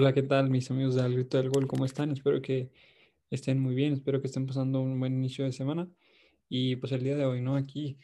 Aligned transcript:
Hola, 0.00 0.14
¿qué 0.14 0.22
tal 0.22 0.48
mis 0.48 0.70
amigos 0.70 0.94
del 0.94 1.12
Grito 1.12 1.36
del 1.36 1.50
Gol? 1.50 1.66
¿Cómo 1.66 1.84
están? 1.84 2.10
Espero 2.10 2.40
que 2.40 2.70
estén 3.28 3.60
muy 3.60 3.74
bien, 3.74 3.92
espero 3.92 4.22
que 4.22 4.28
estén 4.28 4.46
pasando 4.46 4.80
un 4.80 4.98
buen 4.98 5.12
inicio 5.12 5.44
de 5.44 5.52
semana. 5.52 5.90
Y 6.48 6.76
pues 6.76 6.92
el 6.92 7.04
día 7.04 7.18
de 7.18 7.26
hoy, 7.26 7.42
¿no? 7.42 7.54
Aquí 7.54 7.98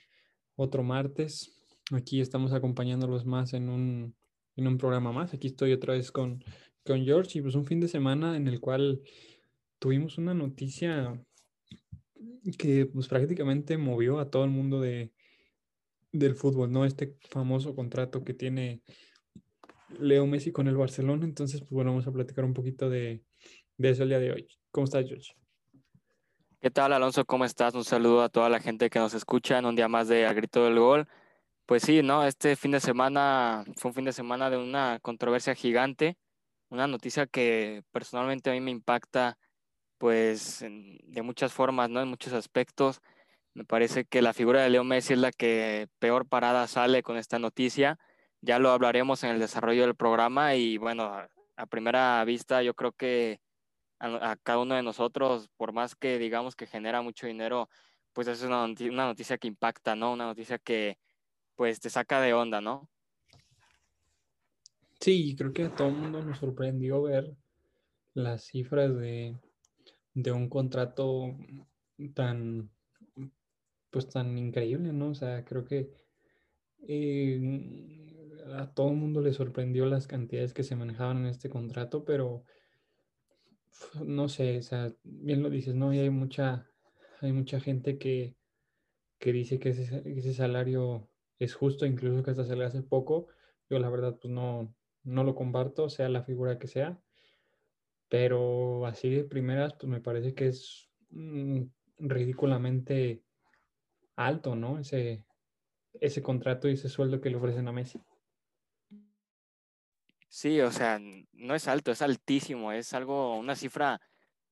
otro 0.56 0.82
martes, 0.82 1.56
aquí 1.92 2.20
estamos 2.20 2.52
acompañándolos 2.52 3.24
más 3.24 3.54
en 3.54 3.70
un, 3.70 4.14
en 4.56 4.66
un 4.66 4.76
programa 4.76 5.10
más. 5.10 5.32
Aquí 5.32 5.46
estoy 5.46 5.72
otra 5.72 5.94
vez 5.94 6.12
con, 6.12 6.44
con 6.84 7.02
George 7.02 7.38
y 7.38 7.40
pues 7.40 7.54
un 7.54 7.64
fin 7.64 7.80
de 7.80 7.88
semana 7.88 8.36
en 8.36 8.46
el 8.46 8.60
cual 8.60 9.00
tuvimos 9.78 10.18
una 10.18 10.34
noticia 10.34 11.18
que 12.58 12.84
pues 12.84 13.08
prácticamente 13.08 13.78
movió 13.78 14.18
a 14.18 14.28
todo 14.28 14.44
el 14.44 14.50
mundo 14.50 14.82
de, 14.82 15.14
del 16.12 16.34
fútbol, 16.34 16.70
¿no? 16.70 16.84
Este 16.84 17.16
famoso 17.30 17.74
contrato 17.74 18.22
que 18.22 18.34
tiene 18.34 18.82
Leo 19.98 20.26
Messi 20.26 20.52
con 20.52 20.68
el 20.68 20.76
Barcelona. 20.76 21.24
Entonces, 21.24 21.60
pues 21.60 21.70
bueno, 21.70 21.90
vamos 21.90 22.06
a 22.06 22.12
platicar 22.12 22.44
un 22.44 22.54
poquito 22.54 22.88
de, 22.90 23.22
de 23.76 23.90
eso 23.90 24.02
el 24.02 24.08
día 24.10 24.18
de 24.18 24.32
hoy. 24.32 24.48
¿Cómo 24.70 24.84
estás, 24.84 25.06
George? 25.06 25.32
¿Qué 26.60 26.70
tal, 26.70 26.92
Alonso? 26.92 27.24
¿Cómo 27.24 27.44
estás? 27.44 27.74
Un 27.74 27.84
saludo 27.84 28.22
a 28.22 28.28
toda 28.28 28.48
la 28.48 28.60
gente 28.60 28.90
que 28.90 28.98
nos 28.98 29.14
escucha 29.14 29.58
en 29.58 29.66
un 29.66 29.76
día 29.76 29.88
más 29.88 30.08
de 30.08 30.26
A 30.26 30.32
Grito 30.32 30.64
del 30.64 30.78
Gol. 30.78 31.06
Pues 31.66 31.82
sí, 31.82 32.02
¿no? 32.02 32.24
Este 32.24 32.56
fin 32.56 32.72
de 32.72 32.80
semana 32.80 33.64
fue 33.76 33.90
un 33.90 33.94
fin 33.94 34.04
de 34.04 34.12
semana 34.12 34.50
de 34.50 34.56
una 34.56 34.98
controversia 35.00 35.54
gigante, 35.54 36.16
una 36.68 36.86
noticia 36.86 37.26
que 37.26 37.82
personalmente 37.92 38.50
a 38.50 38.52
mí 38.52 38.60
me 38.60 38.70
impacta, 38.70 39.38
pues, 39.98 40.60
de 40.60 41.22
muchas 41.22 41.52
formas, 41.52 41.90
¿no? 41.90 42.00
En 42.00 42.08
muchos 42.08 42.32
aspectos. 42.32 43.00
Me 43.54 43.64
parece 43.64 44.04
que 44.04 44.22
la 44.22 44.32
figura 44.32 44.62
de 44.62 44.70
Leo 44.70 44.84
Messi 44.84 45.14
es 45.14 45.18
la 45.18 45.32
que 45.32 45.88
peor 45.98 46.26
parada 46.28 46.66
sale 46.66 47.02
con 47.02 47.16
esta 47.16 47.38
noticia 47.38 47.98
ya 48.40 48.58
lo 48.58 48.70
hablaremos 48.70 49.22
en 49.24 49.30
el 49.30 49.38
desarrollo 49.38 49.82
del 49.82 49.94
programa 49.94 50.54
y 50.54 50.78
bueno, 50.78 51.12
a 51.56 51.66
primera 51.66 52.24
vista 52.24 52.62
yo 52.62 52.74
creo 52.74 52.92
que 52.92 53.40
a, 53.98 54.36
cada 54.42 54.58
uno 54.58 54.74
de 54.74 54.82
nosotros, 54.82 55.48
por 55.56 55.72
más 55.72 55.94
que 55.94 56.18
digamos 56.18 56.54
que 56.54 56.66
genera 56.66 57.02
mucho 57.02 57.26
dinero, 57.26 57.68
pues 58.12 58.28
es 58.28 58.42
una, 58.42 58.66
noticia 58.66 59.38
que 59.38 59.48
impacta, 59.48 59.94
¿no? 59.94 60.12
Una 60.12 60.26
noticia 60.26 60.58
que 60.58 60.98
pues 61.54 61.80
te 61.80 61.90
saca 61.90 62.20
de 62.20 62.34
onda, 62.34 62.60
¿no? 62.60 62.88
Sí, 65.00 65.34
creo 65.36 65.52
que 65.52 65.64
a 65.64 65.74
todo 65.74 65.88
el 65.88 65.94
mundo 65.94 66.22
nos 66.22 66.38
sorprendió 66.38 67.02
ver 67.02 67.34
las 68.14 68.44
cifras 68.44 68.96
de, 68.96 69.36
de 70.14 70.32
un 70.32 70.48
contrato 70.48 71.36
tan, 72.14 72.70
pues 73.90 74.08
tan 74.08 74.38
increíble, 74.38 74.92
¿no? 74.92 75.08
O 75.08 75.14
sea, 75.14 75.44
creo 75.44 75.64
que 75.64 75.90
eh, 76.88 78.15
a 78.54 78.72
todo 78.72 78.90
el 78.90 78.96
mundo 78.96 79.20
le 79.20 79.32
sorprendió 79.32 79.86
las 79.86 80.06
cantidades 80.06 80.54
que 80.54 80.62
se 80.62 80.76
manejaban 80.76 81.18
en 81.18 81.26
este 81.26 81.48
contrato, 81.48 82.04
pero 82.04 82.44
no 84.04 84.28
sé, 84.28 84.58
o 84.58 84.62
sea, 84.62 84.92
bien 85.04 85.42
lo 85.42 85.50
dices, 85.50 85.74
¿no? 85.74 85.92
Y 85.92 85.98
hay 85.98 86.10
mucha, 86.10 86.66
hay 87.20 87.32
mucha 87.32 87.60
gente 87.60 87.98
que, 87.98 88.36
que 89.18 89.32
dice 89.32 89.58
que 89.58 89.70
ese, 89.70 90.02
ese, 90.04 90.34
salario 90.34 91.08
es 91.38 91.54
justo, 91.54 91.86
incluso 91.86 92.22
que 92.22 92.30
hasta 92.30 92.44
se 92.44 92.56
le 92.56 92.64
hace 92.64 92.82
poco. 92.82 93.28
Yo 93.68 93.78
la 93.78 93.90
verdad, 93.90 94.18
pues 94.20 94.32
no, 94.32 94.74
no 95.04 95.24
lo 95.24 95.34
comparto, 95.34 95.88
sea 95.88 96.08
la 96.08 96.22
figura 96.22 96.58
que 96.58 96.68
sea. 96.68 97.00
Pero 98.08 98.86
así 98.86 99.10
de 99.10 99.24
primeras, 99.24 99.74
pues 99.74 99.90
me 99.90 100.00
parece 100.00 100.34
que 100.34 100.48
es 100.48 100.88
mmm, 101.10 101.62
ridículamente 101.98 103.22
alto, 104.14 104.54
¿no? 104.56 104.78
Ese, 104.78 105.24
ese 106.00 106.22
contrato 106.22 106.68
y 106.68 106.72
ese 106.72 106.88
sueldo 106.88 107.20
que 107.20 107.30
le 107.30 107.36
ofrecen 107.36 107.68
a 107.68 107.72
Messi. 107.72 108.00
Sí, 110.36 110.60
o 110.60 110.70
sea, 110.70 111.00
no 111.32 111.54
es 111.54 111.66
alto, 111.66 111.90
es 111.90 112.02
altísimo, 112.02 112.70
es 112.70 112.92
algo, 112.92 113.38
una 113.38 113.56
cifra 113.56 114.02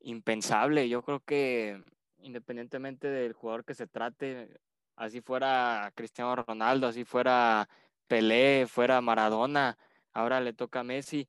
impensable. 0.01 0.89
Yo 0.89 1.03
creo 1.03 1.21
que 1.21 1.83
independientemente 2.21 3.09
del 3.09 3.35
jugador 3.35 3.67
que 3.67 3.75
se 3.75 3.87
trate, 3.87 4.49
así 4.97 5.21
fuera 5.21 5.93
Cristiano 5.95 6.37
Ronaldo, 6.37 6.87
así 6.87 7.05
fuera 7.05 7.69
Pelé, 8.07 8.67
fuera 8.67 9.03
Maradona, 9.03 9.77
ahora 10.15 10.41
le 10.41 10.55
toca 10.55 10.81
a 10.81 10.85
Messi, 10.85 11.29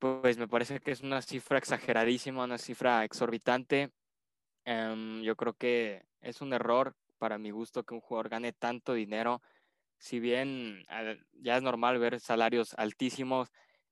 pues 0.00 0.38
me 0.38 0.48
parece 0.48 0.80
que 0.80 0.90
es 0.90 1.02
una 1.02 1.22
cifra 1.22 1.58
exageradísima, 1.58 2.42
una 2.44 2.58
cifra 2.58 3.04
exorbitante. 3.04 3.92
Um, 4.66 5.22
yo 5.22 5.36
creo 5.36 5.54
que 5.54 6.04
es 6.20 6.40
un 6.40 6.52
error 6.52 6.96
para 7.18 7.38
mi 7.38 7.52
gusto 7.52 7.84
que 7.84 7.94
un 7.94 8.00
jugador 8.00 8.28
gane 8.28 8.52
tanto 8.52 8.94
dinero 8.94 9.40
si 9.98 10.20
bien 10.20 10.86
ya 11.32 11.56
es 11.56 11.62
normal 11.62 11.98
ver 11.98 12.20
salarios 12.20 12.74
altísimos, 12.74 13.50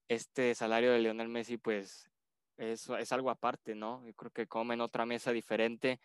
este 0.08 0.54
salario 0.54 0.92
de 0.92 1.00
Lionel 1.00 1.28
Messi 1.28 1.58
pues 1.58 2.10
es, 2.56 2.88
es 2.88 3.12
algo 3.12 3.30
aparte, 3.30 3.74
¿no? 3.74 4.04
Yo 4.06 4.14
creo 4.14 4.30
que 4.30 4.46
come 4.46 4.74
en 4.74 4.80
otra 4.80 5.06
mesa 5.06 5.32
diferente. 5.32 6.00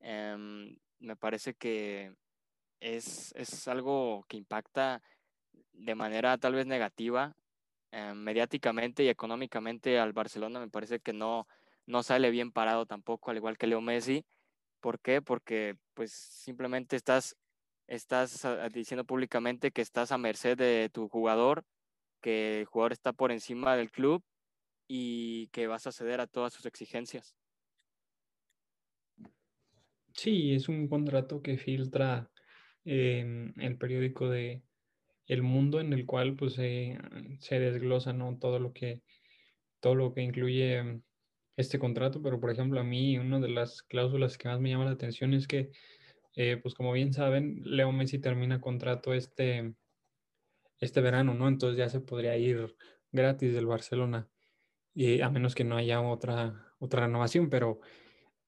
Um, 0.00 0.76
me 0.98 1.16
parece 1.16 1.54
que 1.54 2.14
es, 2.80 3.32
es, 3.36 3.68
algo 3.68 4.24
que 4.28 4.36
impacta 4.36 5.02
de 5.72 5.94
manera 5.94 6.36
tal 6.38 6.54
vez 6.54 6.66
negativa 6.66 7.36
um, 7.92 8.14
mediáticamente 8.16 9.04
y 9.04 9.08
económicamente 9.08 9.98
al 9.98 10.12
Barcelona. 10.12 10.60
Me 10.60 10.68
parece 10.68 11.00
que 11.00 11.12
no, 11.12 11.46
no 11.86 12.02
sale 12.02 12.30
bien 12.30 12.52
parado 12.52 12.86
tampoco, 12.86 13.30
al 13.30 13.36
igual 13.36 13.58
que 13.58 13.66
Leo 13.66 13.80
Messi. 13.80 14.24
¿Por 14.80 15.00
qué? 15.00 15.22
Porque 15.22 15.76
pues 15.94 16.12
simplemente 16.12 16.96
estás 16.96 17.36
estás 17.86 18.44
ah, 18.44 18.68
diciendo 18.68 19.04
públicamente 19.04 19.70
que 19.70 19.82
estás 19.82 20.12
a 20.12 20.18
merced 20.18 20.56
de 20.56 20.90
tu 20.92 21.08
jugador, 21.08 21.64
que 22.24 22.60
el 22.60 22.64
jugador 22.64 22.92
está 22.92 23.12
por 23.12 23.32
encima 23.32 23.76
del 23.76 23.90
club 23.90 24.22
y 24.88 25.48
que 25.48 25.66
vas 25.66 25.86
a 25.86 25.92
ceder 25.92 26.22
a 26.22 26.26
todas 26.26 26.54
sus 26.54 26.64
exigencias. 26.64 27.36
Sí, 30.14 30.54
es 30.54 30.70
un 30.70 30.88
contrato 30.88 31.42
que 31.42 31.58
filtra 31.58 32.30
eh, 32.86 33.52
el 33.58 33.76
periódico 33.76 34.30
de 34.30 34.62
El 35.26 35.42
Mundo, 35.42 35.80
en 35.80 35.92
el 35.92 36.06
cual 36.06 36.34
pues 36.34 36.54
se 36.54 36.98
desglosa 37.50 38.14
¿no? 38.14 38.38
todo 38.38 38.58
lo 38.58 38.72
que 38.72 39.02
todo 39.80 39.94
lo 39.94 40.14
que 40.14 40.22
incluye 40.22 41.02
este 41.58 41.78
contrato, 41.78 42.22
pero 42.22 42.40
por 42.40 42.50
ejemplo 42.50 42.80
a 42.80 42.84
mí 42.84 43.18
una 43.18 43.38
de 43.38 43.50
las 43.50 43.82
cláusulas 43.82 44.38
que 44.38 44.48
más 44.48 44.60
me 44.60 44.70
llama 44.70 44.86
la 44.86 44.92
atención 44.92 45.34
es 45.34 45.46
que 45.46 45.72
eh, 46.36 46.56
pues 46.56 46.74
como 46.74 46.90
bien 46.92 47.12
saben, 47.12 47.60
Leo 47.64 47.92
Messi 47.92 48.18
termina 48.18 48.62
contrato 48.62 49.12
este, 49.12 49.74
este 50.80 51.00
verano, 51.00 51.34
¿no? 51.34 51.48
Entonces 51.48 51.78
ya 51.78 51.88
se 51.88 52.00
podría 52.00 52.36
ir 52.36 52.76
gratis 53.12 53.54
del 53.54 53.66
Barcelona, 53.66 54.28
y 54.94 55.20
a 55.20 55.30
menos 55.30 55.54
que 55.54 55.64
no 55.64 55.76
haya 55.76 56.00
otra, 56.00 56.74
otra 56.78 57.06
renovación, 57.06 57.50
pero 57.50 57.80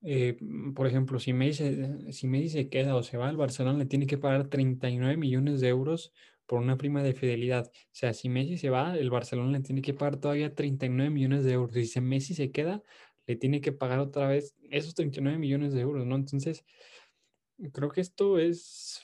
eh, 0.02 0.38
por 0.74 0.86
ejemplo, 0.86 1.18
si 1.18 1.32
Messi, 1.32 2.12
si 2.12 2.28
Messi 2.28 2.50
se 2.50 2.68
queda 2.68 2.96
o 2.96 3.02
se 3.02 3.16
va 3.16 3.28
al 3.28 3.36
Barcelona, 3.36 3.78
le 3.78 3.86
tiene 3.86 4.06
que 4.06 4.18
pagar 4.18 4.48
39 4.48 5.16
millones 5.16 5.60
de 5.60 5.68
euros 5.68 6.12
por 6.46 6.60
una 6.60 6.76
prima 6.76 7.02
de 7.02 7.14
fidelidad. 7.14 7.66
O 7.66 7.88
sea, 7.92 8.12
si 8.14 8.28
Messi 8.28 8.58
se 8.58 8.70
va, 8.70 8.96
el 8.96 9.10
Barcelona 9.10 9.58
le 9.58 9.64
tiene 9.64 9.82
que 9.82 9.94
pagar 9.94 10.18
todavía 10.18 10.54
39 10.54 11.10
millones 11.10 11.44
de 11.44 11.52
euros. 11.52 11.74
Si 11.74 12.00
Messi 12.00 12.34
se 12.34 12.52
queda, 12.52 12.82
le 13.26 13.36
tiene 13.36 13.60
que 13.60 13.72
pagar 13.72 13.98
otra 14.00 14.28
vez 14.28 14.54
esos 14.70 14.94
39 14.94 15.38
millones 15.38 15.74
de 15.74 15.80
euros, 15.80 16.06
¿no? 16.06 16.16
Entonces, 16.16 16.64
Creo 17.72 17.90
que 17.90 18.02
esto 18.02 18.38
es 18.38 19.02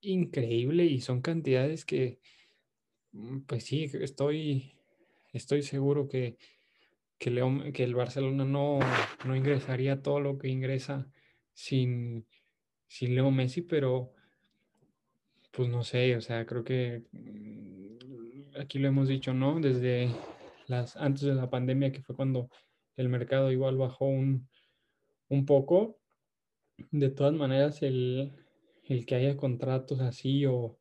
increíble 0.00 0.84
y 0.84 1.00
son 1.00 1.20
cantidades 1.20 1.84
que, 1.84 2.20
pues 3.46 3.64
sí, 3.64 3.90
estoy, 3.94 4.74
estoy 5.32 5.62
seguro 5.62 6.08
que, 6.08 6.38
que, 7.18 7.72
que 7.74 7.84
el 7.84 7.94
Barcelona 7.94 8.44
no, 8.44 8.78
no, 9.24 9.36
ingresaría 9.36 10.02
todo 10.02 10.20
lo 10.20 10.38
que 10.38 10.48
ingresa 10.48 11.06
sin, 11.52 12.26
sin 12.88 13.14
Leo 13.14 13.30
Messi, 13.30 13.62
pero 13.62 14.12
pues 15.50 15.68
no 15.68 15.84
sé, 15.84 16.16
o 16.16 16.20
sea, 16.20 16.46
creo 16.46 16.64
que 16.64 17.02
mm, 17.12 18.58
aquí 18.60 18.78
lo 18.78 18.88
hemos 18.88 19.08
dicho, 19.08 19.34
¿no? 19.34 19.60
Desde 19.60 20.10
las, 20.66 20.96
antes 20.96 21.22
de 21.22 21.34
la 21.34 21.50
pandemia, 21.50 21.92
que 21.92 22.02
fue 22.02 22.16
cuando 22.16 22.48
el 22.96 23.08
mercado 23.08 23.52
igual 23.52 23.76
bajó 23.76 24.06
un, 24.06 24.48
un 25.28 25.44
poco, 25.44 25.98
de 26.90 27.10
todas 27.10 27.34
maneras, 27.34 27.82
el, 27.82 28.32
el 28.84 29.04
que 29.04 29.14
haya 29.16 29.36
contratos 29.36 30.00
así 30.00 30.46
o, 30.46 30.78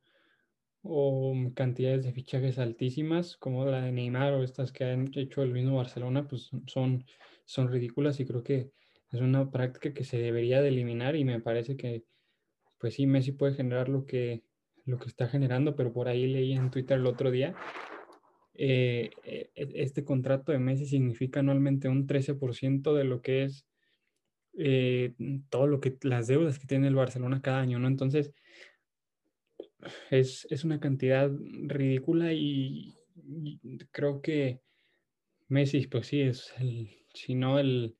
o, 0.84 1.34
cantidades 1.56 2.04
de 2.04 2.14
fichajes 2.14 2.60
altísimas 2.60 3.38
como 3.38 3.66
la 3.66 3.82
de 3.82 3.92
Neymar 3.92 4.34
o 4.34 4.44
estas 4.44 4.72
que 4.72 4.86
han 4.86 5.12
hecho 5.16 5.44
el 5.44 5.52
mismo 5.52 5.78
Barcelona, 5.78 6.28
pues 6.28 6.52
son, 6.68 7.06
son 7.46 7.72
ridículas 7.72 8.20
y 8.20 8.26
creo 8.26 8.44
que 8.44 8.72
es 9.12 9.22
una 9.22 9.52
práctica 9.52 9.94
que 9.94 10.04
se 10.04 10.18
debería 10.18 10.62
de 10.62 10.70
eliminar 10.70 11.16
y 11.16 11.26
me 11.26 11.40
parece 11.40 11.76
que, 11.78 12.06
pues 12.80 12.96
sí, 12.96 13.06
Messi 13.08 13.34
puede 13.34 13.54
generar 13.54 13.90
lo 13.90 14.06
que, 14.06 14.44
lo 14.86 14.98
que 14.98 15.10
está 15.10 15.28
generando, 15.28 15.76
pero 15.76 15.94
por 15.94 16.08
ahí 16.08 16.28
leí 16.28 16.54
en 16.54 16.72
Twitter 16.72 16.98
el 16.98 17.08
otro 17.08 17.30
día, 17.32 17.56
eh, 18.54 19.12
e, 19.24 19.50
este 19.56 20.04
contrato 20.04 20.52
de 20.52 20.60
Messi 20.60 20.86
significa 20.86 21.40
anualmente 21.40 21.90
un 21.90 22.08
13% 22.08 22.94
de 22.94 23.04
lo 23.04 23.22
que 23.22 23.44
es 23.44 23.66
eh, 24.58 25.14
todo 25.50 25.68
lo 25.68 25.80
que 25.80 25.98
las 26.02 26.28
deudas 26.28 26.60
que 26.60 26.68
tiene 26.68 26.88
el 26.88 26.96
Barcelona 26.96 27.42
cada 27.42 27.62
año, 27.62 27.80
¿no? 27.80 27.88
Entonces, 27.88 28.34
es, 30.10 30.48
es 30.50 30.64
una 30.64 30.80
cantidad 30.80 31.30
ridícula 31.64 32.34
y, 32.34 32.96
y, 33.16 33.78
creo 33.92 34.22
que 34.22 34.62
Messi, 35.48 35.88
pues 35.88 36.08
sí, 36.08 36.22
es 36.22 36.54
el, 36.60 36.90
si 37.14 37.36
no 37.36 37.60
el 37.60 37.96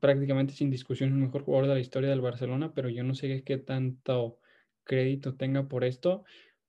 prácticamente 0.00 0.52
sin 0.52 0.70
discusión 0.70 1.10
el 1.12 1.18
mejor 1.18 1.42
jugador 1.44 1.68
de 1.68 1.74
la 1.74 1.80
historia 1.80 2.10
del 2.10 2.20
Barcelona, 2.20 2.72
pero 2.74 2.88
yo 2.88 3.04
no 3.04 3.14
sé 3.14 3.44
qué 3.44 3.58
tanto 3.58 4.38
crédito 4.84 5.36
tenga 5.36 5.68
por 5.68 5.84
esto, 5.84 6.24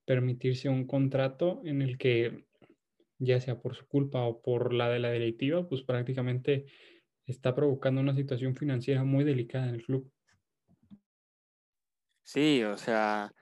permitirse 0.06 0.69
un 0.69 0.85
contrato 0.85 1.62
en 1.65 1.81
el 1.81 1.97
que, 1.97 2.45
ya 3.17 3.39
sea 3.39 3.59
por 3.59 3.75
su 3.75 3.88
culpa 3.88 4.21
o 4.24 4.41
por 4.41 4.74
la 4.74 4.89
de 4.89 5.00
la 5.00 5.12
directiva, 5.12 5.67
pues 5.67 5.83
prácticamente 5.83 6.65
está 7.25 7.56
provocando 7.56 8.01
una 8.01 8.15
situación 8.15 8.56
financiera 8.56 9.03
muy 9.03 9.24
delicada 9.24 9.69
en 9.69 9.75
el 9.75 9.83
club. 9.83 10.12
Sí, 12.24 12.63
o 12.63 12.77
sea, 12.77 13.33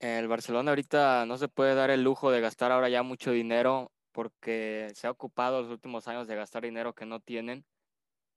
el 0.00 0.28
Barcelona 0.28 0.70
ahorita 0.70 1.26
no 1.26 1.38
se 1.38 1.48
puede 1.48 1.74
dar 1.74 1.90
el 1.90 2.04
lujo 2.04 2.30
de 2.30 2.40
gastar 2.40 2.70
ahora 2.72 2.88
ya 2.88 3.02
mucho 3.02 3.32
dinero 3.32 3.90
porque 4.12 4.88
se 4.94 5.06
ha 5.06 5.10
ocupado 5.10 5.62
los 5.62 5.70
últimos 5.70 6.08
años 6.08 6.26
de 6.28 6.36
gastar 6.36 6.62
dinero 6.62 6.94
que 6.94 7.06
no 7.06 7.20
tienen. 7.20 7.64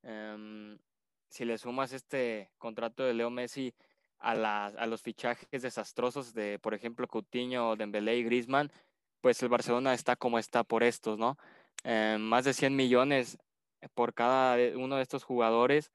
Em, 0.04 0.78
si 1.30 1.46
le 1.46 1.58
sumas 1.58 1.94
este 1.94 2.52
contrato 2.58 3.04
de 3.04 3.14
Leo 3.14 3.30
Messi 3.30 3.74
a, 4.20 4.86
los 4.86 5.02
fichajes 5.02 5.62
desastrosos 5.62 6.34
de, 6.34 6.60
por 6.60 6.74
ejemplo, 6.74 7.08
Coutinho, 7.08 7.76
Dembélé 7.76 8.18
y 8.18 8.24
Griezmann, 8.24 8.72
pues 9.22 9.42
el 9.42 9.50
Barcelona 9.50 9.94
está 9.94 10.16
como 10.16 10.40
está 10.40 10.64
por 10.64 10.84
estos, 10.84 11.18
¿no? 11.18 11.38
Em, 11.84 12.22
más 12.22 12.46
de 12.46 12.54
100 12.54 12.76
millones 12.76 13.38
por 13.96 14.14
cada 14.14 14.58
uno 14.78 14.98
de 14.98 15.04
estos 15.04 15.24
jugadores, 15.24 15.92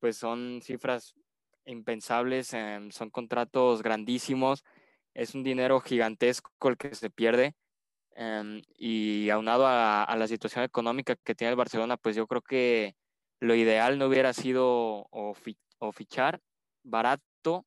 pues 0.00 0.16
son 0.16 0.60
cifras 0.62 1.14
impensables, 1.64 2.52
em, 2.54 2.90
son 2.90 3.10
contratos 3.10 3.82
grandísimos 3.82 4.64
es 5.18 5.34
un 5.34 5.42
dinero 5.42 5.80
gigantesco 5.80 6.68
el 6.68 6.76
que 6.76 6.94
se 6.94 7.10
pierde. 7.10 7.56
Em, 8.14 8.62
y 8.76 9.30
aunado 9.30 9.66
a, 9.66 10.14
la 10.16 10.28
situación 10.28 10.64
económica 10.64 11.16
que 11.16 11.34
tiene 11.34 11.50
el 11.50 11.56
Barcelona, 11.56 11.96
pues 11.96 12.16
yo 12.16 12.26
creo 12.26 12.42
que 12.42 12.96
lo 13.40 13.54
ideal 13.54 13.98
no 13.98 14.06
hubiera 14.06 14.32
sido 14.32 15.08
o, 15.10 15.34
fichar 15.92 16.40
barato 16.84 17.66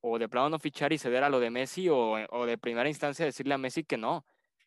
o 0.00 0.18
de 0.18 0.28
plano 0.28 0.50
no 0.50 0.58
fichar 0.58 0.92
y 0.92 0.98
ceder 0.98 1.24
a 1.24 1.30
lo 1.30 1.40
de 1.40 1.50
Messi 1.50 1.88
o, 1.90 2.46
de 2.46 2.58
primera 2.58 2.88
instancia 2.88 3.24
decirle 3.24 3.54
a 3.54 3.58
Messi 3.58 3.84
que 3.84 3.96
no. 3.96 4.26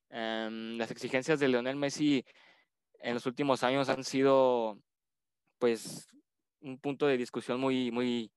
Em, 0.10 0.78
las 0.78 0.92
exigencias 0.92 1.40
de 1.40 1.48
Lionel 1.48 1.76
Messi 1.76 2.26
en 3.00 3.14
los 3.14 3.26
últimos 3.28 3.64
años 3.64 3.90
han 3.90 4.04
sido 4.04 4.80
pues 5.60 6.08
un 6.62 6.80
punto 6.80 7.06
de 7.08 7.18
discusión 7.18 7.60
muy, 7.60 7.92
muy, 7.92 8.32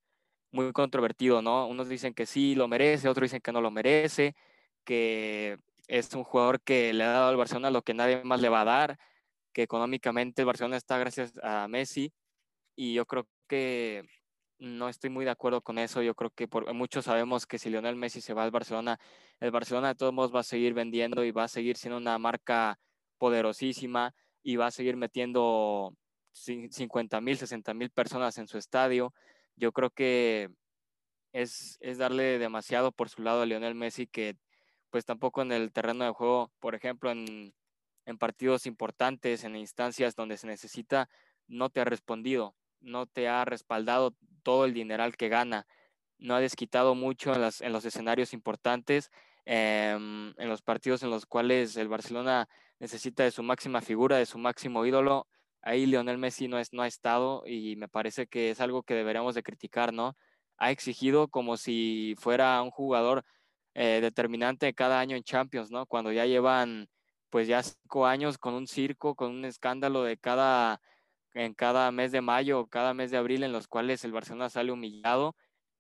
muy 0.52 0.72
controvertido, 0.72 1.42
¿no? 1.42 1.66
Unos 1.66 1.88
dicen 1.88 2.14
que 2.14 2.26
sí 2.26 2.54
lo 2.54 2.68
merece, 2.68 3.08
otros 3.08 3.26
dicen 3.26 3.40
que 3.40 3.52
no 3.52 3.60
lo 3.60 3.70
merece, 3.70 4.36
que 4.84 5.58
es 5.88 6.14
un 6.14 6.24
jugador 6.24 6.60
que 6.62 6.92
le 6.92 7.04
ha 7.04 7.10
dado 7.10 7.28
al 7.28 7.36
Barcelona 7.36 7.70
lo 7.70 7.82
que 7.82 7.94
nadie 7.94 8.22
más 8.24 8.40
le 8.40 8.48
va 8.48 8.62
a 8.62 8.64
dar, 8.64 8.98
que 9.52 9.62
económicamente 9.62 10.42
el 10.42 10.46
Barcelona 10.46 10.76
está 10.76 10.98
gracias 10.98 11.32
a 11.42 11.68
Messi 11.68 12.12
y 12.76 12.94
yo 12.94 13.06
creo 13.06 13.26
que 13.48 14.04
no 14.58 14.88
estoy 14.88 15.10
muy 15.10 15.24
de 15.24 15.32
acuerdo 15.32 15.60
con 15.60 15.78
eso. 15.78 16.02
Yo 16.02 16.14
creo 16.14 16.30
que 16.30 16.48
por, 16.48 16.72
muchos 16.74 17.04
sabemos 17.06 17.46
que 17.46 17.58
si 17.58 17.68
Lionel 17.70 17.96
Messi 17.96 18.20
se 18.20 18.34
va 18.34 18.44
al 18.44 18.50
Barcelona, 18.50 18.98
el 19.40 19.50
Barcelona 19.50 19.88
de 19.88 19.94
todos 19.96 20.12
modos 20.12 20.34
va 20.34 20.40
a 20.40 20.44
seguir 20.44 20.72
vendiendo 20.74 21.24
y 21.24 21.32
va 21.32 21.44
a 21.44 21.48
seguir 21.48 21.76
siendo 21.76 21.98
una 21.98 22.18
marca 22.18 22.78
poderosísima 23.18 24.14
y 24.42 24.56
va 24.56 24.66
a 24.66 24.70
seguir 24.70 24.96
metiendo 24.96 25.94
50 26.32 27.20
mil, 27.20 27.36
60 27.36 27.74
mil 27.74 27.90
personas 27.90 28.38
en 28.38 28.48
su 28.48 28.58
estadio 28.58 29.12
yo 29.62 29.70
creo 29.70 29.90
que 29.90 30.50
es, 31.32 31.78
darle 31.96 32.40
demasiado 32.40 32.90
por 32.90 33.08
su 33.08 33.22
lado 33.22 33.42
a 33.42 33.46
Lionel 33.46 33.76
Messi 33.76 34.08
que 34.08 34.36
pues 34.90 35.04
tampoco 35.04 35.40
en 35.40 35.52
el 35.52 35.72
terreno 35.72 36.04
de 36.04 36.10
juego, 36.10 36.50
por 36.58 36.74
ejemplo, 36.74 37.12
en, 37.12 37.54
en 38.04 38.18
partidos 38.18 38.66
importantes, 38.66 39.44
en 39.44 39.54
instancias 39.54 40.16
donde 40.16 40.36
se 40.36 40.48
necesita, 40.48 41.08
no 41.46 41.70
te 41.70 41.80
ha 41.80 41.84
respondido, 41.84 42.56
no 42.80 43.06
te 43.06 43.28
ha 43.28 43.44
respaldado 43.44 44.16
todo 44.42 44.64
el 44.64 44.74
dineral 44.74 45.16
que 45.16 45.28
gana, 45.28 45.68
no 46.18 46.34
ha 46.34 46.40
desquitado 46.40 46.96
mucho 46.96 47.32
en, 47.32 47.40
las, 47.40 47.60
en 47.60 47.72
los 47.72 47.84
escenarios 47.84 48.32
importantes, 48.32 49.12
em, 49.44 50.34
en 50.38 50.48
los 50.48 50.60
partidos 50.60 51.04
en 51.04 51.10
los 51.10 51.24
cuales 51.24 51.76
el 51.76 51.88
Barcelona 51.88 52.48
necesita 52.80 53.22
de 53.22 53.30
su 53.30 53.44
máxima 53.44 53.80
figura, 53.80 54.16
de 54.16 54.26
su 54.26 54.38
máximo 54.38 54.84
ídolo, 54.84 55.28
ahí 55.62 55.86
Lionel 55.86 56.18
Messi 56.18 56.48
no, 56.48 56.58
es, 56.58 56.72
no 56.72 56.82
ha 56.82 56.86
estado 56.86 57.44
y 57.46 57.76
me 57.76 57.88
parece 57.88 58.26
que 58.26 58.50
es 58.50 58.60
algo 58.60 58.82
que 58.82 58.94
deberíamos 58.94 59.34
de 59.34 59.42
criticar, 59.42 59.92
¿no? 59.92 60.16
Ha 60.58 60.70
exigido 60.70 61.28
como 61.28 61.56
si 61.56 62.14
fuera 62.18 62.60
un 62.62 62.70
jugador 62.70 63.24
eh, 63.74 64.00
determinante 64.02 64.74
cada 64.74 65.00
año 65.00 65.16
en 65.16 65.22
Champions, 65.24 65.70
¿no? 65.70 65.86
Cuando 65.86 66.12
ya 66.12 66.26
llevan 66.26 66.88
pues 67.30 67.48
ya 67.48 67.62
cinco 67.62 68.06
años 68.06 68.36
con 68.36 68.54
un 68.54 68.66
circo, 68.66 69.14
con 69.14 69.30
un 69.30 69.44
escándalo 69.46 70.02
de 70.02 70.18
cada, 70.18 70.82
en 71.32 71.54
cada 71.54 71.90
mes 71.90 72.12
de 72.12 72.20
mayo 72.20 72.66
cada 72.66 72.92
mes 72.92 73.10
de 73.10 73.16
abril 73.16 73.42
en 73.42 73.52
los 73.52 73.68
cuales 73.68 74.04
el 74.04 74.12
Barcelona 74.12 74.50
sale 74.50 74.72
humillado 74.72 75.34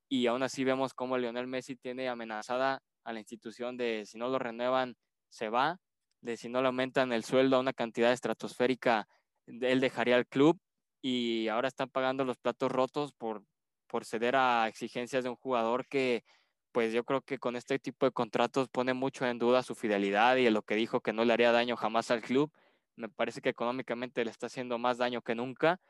y 0.08 0.26
aún 0.28 0.42
así 0.42 0.64
vemos 0.64 0.94
cómo 0.94 1.18
Lionel 1.18 1.46
Messi 1.46 1.76
tiene 1.76 2.08
amenazada 2.08 2.82
a 3.04 3.12
la 3.12 3.18
institución 3.18 3.76
de 3.76 4.04
si 4.06 4.18
no 4.18 4.28
lo 4.28 4.38
renuevan, 4.38 4.96
se 5.28 5.48
va, 5.48 5.78
de 6.20 6.36
si 6.36 6.48
no 6.48 6.62
le 6.62 6.68
aumentan 6.68 7.12
el 7.12 7.24
sueldo 7.24 7.56
a 7.56 7.60
una 7.60 7.72
cantidad 7.72 8.12
estratosférica, 8.12 9.08
él 9.46 9.80
dejaría 9.80 10.16
el 10.16 10.26
club 10.26 10.58
y 11.02 11.48
ahora 11.48 11.68
están 11.68 11.90
pagando 11.90 12.24
los 12.24 12.38
platos 12.38 12.70
rotos 12.70 13.12
por, 13.12 13.44
por 13.86 14.04
ceder 14.04 14.36
a 14.36 14.68
exigencias 14.68 15.24
de 15.24 15.30
un 15.30 15.36
jugador 15.36 15.86
que 15.88 16.24
pues 16.72 16.92
yo 16.92 17.04
creo 17.04 17.20
que 17.22 17.38
con 17.38 17.56
este 17.56 17.78
tipo 17.78 18.06
de 18.06 18.12
contratos 18.12 18.68
pone 18.68 18.94
mucho 18.94 19.26
en 19.26 19.38
duda 19.38 19.62
su 19.62 19.74
fidelidad 19.74 20.36
y 20.36 20.48
lo 20.50 20.62
que 20.62 20.74
dijo 20.74 21.00
que 21.00 21.12
no 21.12 21.24
le 21.24 21.34
haría 21.34 21.52
daño 21.52 21.76
jamás 21.76 22.10
al 22.10 22.22
club. 22.22 22.50
Me 22.96 23.08
parece 23.08 23.42
que 23.42 23.50
económicamente 23.50 24.24
le 24.24 24.30
está 24.30 24.46
haciendo 24.46 24.78
más 24.78 24.98
daño 24.98 25.22
que 25.22 25.34
nunca 25.34 25.80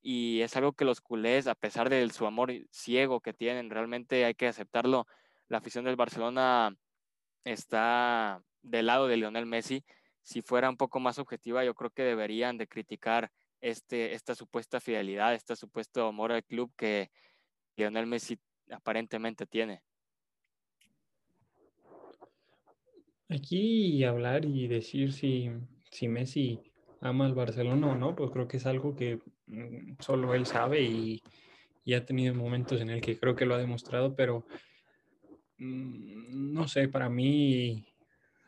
y 0.00 0.40
es 0.42 0.56
algo 0.56 0.72
que 0.74 0.84
los 0.84 1.00
culés, 1.00 1.48
a 1.48 1.54
pesar 1.56 1.90
de 1.90 2.08
su 2.10 2.26
amor 2.26 2.52
ciego 2.70 3.20
que 3.20 3.32
tienen, 3.32 3.70
realmente 3.70 4.24
hay 4.24 4.34
que 4.34 4.46
aceptarlo. 4.46 5.06
La 5.48 5.58
afición 5.58 5.84
del 5.84 5.96
Barcelona 5.96 6.76
está 7.44 8.42
del 8.62 8.86
lado 8.86 9.08
de 9.08 9.16
Lionel 9.16 9.46
Messi 9.46 9.84
si 10.28 10.42
fuera 10.42 10.68
un 10.68 10.76
poco 10.76 11.00
más 11.00 11.18
objetiva, 11.18 11.64
yo 11.64 11.72
creo 11.72 11.88
que 11.88 12.02
deberían 12.02 12.58
de 12.58 12.68
criticar 12.68 13.30
este, 13.62 14.12
esta 14.12 14.34
supuesta 14.34 14.78
fidelidad, 14.78 15.32
este 15.32 15.56
supuesto 15.56 16.06
amor 16.06 16.32
al 16.32 16.44
club 16.44 16.70
que 16.76 17.10
Lionel 17.78 18.06
Messi 18.06 18.38
aparentemente 18.70 19.46
tiene. 19.46 19.80
Aquí 23.30 24.04
hablar 24.04 24.44
y 24.44 24.68
decir 24.68 25.14
si, 25.14 25.50
si 25.90 26.08
Messi 26.08 26.60
ama 27.00 27.24
al 27.24 27.34
Barcelona 27.34 27.92
o 27.92 27.94
no, 27.94 28.14
pues 28.14 28.30
creo 28.30 28.46
que 28.46 28.58
es 28.58 28.66
algo 28.66 28.94
que 28.94 29.20
mm, 29.46 29.94
solo 30.00 30.34
él 30.34 30.44
sabe 30.44 30.82
y, 30.82 31.22
y 31.86 31.94
ha 31.94 32.04
tenido 32.04 32.34
momentos 32.34 32.82
en 32.82 32.90
el 32.90 33.00
que 33.00 33.18
creo 33.18 33.34
que 33.34 33.46
lo 33.46 33.54
ha 33.54 33.58
demostrado, 33.58 34.14
pero 34.14 34.44
mm, 35.56 36.52
no 36.52 36.68
sé, 36.68 36.88
para 36.88 37.08
mí 37.08 37.87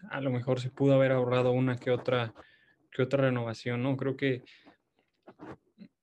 a 0.09 0.21
lo 0.21 0.31
mejor 0.31 0.61
se 0.61 0.71
pudo 0.71 0.95
haber 0.95 1.13
ahorrado 1.13 1.53
una 1.53 1.77
que 1.77 1.91
otra, 1.91 2.35
que 2.91 3.03
otra 3.03 3.25
renovación, 3.25 3.83
¿no? 3.83 3.97
Creo 3.97 4.17
que, 4.17 4.43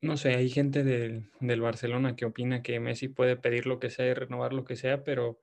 no 0.01 0.18
sé, 0.18 0.36
hay 0.36 0.50
gente 0.50 0.84
del, 0.84 1.30
del 1.39 1.62
Barcelona 1.62 2.16
que 2.16 2.25
opina 2.25 2.62
que 2.62 2.80
Messi 2.80 3.08
puede 3.08 3.36
pedir 3.36 3.66
lo 3.66 3.80
que 3.80 3.89
sea 3.89 4.08
y 4.08 4.13
renovar 4.13 4.54
lo 4.54 4.63
que 4.63 4.75
sea, 4.75 5.04
pero 5.04 5.39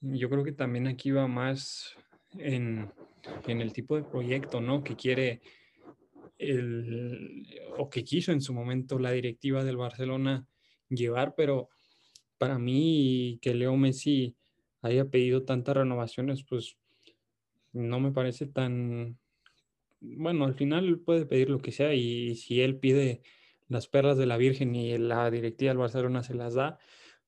yo 0.00 0.28
creo 0.30 0.44
que 0.44 0.52
también 0.52 0.86
aquí 0.86 1.10
va 1.10 1.26
más 1.26 1.96
en, 2.38 2.90
en 3.46 3.60
el 3.60 3.72
tipo 3.72 3.96
de 3.96 4.04
proyecto, 4.04 4.60
¿no? 4.60 4.82
Que 4.82 4.96
quiere 4.96 5.40
el, 6.38 7.46
o 7.76 7.90
que 7.90 8.04
quiso 8.04 8.32
en 8.32 8.40
su 8.40 8.54
momento 8.54 8.98
la 8.98 9.10
directiva 9.10 9.64
del 9.64 9.76
Barcelona 9.76 10.46
llevar, 10.88 11.34
pero 11.34 11.68
para 12.38 12.58
mí 12.58 13.38
que 13.42 13.54
Leo 13.54 13.76
Messi 13.76 14.36
haya 14.82 15.04
pedido 15.06 15.44
tantas 15.44 15.76
renovaciones, 15.76 16.44
pues 16.44 16.76
no 17.72 18.00
me 18.00 18.12
parece 18.12 18.46
tan... 18.46 19.18
Bueno, 20.00 20.44
al 20.44 20.54
final 20.54 21.00
puede 21.00 21.26
pedir 21.26 21.50
lo 21.50 21.58
que 21.58 21.72
sea 21.72 21.94
y 21.94 22.36
si 22.36 22.60
él 22.60 22.78
pide 22.78 23.22
las 23.68 23.88
perlas 23.88 24.16
de 24.16 24.26
la 24.26 24.36
Virgen 24.36 24.74
y 24.74 24.96
la 24.96 25.30
directiva 25.30 25.70
del 25.70 25.78
Barcelona 25.78 26.22
se 26.22 26.34
las 26.34 26.54
da, 26.54 26.78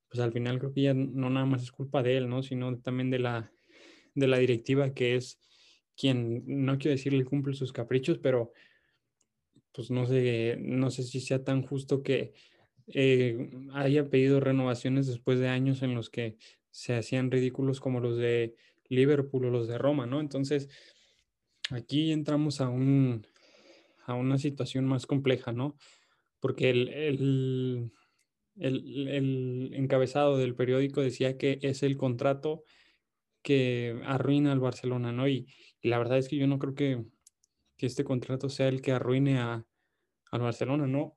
pues 0.09 0.20
al 0.20 0.32
final 0.32 0.59
creo 0.59 0.73
que 0.73 0.82
ya 0.82 0.94
no 0.94 1.30
nada 1.30 1.47
más 1.47 1.62
es 1.62 1.73
culpa 1.73 2.02
de 2.02 2.16
él, 2.16 2.28
¿no? 2.28 2.42
Sino 2.42 2.78
también 2.78 3.11
de 3.11 3.18
la, 3.18 3.52
de 4.14 4.26
la 4.28 4.38
directiva 4.38 4.94
que 4.94 5.16
es 5.16 5.40
quien, 5.97 6.44
no 6.47 6.78
quiero 6.78 6.97
decirle 6.97 7.25
cumple 7.25 7.54
sus 7.54 7.73
caprichos, 7.73 8.18
pero 8.18 8.52
pues 9.73 9.90
no 9.90 10.06
sé, 10.06 10.56
no 10.61 10.90
sé 10.90 11.02
si 11.02 11.20
sea 11.20 11.44
tan 11.44 11.62
justo 11.62 12.02
que 12.02 12.32
eh, 12.88 13.50
haya 13.73 14.09
pedido 14.09 14.40
renovaciones 14.40 15.06
después 15.06 15.38
de 15.38 15.49
años 15.49 15.82
en 15.82 15.94
los 15.94 16.11
que 16.11 16.37
se 16.70 16.97
hacían 16.97 17.30
ridículos 17.30 17.80
como 17.80 18.00
los 18.00 18.16
de 18.16 18.56
Liverpool 18.90 19.47
o 19.47 19.50
los 19.50 19.68
de 19.68 19.78
Roma, 19.78 20.04
¿no? 20.06 20.20
Entonces, 20.20 20.68
aquí 21.70 22.12
entramos 22.12 22.61
a, 22.61 22.68
un, 22.68 23.26
a 24.04 24.14
una 24.14 24.37
situación 24.37 24.85
más 24.85 25.06
compleja, 25.06 25.52
¿no? 25.52 25.76
Porque 26.40 26.70
el, 26.70 27.92
el, 28.56 29.70
encabezado 29.75 30.37
del 30.37 30.54
periódico 30.54 31.00
decía 31.00 31.38
que 31.38 31.59
es 31.62 31.82
el 31.82 31.97
contrato 31.97 32.64
que 33.42 33.99
arruina 34.04 34.52
al 34.52 34.61
Barcelona, 34.61 35.12
¿no? 35.12 35.28
Y, 35.28 35.47
la 35.82 35.97
verdad 35.97 36.18
es 36.18 36.28
que 36.28 36.37
yo 36.37 36.47
no 36.47 36.59
creo 36.59 36.75
que, 36.75 37.04
que 37.78 37.87
este 37.87 38.04
contrato 38.04 38.50
sea 38.50 38.68
el 38.68 38.82
que 38.82 38.92
arruine 38.92 39.38
al 39.38 39.64
Barcelona, 40.30 40.87
¿no? 40.87 41.16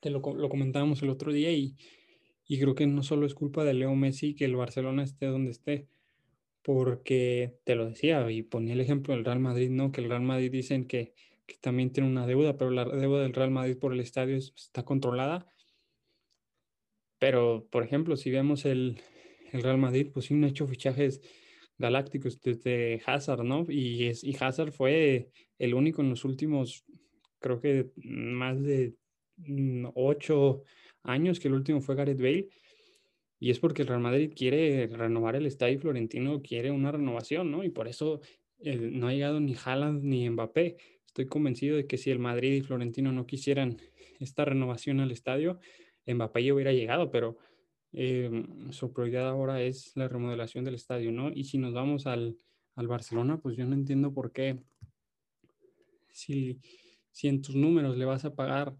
Te 0.00 0.08
lo, 0.08 0.20
lo 0.20 0.48
comentábamos 0.48 1.02
el 1.02 1.10
otro 1.10 1.30
día 1.30 1.52
y, 1.52 1.76
y 2.46 2.58
creo 2.58 2.74
que 2.74 2.86
no 2.86 3.02
solo 3.02 3.26
es 3.26 3.34
culpa 3.34 3.64
de 3.64 3.74
Leo 3.74 3.94
Messi 3.94 4.34
que 4.34 4.46
el 4.46 4.56
Barcelona 4.56 5.02
esté 5.02 5.26
donde 5.26 5.50
esté, 5.50 5.88
porque 6.62 7.58
te 7.64 7.74
lo 7.74 7.86
decía 7.86 8.30
y 8.30 8.42
ponía 8.42 8.74
el 8.74 8.80
ejemplo 8.80 9.14
del 9.14 9.24
Real 9.24 9.40
Madrid, 9.40 9.70
¿no? 9.70 9.92
Que 9.92 10.00
el 10.00 10.08
Real 10.08 10.22
Madrid 10.22 10.50
dicen 10.50 10.86
que, 10.86 11.14
que 11.46 11.56
también 11.60 11.92
tiene 11.92 12.08
una 12.08 12.26
deuda, 12.26 12.56
pero 12.56 12.70
la 12.70 12.84
deuda 12.84 13.22
del 13.22 13.32
Real 13.32 13.50
Madrid 13.50 13.78
por 13.78 13.92
el 13.92 14.00
estadio 14.00 14.36
está 14.36 14.84
controlada. 14.84 15.46
Pero, 17.18 17.66
por 17.70 17.82
ejemplo, 17.82 18.16
si 18.16 18.30
vemos 18.30 18.64
el, 18.64 19.00
el 19.52 19.62
Real 19.62 19.78
Madrid, 19.78 20.08
pues 20.12 20.26
sí, 20.26 20.34
no 20.34 20.46
ha 20.46 20.50
hecho 20.50 20.66
fichajes 20.66 21.20
galácticos 21.78 22.40
desde 22.40 23.02
Hazard, 23.06 23.42
¿no? 23.42 23.66
Y, 23.68 24.06
es, 24.06 24.22
y 24.22 24.36
Hazard 24.38 24.72
fue 24.72 25.30
el 25.58 25.74
único 25.74 26.02
en 26.02 26.10
los 26.10 26.24
últimos, 26.24 26.84
creo 27.38 27.60
que 27.60 27.90
más 27.96 28.62
de 28.62 28.94
mm, 29.38 29.86
ocho 29.94 30.62
años, 31.02 31.40
que 31.40 31.48
el 31.48 31.54
último 31.54 31.80
fue 31.80 31.94
Gareth 31.94 32.18
Bale. 32.18 32.48
Y 33.40 33.50
es 33.50 33.58
porque 33.58 33.82
el 33.82 33.88
Real 33.88 34.00
Madrid 34.00 34.32
quiere 34.36 34.86
renovar 34.86 35.34
el 35.34 35.46
estadio 35.46 35.80
Florentino, 35.80 36.42
quiere 36.42 36.70
una 36.70 36.92
renovación, 36.92 37.50
¿no? 37.50 37.64
Y 37.64 37.70
por 37.70 37.88
eso 37.88 38.20
no 38.60 39.08
ha 39.08 39.12
llegado 39.12 39.40
ni 39.40 39.56
Haaland 39.56 40.04
ni 40.04 40.28
Mbappé. 40.28 40.76
Estoy 41.06 41.26
convencido 41.26 41.76
de 41.76 41.86
que 41.86 41.96
si 41.96 42.10
el 42.10 42.18
Madrid 42.18 42.52
y 42.52 42.60
Florentino 42.60 43.10
no 43.10 43.26
quisieran 43.26 43.78
esta 44.20 44.44
renovación 44.44 45.00
al 45.00 45.10
estadio, 45.10 45.58
Mbappé 46.06 46.44
ya 46.44 46.54
hubiera 46.54 46.72
llegado, 46.72 47.10
pero 47.10 47.38
Em, 47.92 48.72
su 48.72 48.92
prioridad 48.92 49.28
ahora 49.28 49.62
es 49.62 49.96
la 49.96 50.06
remodelación 50.06 50.64
del 50.64 50.74
estadio, 50.74 51.10
¿no? 51.10 51.30
Y 51.32 51.44
si 51.44 51.58
nos 51.58 51.74
vamos 51.74 52.06
al, 52.06 52.36
al 52.76 52.86
Barcelona, 52.86 53.38
pues 53.40 53.56
yo 53.56 53.66
no 53.66 53.74
entiendo 53.74 54.14
por 54.14 54.32
qué, 54.32 54.60
si, 56.12 56.60
si 57.10 57.28
en 57.28 57.42
tus 57.42 57.56
números 57.56 57.96
le 57.96 58.04
vas 58.04 58.24
a 58.24 58.34
pagar 58.34 58.76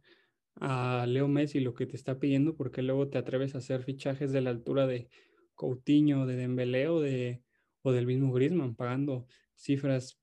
a 0.57 1.05
Leo 1.07 1.29
Messi 1.29 1.61
lo 1.61 1.75
que 1.75 1.87
te 1.87 1.97
está 1.97 2.19
pidiendo, 2.19 2.57
porque 2.57 2.83
luego 2.83 3.09
te 3.09 3.19
atreves 3.19 3.55
a 3.55 3.59
hacer 3.59 3.83
fichajes 3.83 4.33
de 4.33 4.41
la 4.41 4.51
altura 4.51 4.87
de 4.87 5.09
Coutinho, 5.55 6.27
de 6.27 6.37
Dembélé 6.37 6.89
o, 6.89 7.01
de, 7.01 7.43
o 7.83 7.93
del 7.93 8.07
mismo 8.07 8.33
Griezmann, 8.33 8.75
pagando 8.75 9.27
cifras 9.55 10.19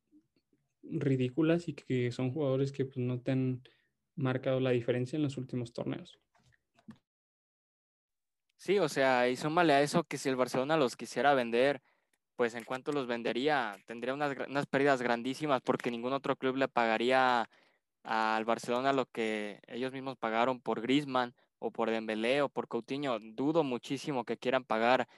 ridículas 0.83 1.67
y 1.67 1.73
que 1.73 2.11
son 2.11 2.31
jugadores 2.31 2.71
que 2.71 2.85
pues, 2.85 2.97
no 2.97 3.21
te 3.21 3.31
han 3.31 3.61
marcado 4.15 4.59
la 4.59 4.71
diferencia 4.71 5.17
en 5.17 5.23
los 5.23 5.37
últimos 5.37 5.73
torneos. 5.73 6.19
Sí, 8.55 8.79
o 8.79 8.89
sea, 8.89 9.29
y 9.29 9.35
súmale 9.35 9.73
a 9.73 9.81
eso 9.81 10.03
que 10.03 10.17
si 10.17 10.29
el 10.29 10.35
Barcelona 10.35 10.77
los 10.77 10.95
quisiera 10.95 11.35
vender, 11.35 11.81
pues 12.35 12.55
en 12.55 12.63
cuanto 12.63 12.91
los 12.91 13.05
vendería, 13.05 13.77
tendría 13.85 14.13
unas, 14.13 14.35
unas 14.47 14.65
pérdidas 14.65 15.01
grandísimas 15.01 15.61
porque 15.61 15.91
ningún 15.91 16.13
otro 16.13 16.35
club 16.35 16.55
le 16.55 16.67
pagaría 16.67 17.47
al 18.07 18.45
Barcelona 18.45 18.93
lo 18.93 19.05
que 19.05 19.59
ellos 19.67 19.91
mismos 19.91 20.15
pagaron 20.15 20.61
por 20.61 20.79
Griezmann 20.79 21.35
o 21.59 21.71
por 21.71 21.91
Dembélé 21.91 22.41
o 22.41 22.47
por 22.47 22.69
Coutinho. 22.69 23.19
Dudo 23.19 23.65
muchísimo 23.65 24.23
que 24.23 24.37
quieran 24.37 24.63
pagar 24.63 25.09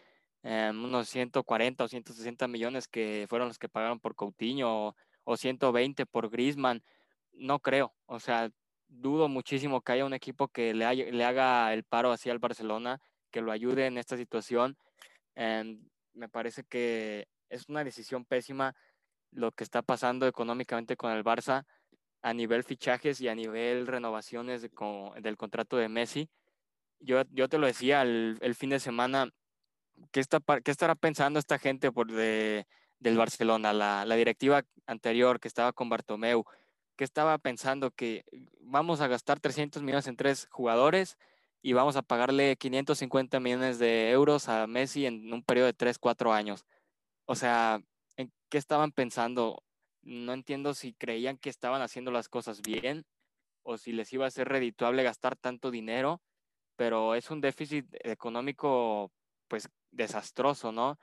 eh, 0.42 0.72
unos 0.74 1.08
140 1.08 1.84
o 1.84 1.88
160 1.88 2.48
millones 2.48 2.88
que 2.88 3.28
fueron 3.30 3.48
los 3.48 3.60
que 3.60 3.70
pagaron 3.70 4.00
por 4.00 4.16
Coutinho 4.16 4.88
o, 4.88 4.96
o 5.24 5.38
120 5.38 6.08
por 6.08 6.32
Griezmann. 6.32 6.82
No 7.34 7.60
creo, 7.60 7.94
o 8.08 8.20
sea, 8.20 8.50
dudo 8.88 9.28
muchísimo 9.28 9.82
que 9.82 9.92
haya 9.92 10.06
un 10.06 10.16
equipo 10.16 10.48
que 10.48 10.74
le, 10.74 10.84
haga 11.24 11.72
el 11.74 11.84
paro 11.84 12.12
así 12.12 12.32
al 12.32 12.40
Barcelona 12.40 13.00
que 13.30 13.42
lo 13.42 13.52
ayude 13.52 13.86
en 13.86 14.00
esta 14.00 14.18
situación. 14.18 14.78
Em, 15.36 15.88
me 16.14 16.28
parece 16.28 16.64
que 16.64 17.28
es 17.50 17.70
una 17.70 17.84
decisión 17.84 18.26
pésima 18.26 18.76
lo 19.30 19.52
que 19.52 19.64
está 19.64 19.84
pasando 19.84 20.26
económicamente 20.26 20.98
con 20.98 21.12
el 21.12 21.24
Barça 21.24 21.68
a 22.22 22.34
nivel 22.34 22.64
fichajes 22.64 23.22
y 23.22 23.28
a 23.28 23.36
nivel 23.36 23.88
renovaciones 23.88 24.62
del 24.62 25.38
contrato 25.38 25.78
de 25.78 25.90
Messi. 25.90 26.30
Yo, 27.00 27.24
yo 27.32 27.48
te 27.48 27.58
lo 27.58 27.68
decía 27.68 28.02
el, 28.02 28.56
fin 28.56 28.72
de 28.72 28.80
semana, 28.80 29.30
¿qué, 30.12 30.20
está, 30.20 30.40
qué 30.64 30.72
estará 30.72 30.96
pensando 30.96 31.40
esta 31.40 31.60
gente 31.60 31.92
por 31.92 32.12
de, 32.12 32.68
del 33.00 33.18
Barcelona, 33.18 33.74
la, 33.74 34.06
la 34.06 34.16
directiva 34.16 34.64
anterior 34.86 35.40
que 35.40 35.48
estaba 35.48 35.72
con 35.74 35.90
Bartomeu? 35.90 36.44
¿Qué 36.98 37.06
estaba 37.06 37.38
pensando? 37.38 37.92
Que 37.92 38.26
vamos 38.60 39.00
a 39.00 39.08
gastar 39.08 39.40
300 39.40 39.82
millones 39.82 40.08
en 40.08 40.18
tres 40.18 40.48
jugadores 40.52 41.18
y 41.62 41.74
vamos 41.74 41.96
a 41.96 42.02
pagarle 42.02 42.56
550 42.58 43.40
millones 43.40 43.80
de 43.80 44.12
euros 44.12 44.50
a 44.50 44.68
Messi 44.68 45.06
en 45.06 45.32
un 45.34 45.44
periodo 45.44 45.68
de 45.68 45.74
3, 45.74 45.98
4 46.00 46.34
años. 46.34 46.66
O 47.26 47.36
sea, 47.36 47.82
¿en 48.18 48.32
qué 48.50 48.58
estaban 48.58 48.92
pensando? 48.92 49.64
No 50.02 50.34
entiendo 50.34 50.74
si 50.74 50.94
creían 50.94 51.38
que 51.38 51.50
estaban 51.50 51.82
haciendo 51.82 52.12
las 52.12 52.30
cosas 52.30 52.62
bien 52.62 53.06
o 53.64 53.78
si 53.78 53.92
les 53.92 54.12
iba 54.14 54.26
a 54.26 54.32
ser 54.32 54.48
redituable 54.48 55.04
gastar 55.04 55.36
tanto 55.36 55.72
dinero, 55.72 56.22
pero 56.76 57.16
es 57.16 57.30
un 57.32 57.42
déficit 57.42 57.86
económico 58.04 59.12
pues 59.48 59.70
desastroso, 59.92 60.72
¿no? 60.72 61.00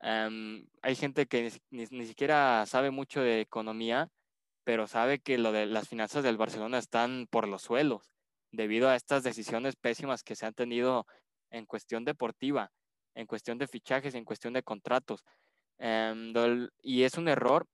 Em, 0.00 0.66
hay 0.82 0.96
gente 0.96 1.26
que 1.26 1.52
ni, 1.70 1.84
ni, 1.90 2.06
siquiera 2.06 2.64
sabe 2.66 2.90
mucho 2.90 3.20
de 3.20 3.40
economía, 3.40 4.10
pero 4.64 4.86
sabe 4.86 5.20
que 5.20 5.38
lo 5.38 5.52
de 5.52 5.66
las 5.66 5.88
finanzas 5.88 6.22
del 6.24 6.38
Barcelona 6.38 6.78
están 6.78 7.26
por 7.30 7.46
los 7.48 7.62
suelos 7.62 8.10
debido 8.52 8.88
a 8.88 8.96
estas 8.96 9.22
decisiones 9.22 9.76
pésimas 9.76 10.22
que 10.22 10.36
se 10.36 10.46
han 10.46 10.54
tenido 10.54 11.06
en 11.50 11.66
cuestión 11.66 12.04
deportiva, 12.04 12.72
en 13.14 13.26
cuestión 13.26 13.58
de 13.58 13.68
fichajes, 13.68 14.14
en 14.14 14.24
cuestión 14.24 14.54
de 14.54 14.62
contratos. 14.62 15.24
Em, 15.78 16.32
y 16.82 17.02
es 17.04 17.14
un 17.14 17.28
error, 17.28 17.66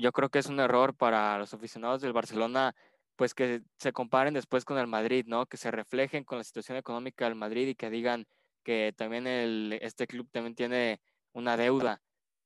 yo 0.00 0.12
creo 0.12 0.28
que 0.30 0.38
es 0.38 0.46
un 0.46 0.60
error 0.60 0.94
para 0.94 1.38
los 1.38 1.54
aficionados 1.54 2.00
del 2.00 2.12
Barcelona, 2.12 2.74
pues 3.16 3.34
que 3.34 3.62
se 3.78 3.92
comparen 3.92 4.34
después 4.34 4.64
con 4.64 4.78
el 4.78 4.86
Madrid, 4.86 5.26
¿no? 5.26 5.46
Que 5.46 5.56
se 5.56 5.70
reflejen 5.70 6.24
con 6.24 6.38
la 6.38 6.44
situación 6.44 6.78
económica 6.78 7.26
del 7.26 7.34
Madrid 7.34 7.68
y 7.68 7.74
que 7.74 7.90
digan 7.90 8.26
que 8.62 8.94
también 8.96 9.26
el, 9.26 9.78
este 9.82 10.06
club 10.06 10.28
también 10.30 10.54
tiene 10.54 11.00
una 11.32 11.56
deuda. 11.56 12.00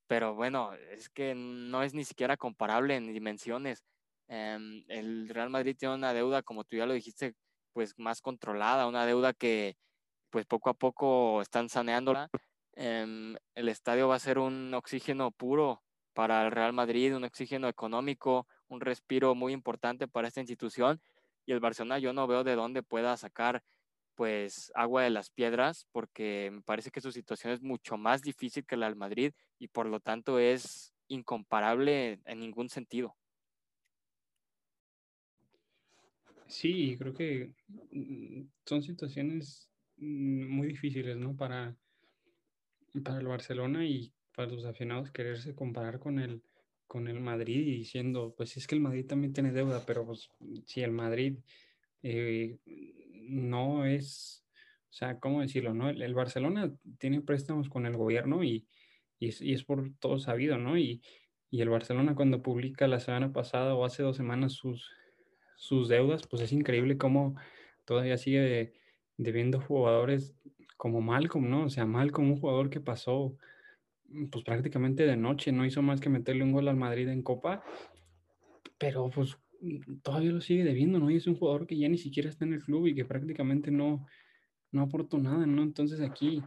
Pero 0.07 0.35
bueno, 0.35 0.73
es 0.91 1.09
que 1.09 1.33
no 1.35 1.83
es 1.83 1.93
ni 1.93 2.03
siquiera 2.03 2.37
comparable 2.37 2.95
en 2.95 3.11
dimensiones. 3.13 3.83
Em, 4.27 4.83
el 4.87 5.29
Real 5.29 5.49
Madrid 5.49 5.75
tiene 5.77 5.95
una 5.95 6.13
deuda, 6.13 6.43
como 6.43 6.63
tú 6.63 6.75
ya 6.77 6.85
lo 6.85 6.93
dijiste, 6.93 7.35
pues 7.73 7.97
más 7.97 8.21
controlada, 8.21 8.87
una 8.87 9.05
deuda 9.05 9.33
que 9.33 9.77
pues 10.29 10.45
poco 10.45 10.69
a 10.69 10.73
poco 10.73 11.41
están 11.41 11.69
saneándola. 11.69 12.29
Em, 12.73 13.35
el 13.55 13.69
estadio 13.69 14.07
va 14.09 14.15
a 14.15 14.19
ser 14.19 14.39
un 14.39 14.73
oxígeno 14.73 15.31
puro 15.31 15.84
para 16.15 16.45
el 16.45 16.51
Real 16.51 16.71
Madrid, 16.71 17.13
un 17.13 17.25
oxígeno 17.25 17.67
económico, 17.67 18.47
un 18.69 18.79
respiro 18.79 19.35
muy 19.35 19.51
importante 19.51 20.07
para 20.07 20.29
esta 20.29 20.39
institución. 20.39 21.01
Y 21.45 21.51
el 21.51 21.59
Barcelona 21.59 21.99
yo 21.99 22.13
no 22.13 22.25
veo 22.25 22.43
de 22.43 22.55
dónde 22.55 22.81
pueda 22.81 23.15
sacar 23.17 23.61
pues 24.15 24.71
agua 24.75 25.03
de 25.03 25.09
las 25.09 25.29
piedras 25.29 25.87
porque 25.91 26.49
me 26.53 26.61
parece 26.61 26.89
que 26.89 27.01
su 27.01 27.11
situación 27.11 27.51
es 27.51 27.61
mucho 27.61 27.97
más 27.97 28.21
difícil 28.21 28.65
que 28.65 28.77
la 28.77 28.85
del 28.85 28.95
Madrid 28.95 29.33
y 29.59 29.67
por 29.67 29.87
lo 29.87 29.99
tanto 29.99 30.39
es 30.39 30.93
incomparable 31.09 32.21
en 32.23 32.39
ningún 32.39 32.69
sentido. 32.69 33.13
Sí, 36.47 36.95
creo 36.97 37.13
que 37.13 37.51
mm, 37.91 38.43
son 38.65 38.81
situaciones 38.81 39.69
mm, 39.97 40.47
muy 40.47 40.67
difíciles, 40.67 41.17
¿no? 41.17 41.35
Para, 41.35 41.75
para 43.03 43.19
el 43.19 43.27
Barcelona 43.27 43.83
y 43.83 44.14
para 44.35 44.51
los 44.51 44.65
aficionados 44.65 45.11
quererse 45.11 45.55
comparar 45.55 45.99
con 45.99 46.19
el, 46.19 46.41
con 46.87 47.07
el 47.07 47.19
Madrid 47.19 47.67
y 47.67 47.77
diciendo, 47.77 48.33
pues 48.37 48.57
es 48.57 48.67
que 48.67 48.75
el 48.75 48.81
Madrid 48.81 49.05
también 49.05 49.33
tiene 49.33 49.51
deuda, 49.51 49.83
pero 49.85 50.05
pues, 50.05 50.29
si 50.65 50.81
el 50.81 50.91
Madrid 50.91 51.37
eh, 52.03 52.59
no 53.27 53.85
es, 53.85 54.45
o 54.89 54.93
sea, 54.93 55.19
¿cómo 55.19 55.41
decirlo? 55.41 55.73
No? 55.73 55.89
El, 55.89 56.13
Barcelona 56.13 56.73
tiene 56.99 57.21
préstamos 57.21 57.69
con 57.69 57.85
el 57.85 57.97
gobierno 57.97 58.43
y, 58.43 58.67
y, 59.19 59.29
es, 59.29 59.41
y, 59.41 59.53
es, 59.53 59.63
por 59.63 59.91
todo 59.99 60.19
sabido, 60.19 60.57
¿no? 60.57 60.77
Y, 60.77 61.01
y 61.49 61.61
el 61.61 61.69
Barcelona 61.69 62.15
cuando 62.15 62.41
publica 62.41 62.87
la 62.87 62.99
semana 62.99 63.31
pasada 63.33 63.75
o 63.75 63.85
hace 63.85 64.03
dos 64.03 64.17
semanas 64.17 64.53
sus 64.53 64.91
sus 65.55 65.87
deudas, 65.87 66.27
pues 66.27 66.41
es 66.41 66.51
increíble 66.51 66.97
cómo 66.97 67.35
todavía 67.85 68.17
sigue 68.17 68.73
debiendo 69.17 69.59
jugadores 69.59 70.35
como 70.77 71.01
Malcolm, 71.01 71.49
¿no? 71.49 71.65
O 71.65 71.69
sea, 71.69 71.85
Malcolm, 71.85 72.31
un 72.31 72.39
jugador 72.39 72.69
que 72.69 72.81
pasó 72.81 73.37
pues 74.31 74.43
prácticamente 74.43 75.05
de 75.05 75.17
noche, 75.17 75.51
no 75.51 75.65
hizo 75.65 75.81
más 75.81 76.01
que 76.01 76.09
meterle 76.09 76.43
un 76.43 76.51
gol 76.51 76.67
al 76.67 76.77
Madrid 76.77 77.07
en 77.09 77.21
Copa, 77.21 77.63
pero 78.77 79.09
pues 79.09 79.37
mm, 79.61 79.97
todavía 80.01 80.31
lo 80.31 80.41
sigue 80.41 80.63
debiendo, 80.63 80.99
¿no? 80.99 81.09
Y 81.09 81.17
es 81.17 81.27
un 81.27 81.35
jugador 81.35 81.67
que 81.67 81.77
ya 81.77 81.89
ni 81.89 81.97
siquiera 81.97 82.29
está 82.29 82.45
en 82.45 82.53
el 82.53 82.63
club 82.63 82.87
y 82.87 82.95
que 82.95 83.05
prácticamente 83.05 83.71
no, 83.71 84.05
no 84.71 84.81
aportó 84.81 85.17
nada, 85.17 85.45
¿no? 85.45 85.63
Entonces 85.63 86.01
aquí 86.01 86.43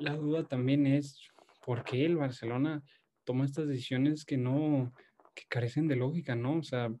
la 0.00 0.14
duda 0.16 0.44
también 0.46 0.86
es 0.86 1.20
por 1.64 1.84
qué 1.84 2.04
el 2.04 2.16
Barcelona 2.16 2.82
toma 3.24 3.44
estas 3.44 3.66
decisiones 3.66 4.24
que 4.24 4.36
no, 4.36 4.92
que 5.34 5.44
carecen 5.48 5.88
de 5.88 5.96
lógica, 5.96 6.36
¿no? 6.36 6.58
O 6.58 6.62
sea, 6.62 6.94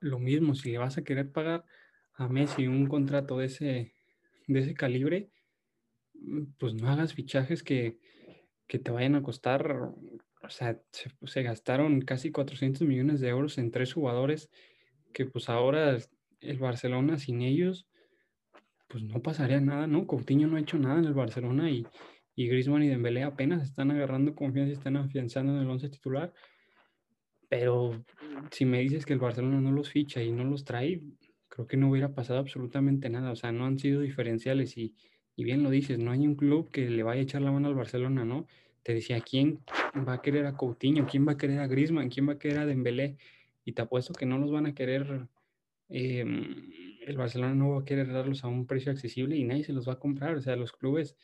lo 0.00 0.18
mismo, 0.18 0.54
si 0.54 0.70
le 0.72 0.78
vas 0.78 0.98
a 0.98 1.04
querer 1.04 1.32
pagar 1.32 1.64
a 2.14 2.28
Messi 2.28 2.66
un 2.66 2.86
contrato 2.86 3.38
de 3.38 3.46
ese, 3.46 3.94
de 4.46 4.60
ese 4.60 4.74
calibre, 4.74 5.30
mm, 6.14 6.44
pues 6.58 6.74
no 6.74 6.88
hagas 6.88 7.14
fichajes 7.14 7.62
que, 7.62 7.98
te 8.66 8.90
vayan 8.90 9.14
a 9.14 9.22
costar 9.22 9.94
o 10.46 10.50
sea, 10.50 10.80
se, 10.92 11.42
gastaron 11.42 12.00
casi 12.02 12.30
400 12.30 12.86
millones 12.86 13.20
de 13.20 13.28
euros 13.28 13.58
en 13.58 13.70
tres 13.70 13.92
jugadores 13.92 14.50
que 15.12 15.26
pues 15.26 15.48
ahora 15.48 15.98
el 16.40 16.58
Barcelona 16.58 17.18
sin 17.18 17.42
ellos, 17.42 17.88
pues 18.88 19.02
no 19.02 19.22
pasaría 19.22 19.60
nada, 19.60 19.86
¿no? 19.86 20.06
Coutinho 20.06 20.46
no 20.46 20.56
ha 20.56 20.60
hecho 20.60 20.78
nada 20.78 20.98
en 20.98 21.06
el 21.06 21.14
Barcelona 21.14 21.70
y, 21.70 21.86
y 22.34 22.48
Griezmann 22.48 22.82
y 22.82 22.88
Dembélé 22.88 23.24
apenas 23.24 23.62
están 23.62 23.90
agarrando 23.90 24.34
confianza 24.34 24.70
y 24.70 24.74
están 24.74 24.96
afianzando 24.96 25.54
en 25.54 25.62
el 25.62 25.70
once 25.70 25.88
titular. 25.88 26.32
Pero 27.48 28.04
si 28.50 28.64
me 28.64 28.80
dices 28.80 29.06
que 29.06 29.14
el 29.14 29.18
Barcelona 29.18 29.60
no 29.60 29.72
los 29.72 29.90
ficha 29.90 30.22
y 30.22 30.30
no 30.30 30.44
los 30.44 30.64
trae, 30.64 31.00
creo 31.48 31.66
que 31.66 31.76
no 31.76 31.90
hubiera 31.90 32.14
pasado 32.14 32.38
absolutamente 32.38 33.08
nada. 33.08 33.32
O 33.32 33.36
sea, 33.36 33.52
no 33.52 33.64
han 33.64 33.78
sido 33.78 34.00
diferenciales 34.00 34.76
y, 34.76 34.94
y 35.36 35.44
bien 35.44 35.62
lo 35.62 35.70
dices, 35.70 35.98
no 35.98 36.10
hay 36.10 36.26
un 36.26 36.34
club 36.34 36.70
que 36.70 36.88
le 36.88 37.02
vaya 37.02 37.20
a 37.20 37.24
echar 37.24 37.42
la 37.42 37.52
mano 37.52 37.68
al 37.68 37.74
Barcelona, 37.74 38.24
¿no? 38.24 38.46
Te 38.82 38.94
decía, 38.94 39.20
¿quién 39.20 39.60
va 40.08 40.14
a 40.14 40.22
querer 40.22 40.46
a 40.46 40.56
Coutinho? 40.56 41.06
¿Quién 41.06 41.28
va 41.28 41.32
a 41.32 41.36
querer 41.36 41.60
a 41.60 41.66
Griezmann? 41.66 42.08
¿Quién 42.08 42.26
va 42.26 42.34
a 42.34 42.38
querer 42.38 42.58
a 42.60 42.66
Dembélé? 42.66 43.18
Y 43.64 43.72
te 43.72 43.82
apuesto 43.82 44.14
que 44.14 44.24
no 44.24 44.38
los 44.38 44.50
van 44.50 44.66
a 44.66 44.74
querer, 44.74 45.28
em, 45.88 46.70
el 47.06 47.16
Barcelona 47.18 47.54
no 47.54 47.70
va 47.70 47.80
a 47.80 47.84
querer 47.84 48.10
darlos 48.12 48.44
a 48.44 48.48
un 48.48 48.66
precio 48.66 48.90
accesible 48.90 49.36
y 49.36 49.44
nadie 49.44 49.64
se 49.64 49.74
los 49.74 49.86
va 49.86 49.94
a 49.94 49.98
comprar. 49.98 50.36
O 50.36 50.40
sea, 50.40 50.56
los 50.56 50.72
clubes 50.72 51.16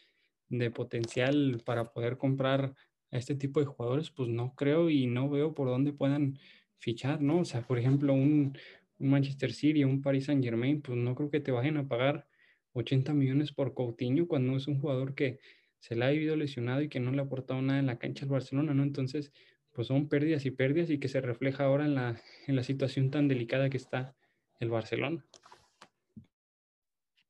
de 0.50 0.70
potencial 0.70 1.62
para 1.64 1.92
poder 1.92 2.18
comprar 2.18 2.74
a 3.10 3.18
este 3.18 3.34
tipo 3.34 3.60
de 3.60 3.66
jugadores, 3.66 4.10
pues 4.10 4.28
no 4.28 4.54
creo 4.54 4.90
y 4.90 5.06
no 5.06 5.30
veo 5.30 5.54
por 5.54 5.68
dónde 5.68 5.92
puedan 5.92 6.38
fichar, 6.78 7.22
¿no? 7.22 7.40
O 7.40 7.44
sea, 7.44 7.62
por 7.66 7.78
ejemplo, 7.78 8.12
un, 8.12 8.58
un 8.98 9.10
Manchester 9.10 9.52
City, 9.52 9.84
un 9.84 10.02
Paris 10.02 10.26
Saint 10.26 10.44
Germain, 10.44 10.82
pues 10.82 10.98
no 10.98 11.14
creo 11.14 11.30
que 11.30 11.40
te 11.40 11.52
vayan 11.52 11.78
a 11.78 11.88
pagar 11.88 12.26
80 12.74 13.12
millones 13.14 13.52
por 13.52 13.74
Coutinho 13.74 14.26
cuando 14.26 14.56
es 14.56 14.66
un 14.66 14.80
jugador 14.80 15.14
que 15.14 15.40
se 15.78 15.96
le 15.96 16.04
ha 16.04 16.10
vivido 16.10 16.36
lesionado 16.36 16.82
y 16.82 16.88
que 16.88 17.00
no 17.00 17.10
le 17.10 17.20
ha 17.20 17.24
aportado 17.24 17.60
nada 17.60 17.80
en 17.80 17.86
la 17.86 17.98
cancha 17.98 18.24
al 18.24 18.30
Barcelona, 18.30 18.72
¿no? 18.72 18.82
Entonces, 18.82 19.32
pues 19.72 19.88
son 19.88 20.08
pérdidas 20.08 20.46
y 20.46 20.50
pérdidas 20.50 20.90
y 20.90 20.98
que 20.98 21.08
se 21.08 21.20
refleja 21.20 21.64
ahora 21.64 21.86
en 21.86 21.94
la, 21.94 22.20
en 22.46 22.56
la 22.56 22.62
situación 22.62 23.10
tan 23.10 23.26
delicada 23.26 23.68
que 23.68 23.78
está 23.78 24.14
el 24.60 24.70
Barcelona. 24.70 25.24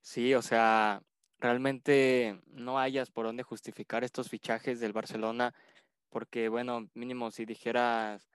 Sí, 0.02 0.34
o 0.34 0.42
sea, 0.42 1.02
realmente 1.38 2.40
no 2.48 2.78
hayas 2.78 3.10
por 3.10 3.24
dónde 3.24 3.42
justificar 3.42 4.04
estos 4.04 4.28
fichajes 4.28 4.80
del 4.80 4.92
Barcelona, 4.92 5.54
porque 6.10 6.48
bueno, 6.48 6.90
mínimo 6.94 7.30
si 7.30 7.46
dijeras, 7.46 8.28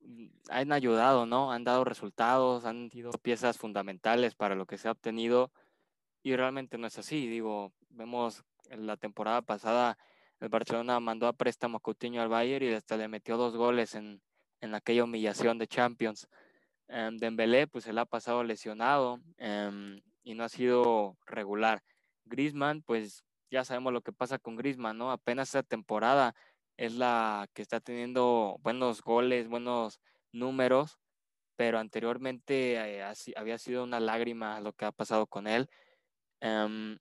mm, 0.00 0.26
han 0.48 0.72
ayudado, 0.72 1.26
¿no? 1.26 1.52
Han 1.52 1.62
dado 1.62 1.84
resultados, 1.84 2.64
han 2.64 2.90
sido 2.90 3.12
piezas 3.12 3.58
fundamentales 3.58 4.34
para 4.34 4.56
lo 4.56 4.66
que 4.66 4.78
se 4.78 4.88
ha 4.88 4.92
obtenido 4.92 5.52
y 6.24 6.34
realmente 6.34 6.78
no 6.78 6.88
es 6.88 6.98
así. 6.98 7.28
Digo, 7.28 7.72
vemos 7.90 8.42
la 8.70 8.96
temporada 8.96 9.42
pasada 9.42 9.96
el 10.40 10.48
Barcelona 10.48 10.98
mandó 10.98 11.28
a 11.28 11.32
préstamo 11.32 11.78
a 11.78 11.80
Coutinho 11.80 12.20
al 12.20 12.28
Bayern 12.28 12.64
y 12.64 12.72
hasta 12.72 12.96
le 12.96 13.08
metió 13.08 13.36
dos 13.36 13.56
goles 13.56 13.94
en, 13.94 14.20
en 14.60 14.74
aquella 14.74 15.04
humillación 15.04 15.58
de 15.58 15.68
Champions. 15.68 16.28
Um, 16.88 17.16
Dembélé 17.16 17.66
pues 17.66 17.86
le 17.86 18.00
ha 18.00 18.04
pasado 18.04 18.42
lesionado 18.42 19.20
em, 19.38 20.02
y 20.22 20.34
no 20.34 20.44
ha 20.44 20.48
sido 20.48 21.16
regular. 21.26 21.82
Griezmann 22.24 22.82
pues 22.82 23.24
ya 23.50 23.64
sabemos 23.64 23.92
lo 23.92 24.02
que 24.02 24.12
pasa 24.12 24.38
con 24.38 24.56
Griezmann, 24.56 24.98
¿no? 24.98 25.12
Apenas 25.12 25.48
esta 25.48 25.62
temporada 25.62 26.34
es 26.76 26.94
la 26.94 27.48
que 27.54 27.62
está 27.62 27.80
teniendo 27.80 28.58
buenos 28.60 29.02
goles, 29.02 29.48
buenos 29.48 30.00
números, 30.32 30.98
pero 31.56 31.78
anteriormente 31.78 32.74
eh, 32.74 33.04
había 33.36 33.58
sido 33.58 33.84
una 33.84 34.00
lágrima 34.00 34.60
lo 34.60 34.72
que 34.72 34.84
ha 34.84 34.92
pasado 34.92 35.26
con 35.26 35.46
él. 35.46 35.68
Em, 36.44 36.98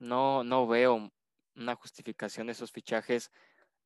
no, 0.00 0.42
no 0.42 0.66
veo 0.66 1.12
una 1.54 1.76
justificación 1.76 2.48
de 2.48 2.52
esos 2.52 2.72
fichajes 2.72 3.30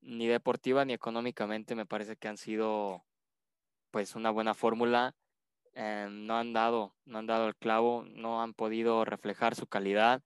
ni 0.01 0.27
deportiva 0.27 0.87
ni 0.87 0.95
económicamente. 0.95 1.75
Me 1.75 1.85
parece 1.87 2.17
que 2.17 2.29
han 2.29 2.39
sido 2.39 3.05
pues 3.91 4.15
una 4.17 4.31
buena 4.31 4.55
fórmula. 4.55 5.15
Em, 5.75 6.27
no 6.27 6.39
han 6.39 6.55
dado, 6.55 6.95
no 7.05 7.19
han 7.19 7.27
dado 7.27 7.49
el 7.49 7.57
clavo, 7.57 8.05
no 8.09 8.43
han 8.43 8.55
podido 8.55 9.05
reflejar 9.05 9.55
su 9.55 9.67
calidad. 9.67 10.23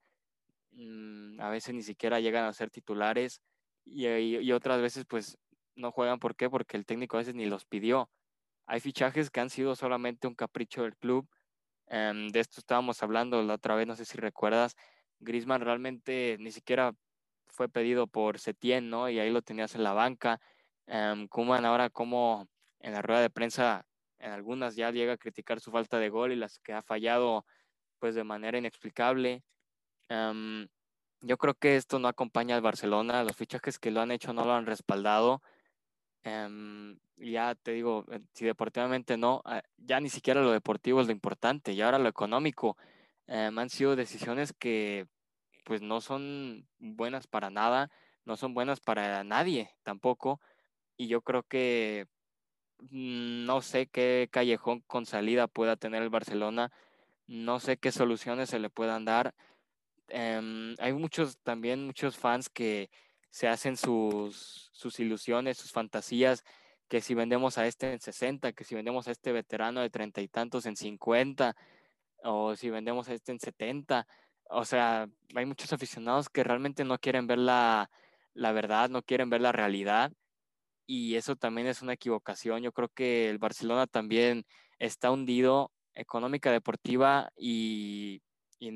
Mm, 0.71 1.41
a 1.41 1.49
veces 1.49 1.75
ni 1.75 1.83
siquiera 1.83 2.21
llegan 2.21 2.45
a 2.45 2.53
ser 2.53 2.69
titulares 2.71 3.41
y, 3.85 4.07
y, 4.07 4.51
otras 4.53 4.81
veces 4.81 5.05
pues 5.05 5.37
no 5.75 5.91
juegan. 5.91 6.19
¿Por 6.19 6.35
qué? 6.37 6.49
Porque 6.49 6.77
el 6.77 6.85
técnico 6.85 7.17
a 7.17 7.21
veces 7.21 7.35
ni 7.35 7.45
los 7.45 7.65
pidió. 7.65 8.09
Hay 8.67 8.79
fichajes 8.81 9.31
que 9.31 9.41
han 9.41 9.49
sido 9.49 9.75
solamente 9.75 10.27
un 10.27 10.35
capricho 10.35 10.83
del 10.83 10.95
club. 10.97 11.27
Em, 11.93 12.29
de 12.29 12.39
esto 12.39 12.61
estábamos 12.61 13.03
hablando 13.03 13.43
la 13.43 13.55
otra 13.55 13.75
vez, 13.75 13.85
no 13.85 13.97
sé 13.97 14.05
si 14.05 14.17
recuerdas, 14.17 14.77
Grisman 15.19 15.59
realmente 15.59 16.37
ni 16.39 16.51
siquiera 16.51 16.93
fue 17.47 17.67
pedido 17.67 18.07
por 18.07 18.39
Setien, 18.39 18.89
¿no? 18.89 19.09
Y 19.09 19.19
ahí 19.19 19.29
lo 19.29 19.41
tenías 19.41 19.75
en 19.75 19.83
la 19.83 19.91
banca. 19.91 20.39
Um, 20.87 21.27
Kuman 21.27 21.65
ahora 21.65 21.89
como 21.89 22.47
en 22.79 22.93
la 22.93 23.01
rueda 23.01 23.19
de 23.19 23.29
prensa, 23.29 23.85
en 24.19 24.31
algunas 24.31 24.77
ya 24.77 24.89
llega 24.91 25.13
a 25.13 25.17
criticar 25.17 25.59
su 25.59 25.69
falta 25.69 25.99
de 25.99 26.07
gol 26.07 26.31
y 26.31 26.37
las 26.37 26.59
que 26.59 26.71
ha 26.71 26.81
fallado 26.81 27.45
pues 27.99 28.15
de 28.15 28.23
manera 28.23 28.57
inexplicable. 28.57 29.43
Em, 30.09 30.69
yo 31.19 31.37
creo 31.37 31.55
que 31.55 31.75
esto 31.75 31.99
no 31.99 32.07
acompaña 32.07 32.55
al 32.55 32.61
Barcelona, 32.61 33.25
los 33.25 33.35
fichajes 33.35 33.79
que 33.79 33.91
lo 33.91 33.99
han 33.99 34.11
hecho 34.11 34.31
no 34.31 34.45
lo 34.45 34.53
han 34.53 34.65
respaldado. 34.65 35.41
Um, 36.23 36.97
ya 37.17 37.55
te 37.55 37.71
digo, 37.71 38.05
si 38.33 38.45
deportivamente 38.45 39.17
no, 39.17 39.41
ah, 39.45 39.63
ya 39.77 39.99
ni 39.99 40.09
siquiera 40.09 40.41
lo 40.41 40.51
deportivo 40.51 41.01
es 41.01 41.07
lo 41.07 41.13
importante, 41.13 41.73
y 41.73 41.81
ahora 41.81 41.97
lo 41.99 42.09
económico 42.09 42.77
Em, 43.33 43.57
han 43.59 43.69
sido 43.69 43.95
decisiones 43.95 44.51
que 44.51 45.07
pues 45.63 45.81
no 45.81 46.01
son 46.01 46.67
buenas 46.79 47.27
para 47.27 47.49
nada, 47.49 47.89
no 48.25 48.35
son 48.35 48.53
buenas 48.53 48.81
para 48.81 49.23
nadie 49.23 49.71
tampoco. 49.83 50.41
Y 50.97 51.07
yo 51.07 51.21
creo 51.21 51.43
que 51.43 52.07
mm, 52.79 53.45
no 53.45 53.61
sé 53.61 53.87
qué 53.87 54.29
callejón 54.31 54.81
con 54.81 55.05
salida 55.05 55.47
pueda 55.47 55.77
tener 55.77 56.03
el 56.03 56.09
Barcelona, 56.09 56.71
no 57.27 57.59
sé 57.61 57.77
qué 57.77 57.91
soluciones 57.93 58.49
se 58.49 58.59
le 58.59 58.69
puedan 58.69 59.05
dar. 59.05 59.33
Em, 60.09 60.75
hay 60.79 60.93
muchos 60.93 61.37
también, 61.39 61.85
muchos 61.85 62.17
fans 62.17 62.49
que 62.49 62.89
se 63.31 63.47
hacen 63.47 63.77
sus, 63.77 64.69
sus 64.73 64.99
ilusiones, 64.99 65.57
sus 65.57 65.71
fantasías, 65.71 66.43
que 66.87 67.01
si 67.01 67.15
vendemos 67.15 67.57
a 67.57 67.65
este 67.65 67.93
en 67.93 67.99
60, 67.99 68.53
que 68.53 68.63
si 68.63 68.75
vendemos 68.75 69.07
a 69.07 69.11
este 69.11 69.31
veterano 69.31 69.81
de 69.81 69.89
treinta 69.89 70.21
y 70.21 70.27
tantos 70.27 70.65
en 70.67 70.75
50, 70.75 71.55
o 72.23 72.55
si 72.55 72.69
vendemos 72.69 73.07
este 73.09 73.31
en 73.31 73.39
70. 73.39 74.07
O 74.49 74.65
sea, 74.65 75.09
hay 75.33 75.45
muchos 75.45 75.73
aficionados 75.73 76.29
que 76.29 76.43
realmente 76.43 76.83
no 76.83 76.99
quieren 76.99 77.27
ver 77.27 77.39
la, 77.39 77.89
la 78.33 78.51
verdad, 78.51 78.89
no 78.89 79.01
quieren 79.01 79.29
ver 79.29 79.41
la 79.41 79.51
realidad 79.51 80.11
y 80.85 81.15
eso 81.15 81.37
también 81.37 81.67
es 81.67 81.81
una 81.81 81.93
equivocación. 81.93 82.61
Yo 82.61 82.73
creo 82.73 82.89
que 82.89 83.29
el 83.29 83.37
Barcelona 83.37 83.87
también 83.87 84.45
está 84.77 85.11
hundido 85.11 85.71
económica, 85.93 86.51
deportiva 86.51 87.31
y, 87.37 88.21
y 88.59 88.71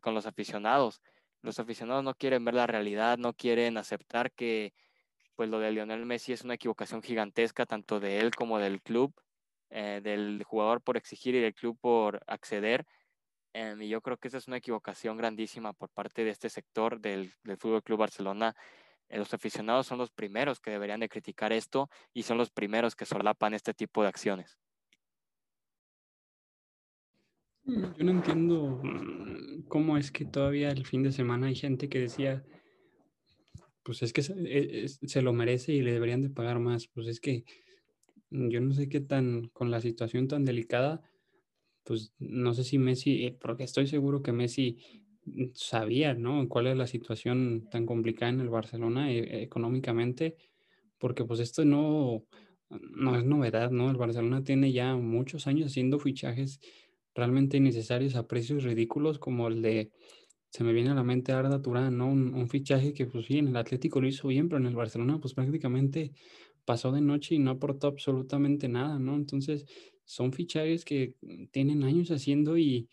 con 0.00 0.14
los 0.14 0.26
aficionados. 0.26 1.00
Los 1.44 1.58
aficionados 1.58 2.02
no 2.02 2.14
quieren 2.14 2.42
ver 2.42 2.54
la 2.54 2.66
realidad, 2.66 3.18
no 3.18 3.34
quieren 3.34 3.76
aceptar 3.76 4.32
que 4.32 4.72
pues 5.34 5.50
lo 5.50 5.58
de 5.58 5.72
Lionel 5.72 6.06
Messi 6.06 6.32
es 6.32 6.42
una 6.42 6.54
equivocación 6.54 7.02
gigantesca 7.02 7.66
tanto 7.66 8.00
de 8.00 8.20
él 8.20 8.34
como 8.34 8.58
del 8.58 8.80
club 8.80 9.12
eh, 9.68 10.00
del 10.02 10.42
jugador 10.44 10.80
por 10.80 10.96
exigir 10.96 11.34
y 11.34 11.40
del 11.40 11.52
club 11.52 11.78
por 11.78 12.22
acceder. 12.28 12.86
Em, 13.52 13.82
y 13.82 13.88
yo 13.88 14.00
creo 14.00 14.16
que 14.16 14.28
esa 14.28 14.38
es 14.38 14.48
una 14.48 14.56
equivocación 14.56 15.18
grandísima 15.18 15.74
por 15.74 15.90
parte 15.90 16.24
de 16.24 16.30
este 16.30 16.48
sector 16.48 16.98
del, 16.98 17.34
del 17.42 17.58
Fútbol 17.58 17.82
Club 17.82 17.98
Barcelona. 17.98 18.56
Eh, 19.10 19.18
los 19.18 19.34
aficionados 19.34 19.86
son 19.86 19.98
los 19.98 20.10
primeros 20.10 20.60
que 20.60 20.70
deberían 20.70 21.00
de 21.00 21.10
criticar 21.10 21.52
esto 21.52 21.90
y 22.14 22.22
son 22.22 22.38
los 22.38 22.50
primeros 22.50 22.96
que 22.96 23.04
solapan 23.04 23.52
este 23.52 23.74
tipo 23.74 24.00
de 24.02 24.08
acciones. 24.08 24.58
Mm, 27.64 27.84
yo 27.98 28.04
no 28.04 28.10
entiendo 28.10 28.80
mm, 28.82 29.62
cómo 29.68 29.96
es 29.96 30.10
que 30.10 30.24
todavía 30.24 30.70
el 30.70 30.86
fin 30.86 31.02
de 31.02 31.12
semana 31.12 31.48
hay 31.48 31.54
gente 31.54 31.88
que 31.88 32.00
decía, 32.00 32.44
pues 33.82 34.02
es 34.02 34.12
que 34.12 34.22
se, 34.22 34.34
e, 34.38 34.88
se, 34.88 35.22
lo 35.22 35.32
merece 35.32 35.72
y 35.72 35.82
le 35.82 35.92
deberían 35.92 36.22
de 36.22 36.30
pagar 36.30 36.58
más. 36.58 36.88
Pues 36.88 37.06
es 37.08 37.20
que 37.20 37.44
Mm, 38.34 38.48
yo 38.48 38.60
no 38.60 38.74
sé 38.74 38.88
qué 38.88 39.00
tan, 39.00 39.48
con 39.52 39.70
la 39.70 39.80
situación 39.80 40.28
tan 40.28 40.44
delicada, 40.44 41.02
pues 41.84 42.12
no 42.18 42.54
sé 42.54 42.64
si 42.64 42.78
Messi, 42.78 43.26
eh, 43.26 43.38
porque 43.40 43.64
estoy 43.64 43.86
seguro 43.86 44.22
que 44.22 44.32
Messi 44.32 44.78
sabía, 45.54 46.14
¿no? 46.14 46.48
Cuál 46.48 46.68
es 46.68 46.76
la 46.76 46.86
situación 46.86 47.68
tan 47.70 47.86
complicada 47.86 48.32
en 48.32 48.40
el 48.40 48.50
Barcelona 48.50 49.12
eh, 49.12 49.42
económicamente, 49.42 50.36
porque 50.98 51.24
pues 51.24 51.40
esto 51.40 51.64
no, 51.64 52.24
no 52.70 53.16
es 53.16 53.24
novedad, 53.24 53.70
¿no? 53.70 53.90
El 53.90 53.96
Barcelona 53.96 54.44
tiene 54.44 54.72
ya 54.72 54.96
muchos 54.96 55.46
años 55.46 55.68
haciendo 55.68 55.98
fichajes 55.98 56.60
realmente 57.14 57.56
innecesarios 57.58 58.16
a 58.16 58.26
precios 58.28 58.64
ridículos 58.64 59.18
como 59.18 59.48
el 59.48 59.62
de, 59.62 59.92
se 60.50 60.64
me 60.64 60.72
viene 60.72 60.90
a 60.90 60.94
la 60.94 61.04
mente 61.04 61.32
Arda 61.32 61.60
Turán, 61.62 61.98
¿no? 61.98 62.08
Un, 62.08 62.34
un 62.34 62.48
fichaje 62.48 62.92
que 62.94 63.06
pues 63.06 63.26
sí, 63.26 63.38
en 63.38 63.48
el 63.48 63.56
Atlético 63.56 64.00
lo 64.00 64.08
hizo 64.08 64.28
bien, 64.28 64.48
pero 64.48 64.60
en 64.60 64.66
el 64.66 64.76
Barcelona 64.76 65.18
pues 65.20 65.34
prácticamente 65.34 66.12
pasó 66.64 66.92
de 66.92 67.00
noche 67.00 67.34
y 67.34 67.38
no 67.38 67.52
aportó 67.52 67.88
absolutamente 67.88 68.68
nada, 68.68 68.98
¿no? 68.98 69.16
Entonces, 69.16 69.66
son 70.04 70.32
fichajes 70.32 70.84
que 70.84 71.16
tienen 71.52 71.82
años 71.84 72.10
haciendo 72.10 72.58
y, 72.58 72.88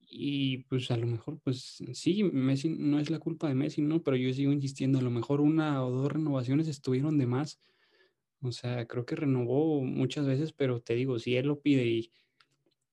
y 0.00 0.58
pues 0.64 0.90
a 0.90 0.96
lo 0.96 1.06
mejor, 1.06 1.40
pues 1.42 1.82
sí, 1.92 2.24
Messi 2.24 2.70
no 2.70 2.98
es 3.00 3.10
la 3.10 3.18
culpa 3.20 3.48
de 3.48 3.54
Messi, 3.54 3.82
¿no? 3.82 4.02
Pero 4.02 4.16
yo 4.16 4.32
sigo 4.32 4.52
insistiendo, 4.52 4.98
a 4.98 5.02
lo 5.02 5.10
mejor 5.10 5.40
una 5.40 5.84
o 5.84 5.90
dos 5.90 6.12
renovaciones 6.12 6.68
estuvieron 6.68 7.18
de 7.18 7.26
más 7.26 7.60
O 8.40 8.52
sea, 8.52 8.86
creo 8.86 9.06
que 9.06 9.16
renovó 9.16 9.82
muchas 9.82 10.26
veces, 10.26 10.52
pero 10.52 10.80
te 10.80 10.94
digo, 10.94 11.18
si 11.18 11.36
él 11.36 11.46
lo 11.46 11.60
pide 11.60 11.86
y, 11.86 12.12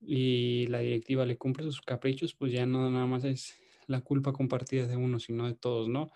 y 0.06 0.68
la 0.68 0.80
directiva 0.80 1.26
le 1.26 1.38
cumple 1.38 1.66
sus 1.66 1.82
caprichos, 1.82 2.34
pues 2.36 2.52
ya 2.52 2.66
no 2.66 2.90
nada 2.90 3.06
más 3.06 3.24
es 3.24 3.56
la 3.88 4.02
culpa 4.02 4.34
compartida 4.34 4.88
de 4.88 4.98
uno, 4.98 5.20
sino 5.20 5.48
de 5.48 5.56
todos, 5.56 5.88
¿no? 5.90 6.12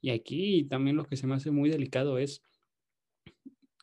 Y 0.00 0.10
aquí 0.10 0.64
también 0.64 0.96
lo 0.96 1.04
que 1.04 1.16
se 1.16 1.26
me 1.26 1.34
hace 1.34 1.50
muy 1.50 1.70
delicado 1.70 2.18
es 2.18 2.42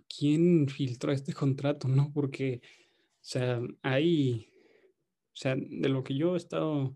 quién 0.07 0.67
filtró 0.67 1.11
este 1.11 1.33
contrato, 1.33 1.87
¿no? 1.87 2.11
Porque, 2.13 2.61
o 2.63 3.17
sea, 3.21 3.61
hay, 3.81 4.49
o 5.33 5.35
sea, 5.35 5.55
de 5.57 5.89
lo 5.89 6.03
que 6.03 6.15
yo 6.15 6.35
he 6.35 6.37
estado 6.37 6.95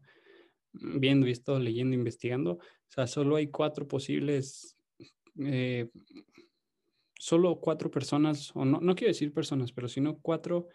viendo 0.71 1.27
y 1.27 1.29
he 1.29 1.33
estado 1.33 1.59
leyendo, 1.59 1.95
investigando, 1.95 2.53
o 2.53 2.91
sea, 2.91 3.07
solo 3.07 3.35
hay 3.35 3.47
cuatro 3.47 3.87
posibles, 3.87 4.77
eh, 5.39 5.89
solo 7.17 7.59
cuatro 7.59 7.91
personas, 7.91 8.51
o 8.55 8.63
no, 8.63 8.79
no 8.79 8.95
quiero 8.95 9.09
decir 9.09 9.33
personas, 9.33 9.71
pero 9.71 9.87
sino 9.87 10.19
cuatro 10.19 10.69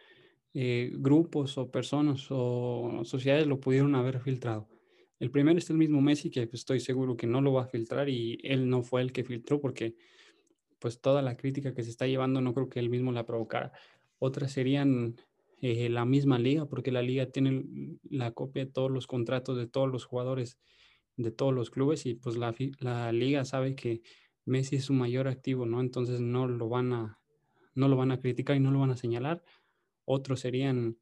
eh, 0.55 0.93
grupos 0.95 1.59
o 1.59 1.71
personas 1.71 2.27
o 2.31 3.03
sociedades 3.05 3.47
lo 3.47 3.61
pudieron 3.61 3.95
haber 3.95 4.21
filtrado. 4.21 4.69
El 5.19 5.31
primero 5.31 5.59
es 5.59 5.69
el 5.71 5.77
mismo 5.77 6.01
Messi, 6.01 6.31
que 6.31 6.49
estoy 6.53 6.81
seguro 6.81 7.17
que 7.17 7.27
no 7.27 7.41
lo 7.41 7.53
va 7.53 7.63
a 7.63 7.67
filtrar 7.67 8.09
y 8.09 8.39
él 8.43 8.69
no 8.69 8.83
fue 8.83 9.03
el 9.03 9.13
que 9.13 9.25
filtró 9.25 9.61
porque 9.61 9.97
pues 10.79 11.01
toda 11.01 11.23
la 11.23 11.37
crítica 11.37 11.75
que 11.75 11.83
se 11.83 11.91
está 11.91 12.07
llevando 12.07 12.41
no 12.41 12.55
creo 12.55 12.69
que 12.69 12.79
él 12.79 12.91
mismo 12.91 13.11
la 13.11 13.27
provocara. 13.27 13.73
Otras 14.19 14.53
serían 14.53 15.17
eh, 15.61 15.89
la 15.89 16.05
misma 16.05 16.39
liga, 16.39 16.67
porque 16.67 16.93
la 16.93 17.03
liga 17.03 17.27
tiene 17.27 17.65
la 18.11 18.33
copia 18.33 18.65
de 18.65 18.71
todos 18.71 18.91
los 18.91 19.07
contratos 19.07 19.57
de 19.57 19.67
todos 19.67 19.91
los 19.91 20.05
jugadores 20.05 20.59
de 21.17 21.31
todos 21.31 21.55
los 21.55 21.71
clubes 21.71 22.07
y 22.07 22.15
pues 22.15 22.37
la, 22.37 22.55
la 22.81 23.13
liga 23.13 23.45
sabe 23.45 23.75
que 23.75 24.03
Messi 24.45 24.77
es 24.77 24.85
su 24.85 24.93
mayor 24.93 25.29
activo, 25.29 25.65
¿no? 25.65 25.81
Entonces 25.81 26.21
no 26.21 26.47
lo 26.47 26.69
van 26.69 26.93
a, 26.93 27.19
no 27.75 27.89
lo 27.89 27.97
van 27.97 28.11
a 28.11 28.21
criticar 28.21 28.57
y 28.57 28.61
no 28.61 28.71
lo 28.71 28.81
van 28.81 28.91
a 28.91 28.97
señalar. 28.97 29.43
Otros 30.05 30.41
serían 30.41 30.99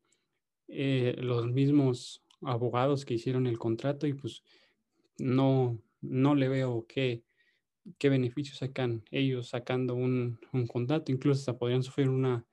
eh, 0.68 1.16
los 1.18 1.46
mismos 1.46 2.22
abogados 2.40 3.04
que 3.04 3.14
hicieron 3.14 3.46
el 3.46 3.58
contrato 3.58 4.06
y 4.06 4.14
pues 4.14 4.42
no, 5.18 5.78
no 6.00 6.34
le 6.34 6.48
veo 6.48 6.86
qué, 6.88 7.24
qué 7.98 8.08
beneficios 8.08 8.58
sacan 8.58 9.04
ellos 9.10 9.48
sacando 9.48 9.94
un, 9.94 10.38
un 10.52 10.66
contrato. 10.66 11.12
Incluso 11.12 11.40
hasta 11.40 11.58
podrían 11.58 11.82
sufrir 11.82 12.08
una, 12.08 12.46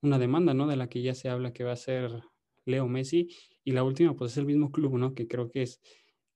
una 0.00 0.18
demanda, 0.18 0.54
¿no? 0.54 0.66
De 0.66 0.76
la 0.76 0.88
que 0.88 1.02
ya 1.02 1.14
se 1.14 1.28
habla 1.28 1.52
que 1.52 1.64
va 1.64 1.72
a 1.72 1.76
ser 1.76 2.22
Leo 2.64 2.88
Messi. 2.88 3.28
Y 3.64 3.72
la 3.72 3.84
última, 3.84 4.14
pues 4.14 4.32
es 4.32 4.38
el 4.38 4.46
mismo 4.46 4.70
club, 4.70 4.98
¿no? 4.98 5.14
Que 5.14 5.26
creo 5.26 5.50
que 5.50 5.62
es 5.62 5.80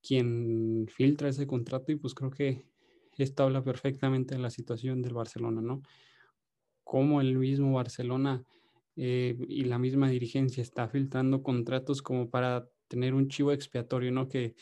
quien 0.02 0.86
filtra 0.88 1.28
ese 1.28 1.46
contrato 1.46 1.92
y 1.92 1.96
pues 1.96 2.14
creo 2.14 2.30
que 2.30 2.64
esto 3.16 3.42
habla 3.42 3.62
perfectamente 3.64 4.34
de 4.34 4.40
la 4.40 4.50
situación 4.50 5.02
del 5.02 5.14
Barcelona, 5.14 5.60
¿no? 5.60 5.82
Cómo 6.84 7.20
el 7.20 7.36
mismo 7.36 7.72
Barcelona 7.72 8.44
eh, 9.00 9.36
y 9.48 9.64
la 9.64 9.78
misma 9.78 10.10
dirigencia 10.10 10.60
está 10.60 10.88
filtrando 10.88 11.44
contratos 11.44 12.02
como 12.02 12.30
para 12.30 12.68
tener 12.88 13.14
un 13.14 13.28
chivo 13.28 13.52
expiatorio, 13.52 14.10
¿no? 14.10 14.28
Que 14.28 14.56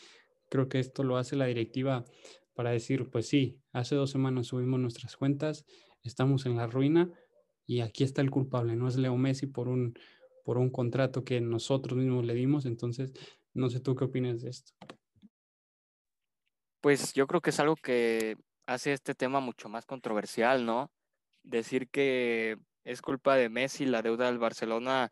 creo 0.49 0.69
que 0.69 0.79
esto 0.79 1.03
lo 1.03 1.17
hace 1.17 1.35
la 1.35 1.47
directiva 1.47 2.05
para 2.53 2.69
decir, 2.69 3.09
pues 3.09 3.27
sí, 3.27 3.59
hace 3.73 3.95
dos 3.95 4.11
semanas 4.11 4.47
subimos 4.47 4.79
nuestras 4.79 5.17
cuentas, 5.17 5.65
estamos 6.03 6.45
en 6.45 6.55
la 6.55 6.67
ruina 6.67 7.11
y 7.65 7.81
aquí 7.81 8.03
está 8.03 8.21
el 8.21 8.29
culpable, 8.29 8.75
no 8.75 8.87
es 8.87 8.97
Leo 8.97 9.17
Messi 9.17 9.47
por 9.47 9.67
un, 9.67 9.97
por 10.45 10.59
un 10.59 10.69
contrato 10.69 11.23
que 11.23 11.41
nosotros 11.41 11.97
mismos 11.97 12.23
le 12.23 12.35
dimos, 12.35 12.67
entonces 12.67 13.13
no 13.55 13.71
sé 13.71 13.79
tú 13.79 13.95
qué 13.95 14.05
opinas 14.05 14.43
de 14.43 14.51
esto. 14.51 14.73
Pues 16.79 17.13
yo 17.13 17.25
creo 17.25 17.41
que 17.41 17.49
es 17.49 17.59
algo 17.59 17.75
que 17.75 18.37
hace 18.67 18.93
este 18.93 19.15
tema 19.15 19.39
mucho 19.39 19.67
más 19.67 19.87
controversial, 19.87 20.63
¿no? 20.63 20.91
Decir 21.41 21.89
que 21.89 22.57
es 22.87 23.01
culpa 23.01 23.35
de 23.35 23.49
Messi 23.49 23.85
la 23.85 24.01
deuda 24.01 24.27
del 24.27 24.39
Barcelona 24.39 25.11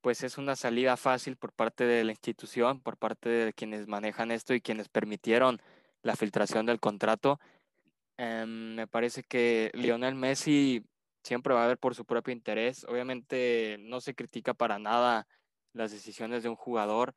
pues 0.00 0.22
es 0.22 0.38
una 0.38 0.54
salida 0.54 0.96
fácil 0.96 1.36
por 1.36 1.52
parte 1.52 1.84
de 1.84 2.04
la 2.04 2.12
institución, 2.12 2.80
por 2.80 2.96
parte 2.96 3.28
de 3.28 3.52
quienes 3.52 3.88
manejan 3.88 4.30
esto 4.30 4.54
y 4.54 4.60
quienes 4.60 4.88
permitieron 4.88 5.60
la 6.02 6.14
filtración 6.14 6.66
del 6.66 6.78
contrato. 6.78 7.40
Em, 8.16 8.76
me 8.76 8.86
parece 8.86 9.24
que 9.24 9.70
Lionel 9.74 10.14
Messi 10.14 10.84
siempre 11.24 11.52
va 11.54 11.64
a 11.64 11.66
ver 11.66 11.78
por 11.78 11.96
su 11.96 12.04
propio 12.04 12.32
interés. 12.32 12.84
Obviamente 12.84 13.76
no 13.80 14.00
se 14.00 14.14
critica 14.14 14.54
para 14.54 14.78
nada 14.78 15.26
las 15.72 15.90
decisiones 15.90 16.44
de 16.44 16.48
un 16.48 16.56
jugador, 16.56 17.14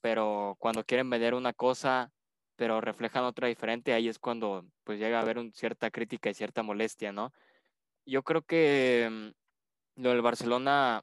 pero 0.00 0.56
cuando 0.58 0.84
quieren 0.84 1.08
vender 1.08 1.34
una 1.34 1.52
cosa, 1.52 2.12
pero 2.56 2.80
reflejan 2.80 3.24
otra 3.24 3.48
diferente, 3.48 3.92
ahí 3.92 4.08
es 4.08 4.18
cuando 4.18 4.66
pues 4.82 4.98
llega 4.98 5.18
a 5.18 5.22
haber 5.22 5.38
un, 5.38 5.52
cierta 5.52 5.90
crítica 5.90 6.30
y 6.30 6.34
cierta 6.34 6.62
molestia, 6.64 7.12
¿no? 7.12 7.32
Yo 8.06 8.22
creo 8.22 8.42
que 8.42 9.04
em, 9.04 9.32
lo 9.96 10.10
del 10.10 10.22
Barcelona 10.22 11.02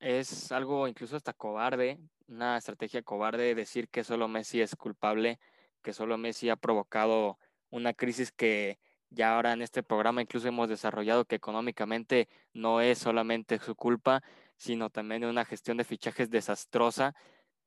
es 0.00 0.52
algo 0.52 0.88
incluso 0.88 1.16
hasta 1.16 1.32
cobarde, 1.32 1.98
una 2.28 2.58
estrategia 2.58 3.02
cobarde 3.02 3.54
decir 3.54 3.88
que 3.88 4.04
solo 4.04 4.28
Messi 4.28 4.60
es 4.60 4.76
culpable, 4.76 5.38
que 5.82 5.92
solo 5.92 6.18
Messi 6.18 6.50
ha 6.50 6.56
provocado 6.56 7.38
una 7.70 7.94
crisis 7.94 8.32
que 8.32 8.78
ya 9.10 9.34
ahora 9.34 9.52
en 9.52 9.62
este 9.62 9.82
programa 9.82 10.22
incluso 10.22 10.48
hemos 10.48 10.68
desarrollado 10.68 11.24
que 11.24 11.36
económicamente 11.36 12.28
no 12.52 12.80
es 12.80 12.98
solamente 12.98 13.58
su 13.58 13.74
culpa, 13.76 14.22
sino 14.56 14.90
también 14.90 15.22
de 15.22 15.28
una 15.28 15.44
gestión 15.44 15.76
de 15.76 15.84
fichajes 15.84 16.30
desastrosa, 16.30 17.14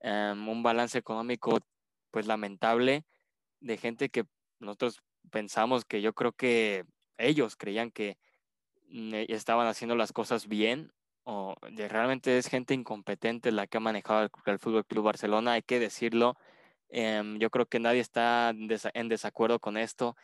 em, 0.01 0.47
un 0.47 0.63
balance 0.63 0.97
económico 0.97 1.59
pues 2.11 2.27
lamentable 2.27 3.05
de 3.61 3.77
gente 3.77 4.09
que 4.09 4.25
nosotros 4.59 5.01
pensamos 5.31 5.85
que 5.85 6.01
yo 6.01 6.13
creo 6.13 6.33
que 6.33 6.85
ellos 7.17 7.55
creían 7.55 7.91
que 7.91 8.17
mm, 8.17 8.28
estaban 9.27 9.67
haciendo 9.67 9.95
las 9.95 10.13
cosas 10.13 10.47
bien 10.47 10.91
o 11.23 11.55
realmente 11.61 12.37
es 12.37 12.47
gente 12.47 12.73
incompetente 12.73 13.51
la 13.51 13.67
que 13.67 13.77
ha 13.77 13.81
manejado 13.81 14.23
el, 14.23 14.31
el 14.45 14.59
Fútbol 14.59 14.85
Club 14.85 15.05
Barcelona, 15.05 15.53
hay 15.53 15.61
que 15.61 15.79
decirlo. 15.79 16.37
Em, 16.89 17.37
yo 17.37 17.51
creo 17.51 17.67
que 17.67 17.79
nadie 17.79 18.01
está 18.01 18.49
en 18.49 19.09
desacuerdo 19.09 19.59
con 19.59 19.77
esto. 19.77 20.15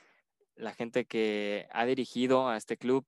La 0.55 0.73
gente 0.73 1.05
que 1.05 1.67
ha 1.71 1.85
dirigido 1.85 2.49
a 2.49 2.57
este 2.57 2.77
club 2.77 3.05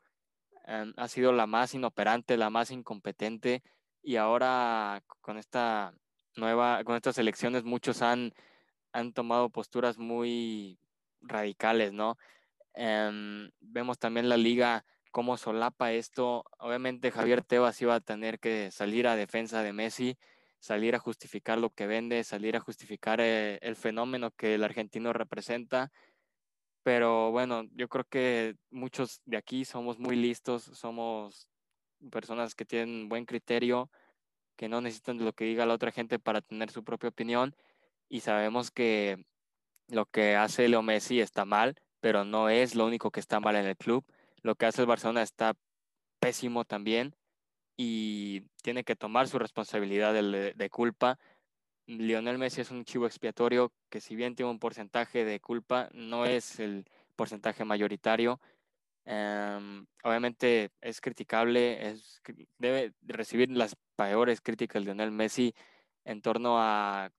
em, 0.65 0.93
ha 0.97 1.07
sido 1.07 1.31
la 1.31 1.47
más 1.47 1.73
inoperante, 1.73 2.37
la 2.37 2.49
más 2.51 2.71
incompetente 2.71 3.63
y 4.03 4.17
ahora 4.17 5.03
con 5.21 5.37
esta 5.37 5.93
nueva, 6.35 6.83
con 6.83 6.95
estas 6.95 7.17
elecciones 7.17 7.63
muchos 7.63 8.01
han, 8.01 8.33
han 8.91 9.11
tomado 9.13 9.49
posturas 9.49 9.97
muy 9.97 10.77
radicales, 11.21 11.93
¿no? 11.93 12.17
Em, 12.75 13.49
vemos 13.59 13.97
también 13.97 14.29
la 14.29 14.37
liga 14.37 14.85
cómo 15.17 15.35
solapa 15.35 15.93
esto. 15.93 16.45
Obviamente 16.59 17.09
Javier 17.09 17.41
Tebas 17.41 17.81
iba 17.81 17.95
a 17.95 17.99
tener 17.99 18.37
que 18.37 18.69
salir 18.69 19.07
a 19.07 19.15
defensa 19.15 19.63
de 19.63 19.73
Messi, 19.73 20.15
salir 20.59 20.93
a 20.93 20.99
justificar 20.99 21.57
lo 21.57 21.71
que 21.71 21.87
vende, 21.87 22.23
salir 22.23 22.55
a 22.55 22.59
justificar 22.59 23.19
eh, 23.19 23.57
el 23.63 23.75
fenómeno 23.75 24.29
que 24.29 24.53
el 24.53 24.63
argentino 24.63 25.13
representa. 25.13 25.91
Pero 26.83 27.31
bueno, 27.31 27.63
yo 27.73 27.89
creo 27.89 28.05
que 28.05 28.57
muchos 28.69 29.21
de 29.25 29.37
aquí 29.37 29.65
somos 29.65 29.97
muy 29.97 30.15
listos, 30.15 30.61
somos 30.61 31.49
personas 32.11 32.53
que 32.53 32.65
tienen 32.65 33.09
buen 33.09 33.25
criterio, 33.25 33.89
que 34.55 34.69
no 34.69 34.81
necesitan 34.81 35.25
lo 35.25 35.33
que 35.33 35.45
diga 35.45 35.65
la 35.65 35.73
otra 35.73 35.91
gente 35.91 36.19
para 36.19 36.41
tener 36.41 36.69
su 36.69 36.83
propia 36.83 37.09
opinión 37.09 37.55
y 38.07 38.19
sabemos 38.19 38.69
que 38.69 39.25
lo 39.87 40.05
que 40.05 40.35
hace 40.35 40.67
Leo 40.67 40.83
Messi 40.83 41.21
está 41.21 41.43
mal, 41.43 41.75
pero 42.01 42.23
no 42.23 42.49
es 42.49 42.75
lo 42.75 42.85
único 42.85 43.09
que 43.09 43.19
está 43.19 43.39
mal 43.39 43.55
en 43.55 43.65
el 43.65 43.77
club 43.77 44.05
lo 44.41 44.55
que 44.55 44.65
hace 44.65 44.81
el 44.81 44.87
Barcelona 44.87 45.21
está 45.21 45.55
pésimo 46.19 46.65
también 46.65 47.15
y 47.77 48.41
tiene 48.63 48.83
que 48.83 48.95
tomar 48.95 49.27
su 49.27 49.39
responsabilidad 49.39 50.13
de, 50.13 50.69
culpa. 50.69 51.19
Lionel 51.85 52.37
Messi 52.37 52.61
es 52.61 52.71
un 52.71 52.83
chivo 52.83 53.05
expiatorio 53.05 53.71
que 53.89 54.01
si 54.01 54.15
bien 54.15 54.35
tiene 54.35 54.51
un 54.51 54.59
porcentaje 54.59 55.23
de 55.23 55.39
culpa, 55.39 55.89
no 55.93 56.25
es 56.25 56.59
el 56.59 56.85
porcentaje 57.15 57.63
mayoritario. 57.63 58.41
Em, 59.05 59.85
obviamente 60.03 60.71
es 60.81 60.99
criticable, 60.99 61.87
es, 61.89 62.21
debe 62.57 62.93
recibir 63.03 63.49
las 63.51 63.75
peores 63.95 64.41
críticas 64.41 64.81
de 64.81 64.85
Lionel 64.85 65.11
Messi 65.11 65.53
en 66.03 66.21
torno 66.21 66.57
a, 66.59 67.09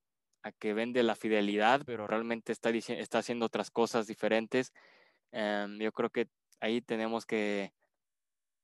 que 0.59 0.75
vende 0.75 1.03
la 1.03 1.15
fidelidad, 1.15 1.83
pero 1.87 2.07
realmente 2.07 2.53
está, 2.53 2.71
está 2.71 3.19
haciendo 3.19 3.47
otras 3.47 3.71
cosas 3.71 4.07
diferentes. 4.07 4.73
Em, 5.33 5.79
yo 5.79 5.93
creo 5.93 6.11
que 6.11 6.29
ahí 6.61 6.81
tenemos 6.81 7.27
que, 7.27 7.73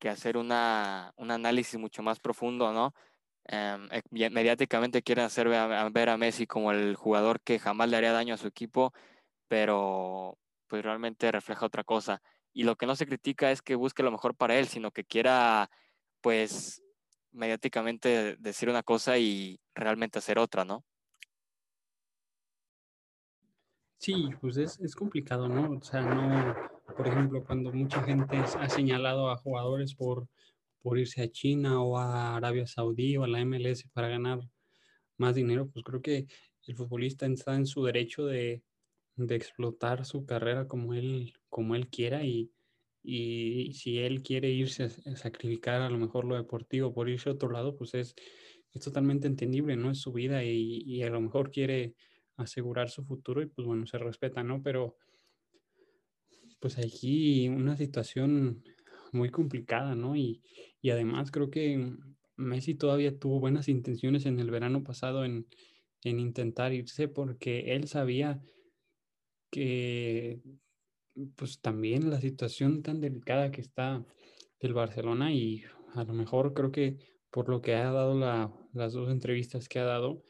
hacer 0.08 0.36
una, 0.36 1.14
un 1.16 1.30
análisis 1.30 1.80
mucho 1.80 2.02
más 2.02 2.20
profundo, 2.20 2.72
¿no? 2.72 2.94
Em, 3.46 3.88
eh, 3.90 4.30
mediáticamente 4.30 5.02
quieren 5.02 5.24
hacer 5.26 5.48
ver 5.48 6.08
a, 6.08 6.16
Messi 6.16 6.46
como 6.46 6.72
el 6.72 6.96
jugador 6.96 7.40
que 7.42 7.58
jamás 7.58 7.88
le 7.88 7.96
haría 7.96 8.12
daño 8.12 8.34
a 8.34 8.38
su 8.38 8.46
equipo, 8.46 8.92
pero 9.48 10.38
pues 10.68 10.82
realmente 10.82 11.30
refleja 11.32 11.66
otra 11.66 11.84
cosa. 11.84 12.22
Y 12.52 12.64
lo 12.64 12.76
que 12.76 12.86
no 12.86 12.96
se 12.96 13.06
critica 13.06 13.50
es 13.50 13.62
que 13.62 13.74
busque 13.76 14.02
lo 14.02 14.10
mejor 14.10 14.34
para 14.36 14.58
él, 14.58 14.68
sino 14.68 14.90
que 14.92 15.04
quiera, 15.04 15.70
pues, 16.20 16.82
mediáticamente 17.32 18.36
decir 18.38 18.68
una 18.70 18.82
cosa 18.82 19.18
y 19.18 19.60
realmente 19.74 20.18
hacer 20.18 20.38
otra, 20.38 20.64
¿no? 20.64 20.84
Sí, 24.04 24.28
pues 24.38 24.58
es, 24.58 24.78
es, 24.80 24.94
complicado, 24.94 25.48
¿no? 25.48 25.78
O 25.78 25.82
sea, 25.82 26.02
no, 26.02 26.54
por 26.94 27.08
ejemplo, 27.08 27.42
cuando 27.42 27.72
mucha 27.72 28.02
gente 28.02 28.36
ha 28.36 28.68
señalado 28.68 29.30
a 29.30 29.38
jugadores 29.38 29.94
por, 29.94 30.28
por 30.82 30.98
irse 30.98 31.22
a 31.22 31.30
China 31.30 31.82
o 31.82 31.96
a 31.96 32.36
Arabia 32.36 32.66
Saudí 32.66 33.16
o 33.16 33.24
a 33.24 33.28
la 33.28 33.42
MLS 33.42 33.88
para 33.94 34.08
ganar 34.08 34.40
más 35.16 35.34
dinero, 35.34 35.70
pues 35.70 35.86
creo 35.86 36.02
que 36.02 36.26
el 36.66 36.76
futbolista 36.76 37.24
está 37.24 37.54
en 37.56 37.64
su 37.64 37.82
derecho 37.82 38.26
de, 38.26 38.62
de 39.16 39.36
explotar 39.36 40.04
su 40.04 40.26
carrera 40.26 40.68
como 40.68 40.92
él, 40.92 41.32
como 41.48 41.74
él 41.74 41.88
quiera 41.88 42.24
y, 42.24 42.52
y 43.02 43.72
si 43.72 44.00
él 44.00 44.22
quiere 44.22 44.50
irse 44.50 44.84
a 44.84 45.16
sacrificar 45.16 45.80
a 45.80 45.88
lo 45.88 45.96
mejor 45.96 46.26
lo 46.26 46.36
deportivo 46.36 46.92
por 46.92 47.08
irse 47.08 47.30
a 47.30 47.32
otro 47.32 47.50
lado, 47.50 47.74
pues 47.74 47.94
es, 47.94 48.14
es 48.70 48.82
totalmente 48.82 49.28
entendible, 49.28 49.76
¿no? 49.76 49.90
Es 49.90 50.00
su 50.00 50.12
vida 50.12 50.44
y, 50.44 50.82
y 50.84 51.02
a 51.04 51.08
lo 51.08 51.22
mejor 51.22 51.50
quiere 51.50 51.94
asegurar 52.36 52.90
su 52.90 53.04
futuro 53.04 53.42
y 53.42 53.46
pues 53.46 53.66
bueno, 53.66 53.86
se 53.86 53.98
respeta, 53.98 54.42
¿no? 54.42 54.62
Pero 54.62 54.96
pues 56.60 56.78
aquí 56.78 57.48
una 57.48 57.76
situación 57.76 58.64
muy 59.12 59.30
complicada, 59.30 59.94
¿no? 59.94 60.16
Y, 60.16 60.42
y 60.80 60.90
además 60.90 61.30
creo 61.30 61.50
que 61.50 61.92
Messi 62.36 62.74
todavía 62.74 63.18
tuvo 63.18 63.40
buenas 63.40 63.68
intenciones 63.68 64.26
en 64.26 64.40
el 64.40 64.50
verano 64.50 64.82
pasado 64.82 65.24
en, 65.24 65.46
en 66.02 66.20
intentar 66.20 66.72
irse 66.72 67.08
porque 67.08 67.74
él 67.74 67.88
sabía 67.88 68.40
que 69.50 70.40
pues 71.36 71.60
también 71.60 72.10
la 72.10 72.20
situación 72.20 72.82
tan 72.82 73.00
delicada 73.00 73.50
que 73.50 73.60
está 73.60 74.04
del 74.60 74.74
Barcelona 74.74 75.32
y 75.32 75.62
a 75.94 76.04
lo 76.04 76.12
mejor 76.12 76.54
creo 76.54 76.72
que 76.72 76.98
por 77.30 77.48
lo 77.48 77.62
que 77.62 77.74
ha 77.74 77.92
dado 77.92 78.18
la, 78.18 78.52
las 78.72 78.92
dos 78.92 79.10
entrevistas 79.10 79.68
que 79.68 79.78
ha 79.78 79.84
dado, 79.84 80.22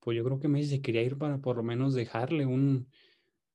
pues 0.00 0.16
yo 0.16 0.24
creo 0.24 0.40
que 0.40 0.48
Messi 0.48 0.70
se 0.76 0.82
quería 0.82 1.02
ir 1.02 1.18
para 1.18 1.38
por 1.38 1.56
lo 1.56 1.62
menos 1.62 1.94
dejarle 1.94 2.46
un, 2.46 2.88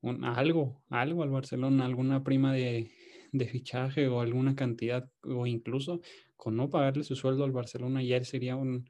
un 0.02 0.24
algo, 0.24 0.84
algo 0.90 1.24
al 1.24 1.30
Barcelona, 1.30 1.86
alguna 1.86 2.24
prima 2.24 2.54
de, 2.54 2.92
de, 3.32 3.48
fichaje 3.48 4.08
o 4.08 4.22
alguna 4.22 4.56
cantidad, 4.56 5.10
o 5.24 5.48
incluso 5.48 6.02
con 6.38 6.56
no 6.56 6.70
pagarle 6.70 7.04
su 7.04 7.16
sueldo 7.16 7.44
al 7.44 7.52
Barcelona, 7.52 8.04
ya 8.04 8.24
sería 8.24 8.56
un, 8.56 8.88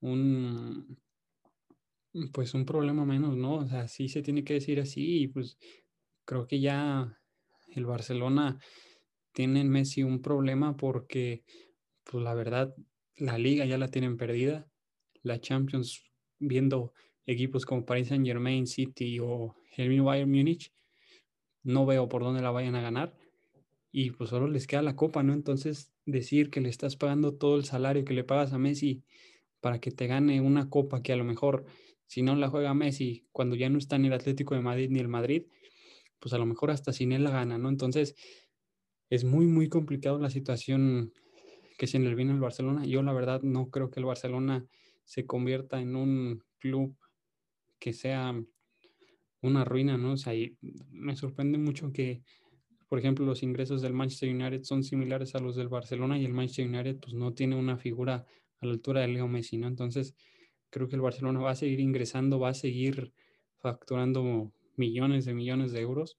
un 0.00 0.98
pues 2.32 2.54
un 2.54 2.66
problema 2.66 3.04
menos, 3.04 3.36
¿no? 3.36 3.56
O 3.56 3.66
sea, 3.66 3.88
sí 3.88 4.08
se 4.08 4.22
tiene 4.22 4.44
que 4.44 4.54
decir 4.54 4.80
así 4.80 5.22
y 5.22 5.28
pues 5.28 5.58
creo 6.24 6.46
que 6.46 6.60
ya 6.60 7.18
el 7.74 7.86
Barcelona 7.86 8.58
tiene 9.32 9.60
en 9.60 9.70
Messi 9.70 10.02
un 10.02 10.20
problema 10.20 10.76
porque, 10.76 11.42
pues 12.04 12.22
la 12.22 12.34
verdad, 12.34 12.74
la 13.16 13.38
liga 13.38 13.64
ya 13.64 13.78
la 13.78 13.88
tienen 13.88 14.16
perdida, 14.16 14.68
la 15.22 15.40
Champions 15.40 16.02
viendo 16.42 16.92
equipos 17.26 17.64
como 17.64 17.84
Paris 17.84 18.08
Saint 18.08 18.26
Germain, 18.26 18.66
City 18.66 19.18
o 19.20 19.54
el 19.76 20.02
Bayern 20.02 20.30
Múnich, 20.30 20.72
no 21.62 21.86
veo 21.86 22.08
por 22.08 22.22
dónde 22.22 22.42
la 22.42 22.50
vayan 22.50 22.74
a 22.74 22.82
ganar 22.82 23.16
y 23.90 24.10
pues 24.10 24.30
solo 24.30 24.48
les 24.48 24.66
queda 24.66 24.82
la 24.82 24.96
copa, 24.96 25.22
¿no? 25.22 25.32
Entonces 25.32 25.92
decir 26.06 26.50
que 26.50 26.60
le 26.60 26.68
estás 26.68 26.96
pagando 26.96 27.34
todo 27.34 27.56
el 27.56 27.64
salario 27.64 28.04
que 28.04 28.14
le 28.14 28.24
pagas 28.24 28.52
a 28.52 28.58
Messi 28.58 29.04
para 29.60 29.80
que 29.80 29.92
te 29.92 30.06
gane 30.06 30.40
una 30.40 30.68
copa 30.68 31.02
que 31.02 31.12
a 31.12 31.16
lo 31.16 31.24
mejor 31.24 31.64
si 32.06 32.22
no 32.22 32.34
la 32.34 32.48
juega 32.48 32.74
Messi 32.74 33.26
cuando 33.32 33.54
ya 33.54 33.68
no 33.68 33.78
está 33.78 33.98
ni 33.98 34.08
el 34.08 34.12
Atlético 34.12 34.54
de 34.54 34.60
Madrid 34.60 34.88
ni 34.90 34.98
el 34.98 35.08
Madrid, 35.08 35.44
pues 36.18 36.32
a 36.34 36.38
lo 36.38 36.46
mejor 36.46 36.70
hasta 36.70 36.92
sin 36.92 37.12
él 37.12 37.24
la 37.24 37.30
gana, 37.30 37.58
¿no? 37.58 37.68
Entonces 37.68 38.14
es 39.10 39.24
muy, 39.24 39.46
muy 39.46 39.68
complicado 39.68 40.18
la 40.18 40.30
situación 40.30 41.12
que 41.78 41.86
se 41.86 41.98
le 41.98 42.14
viene 42.14 42.32
al 42.32 42.40
Barcelona. 42.40 42.86
Yo 42.86 43.02
la 43.02 43.12
verdad 43.12 43.42
no 43.42 43.70
creo 43.70 43.90
que 43.90 44.00
el 44.00 44.06
Barcelona 44.06 44.66
se 45.04 45.26
convierta 45.26 45.80
en 45.80 45.96
un 45.96 46.44
club 46.58 46.96
que 47.78 47.92
sea 47.92 48.34
una 49.40 49.64
ruina, 49.64 49.96
¿no? 49.98 50.12
O 50.12 50.16
sea, 50.16 50.34
me 50.90 51.16
sorprende 51.16 51.58
mucho 51.58 51.92
que, 51.92 52.22
por 52.88 52.98
ejemplo, 52.98 53.26
los 53.26 53.42
ingresos 53.42 53.82
del 53.82 53.92
Manchester 53.92 54.30
United 54.30 54.62
son 54.62 54.84
similares 54.84 55.34
a 55.34 55.40
los 55.40 55.56
del 55.56 55.68
Barcelona 55.68 56.18
y 56.18 56.24
el 56.24 56.32
Manchester 56.32 56.68
United 56.68 56.98
pues 57.00 57.14
no 57.14 57.34
tiene 57.34 57.56
una 57.56 57.76
figura 57.76 58.24
a 58.60 58.66
la 58.66 58.72
altura 58.72 59.00
de 59.00 59.08
Leo 59.08 59.26
Messi, 59.26 59.58
¿no? 59.58 59.66
Entonces, 59.66 60.14
creo 60.70 60.88
que 60.88 60.96
el 60.96 61.02
Barcelona 61.02 61.40
va 61.40 61.50
a 61.50 61.56
seguir 61.56 61.80
ingresando, 61.80 62.38
va 62.38 62.50
a 62.50 62.54
seguir 62.54 63.12
facturando 63.58 64.52
millones 64.76 65.24
de 65.24 65.34
millones 65.34 65.72
de 65.72 65.80
euros, 65.80 66.18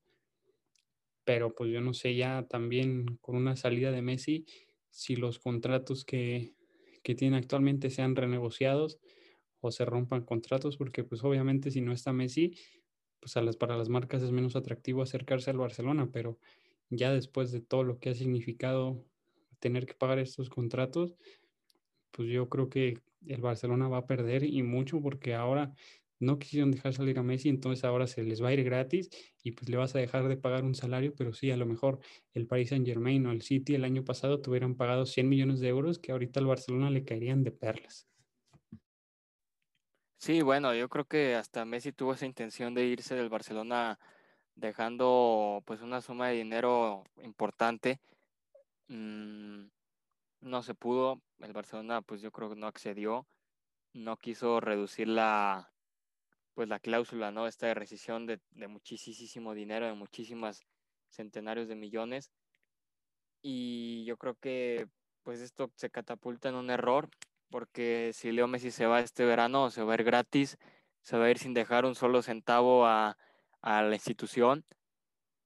pero 1.24 1.56
pues 1.56 1.72
yo 1.72 1.82
no 1.82 1.94
sé 1.94 2.16
ya 2.16 2.46
también 2.48 3.18
con 3.22 3.36
una 3.36 3.56
salida 3.56 3.92
de 3.92 4.02
Messi 4.02 4.46
si 4.90 5.16
los 5.16 5.40
contratos 5.40 6.06
que, 6.06 6.54
que 7.04 7.16
tiene 7.16 7.38
actualmente 7.38 7.90
sean 7.90 8.16
renegociados 8.16 9.00
o 9.60 9.72
se 9.72 9.86
rompan 9.86 10.24
contratos, 10.24 10.78
porque 10.78 11.04
pues 11.04 11.24
obviamente 11.24 11.72
si 11.72 11.82
no 11.82 11.94
está 11.94 12.12
Messi, 12.12 12.58
pues 13.20 13.38
a 13.38 13.42
las, 13.42 13.56
para 13.56 13.78
las 13.78 13.90
marcas 13.90 14.22
es 14.24 14.32
menos 14.32 14.56
atractivo 14.56 15.02
acercarse 15.02 15.52
al 15.52 15.58
Barcelona, 15.58 16.10
pero 16.12 16.38
ya 16.90 17.14
después 17.14 17.52
de 17.52 17.62
todo 17.62 17.84
lo 17.84 18.00
que 18.00 18.10
ha 18.10 18.14
significado 18.16 19.06
tener 19.60 19.86
que 19.86 19.94
pagar 19.94 20.20
estos 20.20 20.50
contratos, 20.50 21.16
pues 22.12 22.28
yo 22.30 22.50
creo 22.50 22.70
que 22.70 23.00
el 23.26 23.42
Barcelona 23.42 23.88
va 23.88 24.00
a 24.00 24.08
perder 24.08 24.44
y 24.44 24.62
mucho 24.64 25.02
porque 25.02 25.34
ahora 25.34 25.74
no 26.24 26.40
quisieron 26.40 26.72
dejar 26.72 26.94
salir 26.94 27.20
a 27.20 27.24
Messi, 27.24 27.50
entonces 27.50 27.84
ahora 27.84 28.08
se 28.08 28.24
les 28.24 28.42
va 28.42 28.50
a 28.50 28.54
ir 28.54 28.64
gratis 28.64 29.10
y 29.44 29.52
pues 29.52 29.70
le 29.70 29.78
vas 29.78 29.96
a 29.96 30.00
dejar 30.00 30.28
de 30.28 30.38
pagar 30.38 30.64
un 30.64 30.76
salario, 30.76 31.14
pero 31.16 31.34
sí, 31.34 31.52
a 31.52 31.58
lo 31.58 31.66
mejor 31.66 32.00
el 32.34 32.48
Paris 32.48 32.70
Saint 32.70 32.88
Germain 32.88 33.26
o 33.28 33.32
el 33.32 33.42
City 33.42 33.76
el 33.76 33.84
año 33.84 34.04
pasado 34.04 34.42
tuvieran 34.42 34.76
pagado 34.76 35.06
100 35.06 35.30
millones 35.30 35.60
de 35.60 35.68
euros 35.68 36.00
que 36.00 36.12
ahorita 36.12 36.40
al 36.40 36.48
Barcelona 36.48 36.90
le 36.90 37.04
caerían 37.04 37.44
de 37.44 37.52
perlas. 37.52 38.08
Sí, 40.18 40.42
bueno, 40.42 40.74
yo 40.74 40.88
creo 40.88 41.06
que 41.06 41.36
hasta 41.36 41.66
Messi 41.66 41.92
tuvo 41.92 42.14
esa 42.14 42.26
intención 42.26 42.74
de 42.74 42.86
irse 42.86 43.14
del 43.14 43.28
Barcelona 43.28 44.00
dejando 44.56 45.62
pues 45.66 45.82
una 45.82 46.02
suma 46.02 46.30
de 46.30 46.36
dinero 46.36 47.04
importante. 47.22 48.00
Mm, 48.88 49.66
no 50.42 50.64
se 50.64 50.76
pudo, 50.76 51.22
el 51.40 51.54
Barcelona 51.54 52.02
pues 52.02 52.22
yo 52.22 52.32
creo 52.32 52.50
que 52.50 52.56
no 52.56 52.68
accedió, 52.68 53.28
no 53.94 54.18
quiso 54.18 54.62
reducir 54.62 55.10
la, 55.10 55.73
pues 56.54 56.70
la 56.70 56.80
cláusula, 56.80 57.32
¿no? 57.32 57.48
Esta 57.48 57.68
de 57.68 57.74
rescisión 57.74 58.26
de, 58.26 58.40
de 58.52 58.68
muchísimo 58.68 59.54
dinero, 59.54 59.86
de 59.88 59.94
muchísimas 59.94 60.62
centenarios 61.10 61.68
de 61.68 61.76
millones. 61.76 62.32
Y 63.42 64.06
yo 64.06 64.18
creo 64.18 64.36
que 64.36 64.88
pues 65.24 65.40
esto 65.40 65.72
se 65.76 65.90
catapulta 65.90 66.50
en 66.50 66.56
un 66.56 66.70
error, 66.70 67.10
porque 67.50 68.12
si 68.14 68.32
Leo 68.32 68.48
Messi 68.48 68.72
se 68.72 68.86
va 68.86 69.00
este 69.00 69.26
verano, 69.26 69.70
se 69.70 69.84
va 69.84 69.94
a 69.94 69.96
ir 69.96 70.04
gratis, 70.04 70.58
se 71.02 71.18
va 71.18 71.26
a 71.26 71.30
ir 71.30 71.38
sin 71.38 71.54
dejar 71.54 71.86
un 71.86 71.96
solo 71.96 72.22
centavo 72.22 72.86
a, 72.86 73.18
a 73.62 73.82
la 73.84 73.96
institución. 73.96 74.66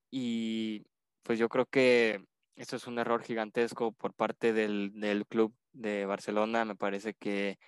Y 0.10 0.86
pues 1.24 1.40
yo 1.40 1.50
creo 1.50 1.66
que 1.66 2.26
esto 2.56 2.76
es 2.76 2.88
un 2.88 2.98
error 2.98 3.24
gigantesco 3.24 3.92
por 3.92 4.14
parte 4.14 4.54
del, 4.54 5.00
del 5.00 5.26
club 5.28 5.54
de 5.74 6.06
Barcelona. 6.06 6.66
Me 6.66 6.76
parece 6.76 7.14
que 7.14 7.60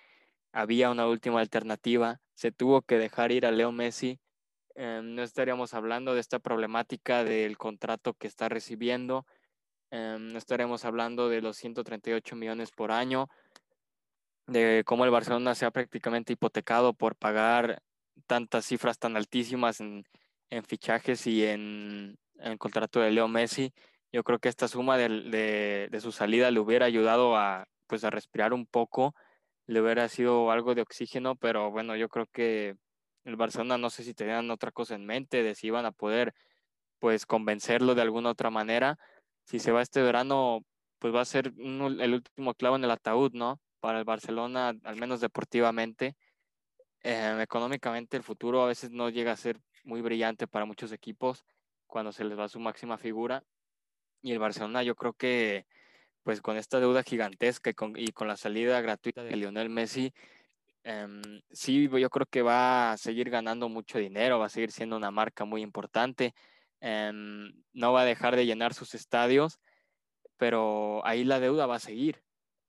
había 0.51 0.89
una 0.89 1.07
última 1.07 1.39
alternativa, 1.39 2.19
se 2.33 2.51
tuvo 2.51 2.81
que 2.81 2.97
dejar 2.97 3.31
ir 3.31 3.45
a 3.45 3.51
Leo 3.51 3.71
Messi, 3.71 4.19
em, 4.75 5.15
no 5.15 5.23
estaríamos 5.23 5.73
hablando 5.73 6.13
de 6.13 6.21
esta 6.21 6.39
problemática 6.39 7.23
del 7.23 7.57
contrato 7.57 8.13
que 8.13 8.27
está 8.27 8.49
recibiendo, 8.49 9.25
em, 9.91 10.31
no 10.31 10.37
estaríamos 10.37 10.85
hablando 10.85 11.29
de 11.29 11.41
los 11.41 11.57
138 11.57 12.35
millones 12.35 12.71
por 12.71 12.91
año, 12.91 13.27
de 14.47 14.83
cómo 14.85 15.05
el 15.05 15.11
Barcelona 15.11 15.55
se 15.55 15.65
ha 15.65 15.71
prácticamente 15.71 16.33
hipotecado 16.33 16.93
por 16.93 17.15
pagar 17.15 17.81
tantas 18.27 18.65
cifras 18.65 18.97
tan 18.99 19.15
altísimas 19.15 19.79
en, 19.81 20.05
fichajes 20.65 21.27
y 21.27 21.45
en, 21.45 22.17
el 22.39 22.57
contrato 22.57 22.99
de 22.99 23.11
Leo 23.11 23.27
Messi. 23.27 23.73
Yo 24.11 24.23
creo 24.23 24.39
que 24.39 24.49
esta 24.49 24.67
suma 24.67 24.97
de, 24.97 25.87
de, 25.91 26.01
su 26.01 26.11
salida 26.11 26.49
le 26.51 26.59
hubiera 26.59 26.85
ayudado 26.87 27.37
a, 27.37 27.67
pues, 27.87 28.03
a 28.03 28.09
respirar 28.09 28.53
un 28.53 28.65
poco 28.65 29.13
le 29.69 29.81
hubiera 29.81 30.09
sido 30.09 30.49
algo 30.49 30.73
de 30.73 30.81
oxígeno, 30.81 31.35
pero 31.35 31.69
bueno, 31.69 31.95
yo 31.95 32.09
creo 32.09 32.25
que 32.25 32.75
el 33.23 33.35
Barcelona 33.35 33.77
no 33.77 33.91
sé 33.91 34.03
si 34.03 34.15
tenían 34.15 34.49
otra 34.49 34.71
cosa 34.71 34.95
en 34.95 35.05
mente, 35.05 35.43
de 35.43 35.53
si 35.53 35.67
iban 35.67 35.85
a 35.85 35.91
poder 35.91 36.33
pues 36.97 37.27
convencerlo 37.27 37.93
de 37.93 38.01
alguna 38.01 38.31
otra 38.31 38.49
manera. 38.49 38.97
Si 39.45 39.59
se 39.59 39.71
va 39.71 39.83
este 39.83 40.01
verano, 40.01 40.61
pues 40.97 41.13
va 41.13 41.21
a 41.21 41.25
ser 41.25 41.53
el 41.55 42.13
último 42.15 42.55
clavo 42.55 42.77
en 42.77 42.83
el 42.83 42.89
ataúd, 42.89 43.33
¿no? 43.33 43.59
Para 43.79 43.99
el 43.99 44.05
Barcelona, 44.05 44.73
al 44.83 44.95
menos 44.95 45.21
deportivamente. 45.21 46.15
Em, 47.03 47.39
económicamente 47.39 48.17
el 48.17 48.23
futuro 48.23 48.63
a 48.63 48.67
veces 48.67 48.89
no 48.89 49.09
llega 49.09 49.33
a 49.33 49.37
ser 49.37 49.59
muy 49.83 50.01
brillante 50.01 50.47
para 50.47 50.65
muchos 50.65 50.91
equipos 50.91 51.45
cuando 51.85 52.11
se 52.11 52.23
les 52.23 52.39
va 52.39 52.49
su 52.49 52.59
máxima 52.59 52.97
figura. 52.97 53.43
Y 54.23 54.31
el 54.31 54.39
Barcelona 54.39 54.81
yo 54.81 54.95
creo 54.95 55.13
que 55.13 55.67
pues 56.29 56.41
con 56.41 56.57
esta 56.57 56.79
deuda 56.79 57.01
gigantesca 57.01 57.71
y 57.71 57.73
con, 57.73 57.97
y 57.97 58.09
con 58.09 58.27
la 58.27 58.37
salida 58.37 58.79
gratuita 58.81 59.23
de 59.23 59.35
Lionel 59.35 59.67
Messi, 59.67 60.13
em, 60.83 61.41
sí, 61.49 61.89
yo 61.89 62.09
creo 62.11 62.27
que 62.27 62.43
va 62.43 62.91
a 62.91 62.97
seguir 62.97 63.31
ganando 63.31 63.67
mucho 63.67 63.97
dinero, 63.97 64.37
va 64.37 64.45
a 64.45 64.49
seguir 64.49 64.71
siendo 64.71 64.95
una 64.95 65.09
marca 65.09 65.43
muy 65.45 65.63
importante, 65.63 66.35
em, 66.81 67.51
no 67.73 67.93
va 67.93 68.01
a 68.01 68.05
dejar 68.05 68.35
de 68.35 68.45
llenar 68.45 68.75
sus 68.75 68.93
estadios, 68.93 69.57
pero 70.37 71.03
ahí 71.03 71.23
la 71.23 71.39
deuda 71.39 71.65
va 71.65 71.77
a 71.77 71.79
seguir. 71.79 72.21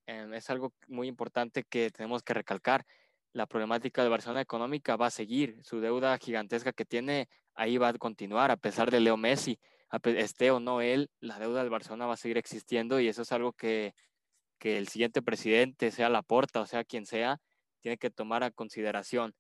Em, 0.06 0.32
es 0.32 0.48
algo 0.48 0.72
muy 0.88 1.06
importante 1.06 1.64
que 1.64 1.90
tenemos 1.90 2.22
que 2.22 2.32
recalcar. 2.32 2.86
La 3.34 3.44
problemática 3.44 4.02
de 4.02 4.08
Barcelona 4.08 4.40
económica 4.40 4.96
va 4.96 5.08
a 5.08 5.10
seguir. 5.10 5.58
Su 5.64 5.80
deuda 5.80 6.16
gigantesca 6.16 6.72
que 6.72 6.86
tiene 6.86 7.28
ahí 7.54 7.76
va 7.76 7.88
a 7.88 7.92
continuar 7.98 8.50
a 8.50 8.56
pesar 8.56 8.90
de 8.90 9.00
Leo 9.00 9.18
Messi, 9.18 9.60
esté 10.04 10.50
o 10.50 10.60
no 10.60 10.80
él, 10.80 11.10
la 11.20 11.38
deuda 11.38 11.60
del 11.60 11.70
Barcelona 11.70 12.06
va 12.06 12.14
a 12.14 12.16
seguir 12.16 12.38
existiendo 12.38 13.00
y 13.00 13.08
eso 13.08 13.22
es 13.22 13.32
algo 13.32 13.52
que, 13.52 13.94
que 14.58 14.78
el 14.78 14.88
siguiente 14.88 15.22
presidente, 15.22 15.90
sea 15.90 16.08
Laporta 16.08 16.60
o 16.60 16.66
sea 16.66 16.84
quien 16.84 17.06
sea, 17.06 17.40
tiene 17.80 17.98
que 17.98 18.10
tomar 18.10 18.44
a 18.44 18.50
consideración. 18.50 19.34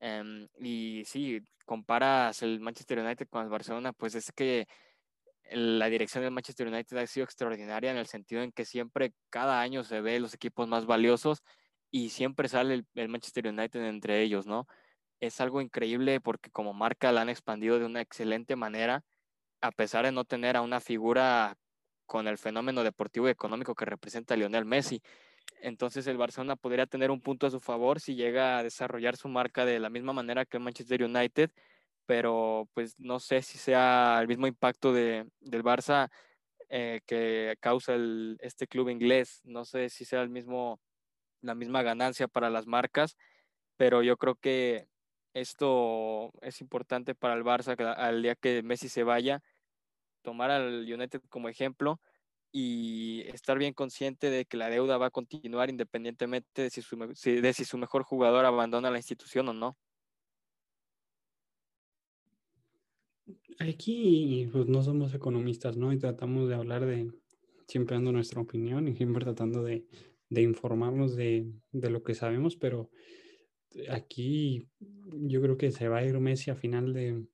Em, 0.00 0.48
y 0.58 1.04
si 1.06 1.40
comparas 1.64 2.42
el 2.42 2.60
Manchester 2.60 2.98
United 2.98 3.28
con 3.28 3.44
el 3.44 3.50
Barcelona, 3.50 3.92
pues 3.92 4.14
es 4.16 4.32
que 4.32 4.66
la 5.50 5.88
dirección 5.88 6.24
del 6.24 6.32
Manchester 6.32 6.66
United 6.68 6.96
ha 6.96 7.06
sido 7.06 7.24
extraordinaria 7.24 7.90
en 7.90 7.96
el 7.96 8.06
sentido 8.06 8.42
en 8.42 8.52
que 8.52 8.64
siempre, 8.64 9.14
cada 9.30 9.60
año 9.60 9.84
se 9.84 10.00
ve 10.00 10.20
los 10.20 10.34
equipos 10.34 10.68
más 10.68 10.86
valiosos 10.86 11.42
y 11.90 12.10
siempre 12.10 12.48
sale 12.48 12.84
el, 12.94 13.08
Manchester 13.08 13.46
United 13.48 13.84
entre 13.84 14.22
ellos, 14.22 14.46
¿no? 14.46 14.66
Es 15.20 15.40
algo 15.40 15.60
increíble 15.60 16.20
porque 16.20 16.50
como 16.50 16.72
marca 16.72 17.12
la 17.12 17.22
han 17.22 17.28
expandido 17.28 17.78
de 17.78 17.84
una 17.86 18.00
excelente 18.00 18.56
manera, 18.56 19.04
a 19.62 19.72
pesar 19.72 20.04
de 20.04 20.12
no 20.12 20.24
tener 20.24 20.56
a 20.56 20.62
una 20.62 20.80
figura 20.80 21.56
con 22.06 22.28
el 22.28 22.36
fenómeno 22.36 22.84
deportivo 22.84 23.28
y 23.28 23.30
económico 23.30 23.74
que 23.74 23.86
representa 23.86 24.36
Lionel 24.36 24.66
Messi. 24.66 25.02
Entonces 25.62 26.06
el 26.06 26.18
Barcelona 26.18 26.56
podría 26.56 26.86
tener 26.86 27.10
un 27.10 27.20
punto 27.20 27.46
a 27.46 27.50
su 27.50 27.60
favor 27.60 28.00
si 28.00 28.14
llega 28.14 28.58
a 28.58 28.62
desarrollar 28.62 29.16
su 29.16 29.28
marca 29.28 29.64
de 29.64 29.80
la 29.80 29.88
misma 29.88 30.12
manera 30.12 30.44
que 30.44 30.58
Manchester 30.58 31.02
United 31.04 31.50
pero 32.06 32.68
pues 32.74 32.98
no 32.98 33.20
sé 33.20 33.42
si 33.42 33.58
sea 33.58 34.18
el 34.20 34.28
mismo 34.28 34.46
impacto 34.46 34.92
de, 34.92 35.26
del 35.40 35.62
Barça 35.62 36.10
eh, 36.68 37.00
que 37.06 37.56
causa 37.60 37.94
este 38.40 38.66
club 38.66 38.88
inglés, 38.88 39.40
no 39.44 39.64
sé 39.64 39.88
si 39.88 40.04
sea 40.04 40.22
el 40.22 40.30
mismo, 40.30 40.80
la 41.42 41.54
misma 41.54 41.82
ganancia 41.82 42.28
para 42.28 42.50
las 42.50 42.66
marcas, 42.66 43.16
pero 43.76 44.02
yo 44.02 44.16
creo 44.16 44.36
que 44.36 44.88
esto 45.34 46.32
es 46.42 46.60
importante 46.60 47.14
para 47.14 47.34
el 47.34 47.44
Barça 47.44 47.76
al 47.96 48.22
día 48.22 48.34
que 48.34 48.62
Messi 48.62 48.88
se 48.88 49.02
vaya, 49.02 49.42
tomar 50.22 50.50
al 50.50 50.90
United 50.90 51.20
como 51.28 51.48
ejemplo 51.48 52.00
y 52.52 53.22
estar 53.28 53.58
bien 53.58 53.72
consciente 53.72 54.30
de 54.30 54.44
que 54.44 54.56
la 54.56 54.68
deuda 54.68 54.98
va 54.98 55.06
a 55.06 55.10
continuar 55.10 55.70
independientemente 55.70 56.62
de 56.62 56.70
si 56.70 56.82
su, 56.82 56.96
de 56.96 57.52
si 57.54 57.64
su 57.64 57.78
mejor 57.78 58.02
jugador 58.02 58.44
abandona 58.44 58.90
la 58.90 58.98
institución 58.98 59.48
o 59.48 59.52
no. 59.54 59.76
Aquí 63.58 64.48
pues 64.52 64.66
no 64.66 64.82
somos 64.82 65.14
economistas, 65.14 65.76
¿no? 65.76 65.92
Y 65.92 65.98
tratamos 65.98 66.48
de 66.48 66.54
hablar 66.54 66.84
de, 66.84 67.10
siempre 67.68 67.96
dando 67.96 68.12
nuestra 68.12 68.40
opinión 68.40 68.88
y 68.88 68.94
siempre 68.94 69.24
tratando 69.24 69.62
de, 69.62 69.86
informarnos 70.30 71.16
de, 71.16 71.52
lo 71.72 72.02
que 72.02 72.14
sabemos, 72.14 72.56
pero 72.56 72.90
aquí 73.90 74.68
yo 75.12 75.40
creo 75.40 75.56
que 75.56 75.70
se 75.70 75.88
va 75.88 75.98
a 75.98 76.04
ir 76.04 76.18
Messi 76.18 76.50
a 76.50 76.54
final 76.54 76.92
de, 76.92 77.24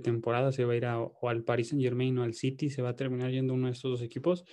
temporada, 0.00 0.52
se 0.52 0.64
va 0.64 0.72
a 0.72 0.76
ir 0.76 0.86
o 0.86 1.28
al 1.28 1.44
Paris 1.44 1.68
Saint 1.68 1.82
Germain 1.82 2.18
o 2.18 2.22
al 2.22 2.34
City, 2.34 2.70
se 2.70 2.82
va 2.82 2.90
a 2.90 2.96
terminar 2.96 3.30
yendo 3.30 3.54
uno 3.54 3.66
de 3.66 3.72
estos 3.72 3.90
dos 3.92 4.02
equipos. 4.02 4.44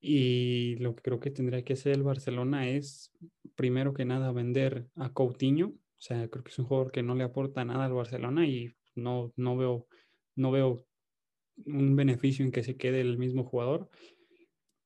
Y 0.00 0.76
lo 0.76 0.94
que 0.94 1.02
creo 1.02 1.20
que 1.20 1.30
tendría 1.30 1.64
que 1.64 1.74
hacer 1.74 1.94
el 1.94 2.02
Barcelona 2.02 2.68
es, 2.68 3.12
primero 3.54 3.92
que 3.94 4.04
nada, 4.04 4.32
vender 4.32 4.86
a 4.94 5.12
Coutinho. 5.12 5.68
O 5.68 6.00
sea, 6.00 6.28
creo 6.28 6.44
que 6.44 6.50
es 6.50 6.58
un 6.58 6.66
jugador 6.66 6.92
que 6.92 7.02
no 7.02 7.14
le 7.14 7.24
aporta 7.24 7.64
nada 7.64 7.86
al 7.86 7.92
Barcelona 7.92 8.46
y 8.46 8.74
no, 8.94 9.32
no 9.36 9.56
veo 9.56 9.86
no 10.36 10.52
veo 10.52 10.86
un 11.64 11.96
beneficio 11.96 12.44
en 12.44 12.52
que 12.52 12.62
se 12.62 12.76
quede 12.76 13.00
el 13.00 13.18
mismo 13.18 13.42
jugador 13.42 13.88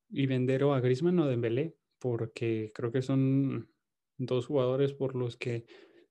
y 0.09 0.27
vender 0.27 0.65
o 0.65 0.73
a 0.73 0.81
Griezmann 0.81 1.19
o 1.19 1.27
Dembélé, 1.27 1.75
porque 1.99 2.71
creo 2.75 2.91
que 2.93 3.03
son 3.03 3.69
dos 4.17 4.47
jugadores 4.47 4.93
por 4.93 5.15
los 5.15 5.37
que 5.37 5.67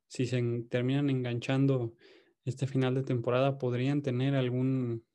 si 0.07 0.25
se 0.25 0.41
terminan 0.69 1.09
enganchando 1.09 1.95
este 2.49 2.67
final 2.67 2.95
de 2.95 3.03
temporada 3.03 3.57
podrían 3.57 4.01
tener 4.01 4.35
algún 4.35 5.05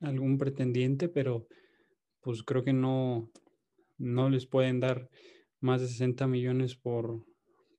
algún 0.00 0.38
pretendiente, 0.38 1.08
pero 1.08 1.46
pues 2.20 2.42
creo 2.42 2.64
que 2.64 2.72
no 2.72 3.30
no 3.98 4.30
les 4.30 4.46
pueden 4.46 4.80
dar 4.80 5.08
más 5.60 5.80
de 5.80 5.88
60 5.88 6.26
millones 6.26 6.76
por 6.76 7.24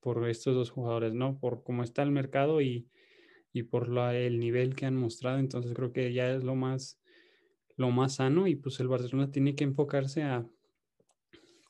por 0.02 0.28
estos 0.30 0.56
dos 0.56 0.72
jugadores, 0.72 1.14
¿no? 1.14 1.40
Por 1.40 1.64
cómo 1.64 1.84
está 1.84 2.04
el 2.04 2.12
mercado 2.12 2.62
y 2.62 2.88
y 3.54 3.64
por 3.64 3.90
el 4.14 4.40
nivel 4.40 4.76
que 4.76 4.86
han 4.86 4.96
mostrado. 4.96 5.40
Entonces 5.40 5.74
creo 5.74 5.92
que 5.92 6.14
ya 6.14 6.34
es 6.34 6.44
lo 6.44 6.56
más, 6.56 7.00
lo 7.76 7.92
más 7.92 8.16
sano 8.16 8.48
y 8.48 8.56
pues 8.56 8.80
el 8.80 8.88
Barcelona 8.88 9.32
tiene 9.32 9.56
que 9.56 9.64
enfocarse 9.64 10.24
a 10.24 10.48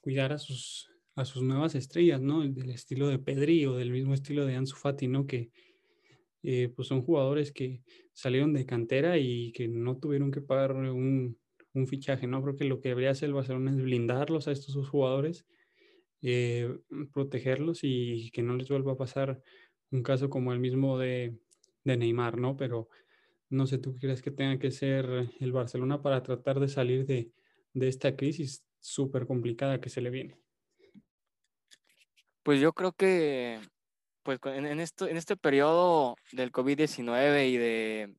cuidar 0.01 0.33
a 0.33 0.37
sus, 0.37 0.89
a 1.15 1.25
sus 1.25 1.43
nuevas 1.43 1.75
estrellas, 1.75 2.21
¿no? 2.21 2.47
Del 2.47 2.69
estilo 2.69 3.07
de 3.07 3.19
Pedri 3.19 3.65
o 3.65 3.75
del 3.75 3.91
mismo 3.91 4.13
estilo 4.13 4.45
de 4.45 4.55
Ansu 4.55 4.75
Fati, 4.75 5.07
¿no? 5.07 5.25
Que 5.25 5.51
eh, 6.43 6.71
pues 6.75 6.87
son 6.87 7.03
jugadores 7.03 7.51
que 7.51 7.81
salieron 8.13 8.53
de 8.53 8.65
cantera 8.65 9.17
y 9.17 9.51
que 9.51 9.67
no 9.67 9.97
tuvieron 9.97 10.31
que 10.31 10.41
pagar 10.41 10.73
un, 10.73 11.37
un 11.73 11.87
fichaje, 11.87 12.27
¿no? 12.27 12.41
Creo 12.41 12.55
que 12.55 12.65
lo 12.65 12.81
que 12.81 12.89
debería 12.89 13.11
hacer 13.11 13.29
el 13.29 13.35
Barcelona 13.35 13.71
es 13.71 13.81
blindarlos 13.81 14.47
a 14.47 14.51
estos 14.51 14.89
jugadores, 14.89 15.45
eh, 16.21 16.77
protegerlos 17.13 17.79
y 17.83 18.31
que 18.31 18.43
no 18.43 18.55
les 18.55 18.69
vuelva 18.69 18.93
a 18.93 18.97
pasar 18.97 19.41
un 19.91 20.03
caso 20.03 20.29
como 20.29 20.53
el 20.53 20.59
mismo 20.59 20.97
de, 20.97 21.37
de 21.83 21.97
Neymar, 21.97 22.37
¿no? 22.37 22.55
Pero 22.57 22.89
no 23.51 23.67
sé, 23.67 23.77
¿tú 23.77 23.97
crees 23.97 24.21
que 24.21 24.31
tenga 24.31 24.57
que 24.57 24.71
ser 24.71 25.29
el 25.39 25.51
Barcelona 25.51 26.01
para 26.01 26.23
tratar 26.23 26.59
de 26.59 26.69
salir 26.69 27.05
de, 27.05 27.31
esta 27.73 28.15
crisis 28.15 28.65
súper 28.79 29.27
complicada 29.27 29.81
que 29.81 29.89
se 29.89 30.01
le 30.01 30.09
viene? 30.09 30.37
Pues 32.43 32.59
yo 32.59 32.73
creo 32.73 32.93
que 32.93 33.59
pues 34.23 34.39
en, 34.45 34.79
esto, 34.79 35.07
en 35.07 35.17
este 35.17 35.35
periodo 35.37 36.15
del 36.31 36.51
COVID-19 36.51 37.49
y 37.49 37.57
de 37.57 38.15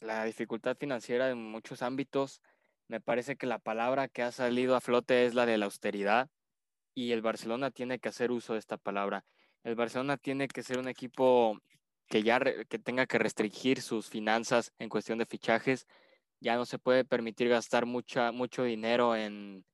la 0.00 0.24
dificultad 0.24 0.76
financiera 0.76 1.30
en 1.30 1.42
muchos 1.42 1.82
ámbitos, 1.82 2.40
me 2.88 3.00
parece 3.00 3.36
que 3.36 3.46
la 3.46 3.58
palabra 3.58 4.08
que 4.08 4.22
ha 4.22 4.32
salido 4.32 4.76
a 4.76 4.80
flote 4.80 5.26
es 5.26 5.34
la 5.34 5.46
de 5.46 5.58
la 5.58 5.66
austeridad 5.66 6.28
y 6.94 7.12
el 7.12 7.22
Barcelona 7.22 7.70
tiene 7.70 7.98
que 7.98 8.08
hacer 8.08 8.30
uso 8.30 8.52
de 8.52 8.58
esta 8.58 8.76
palabra. 8.76 9.24
El 9.64 9.74
Barcelona 9.74 10.16
tiene 10.16 10.48
que 10.48 10.62
ser 10.62 10.78
un 10.78 10.88
equipo 10.88 11.58
que 12.08 12.22
ya 12.22 12.38
que 12.40 12.78
tenga 12.78 13.06
que 13.06 13.18
restringir 13.18 13.82
sus 13.82 14.08
finanzas 14.08 14.72
en 14.78 14.88
cuestión 14.88 15.18
de 15.18 15.26
fichajes, 15.26 15.86
ya 16.40 16.56
no 16.56 16.64
se 16.64 16.78
puede 16.78 17.04
permitir 17.04 17.48
gastar 17.48 17.86
mucha, 17.86 18.30
mucho 18.30 18.62
dinero 18.62 19.16
en, 19.16 19.64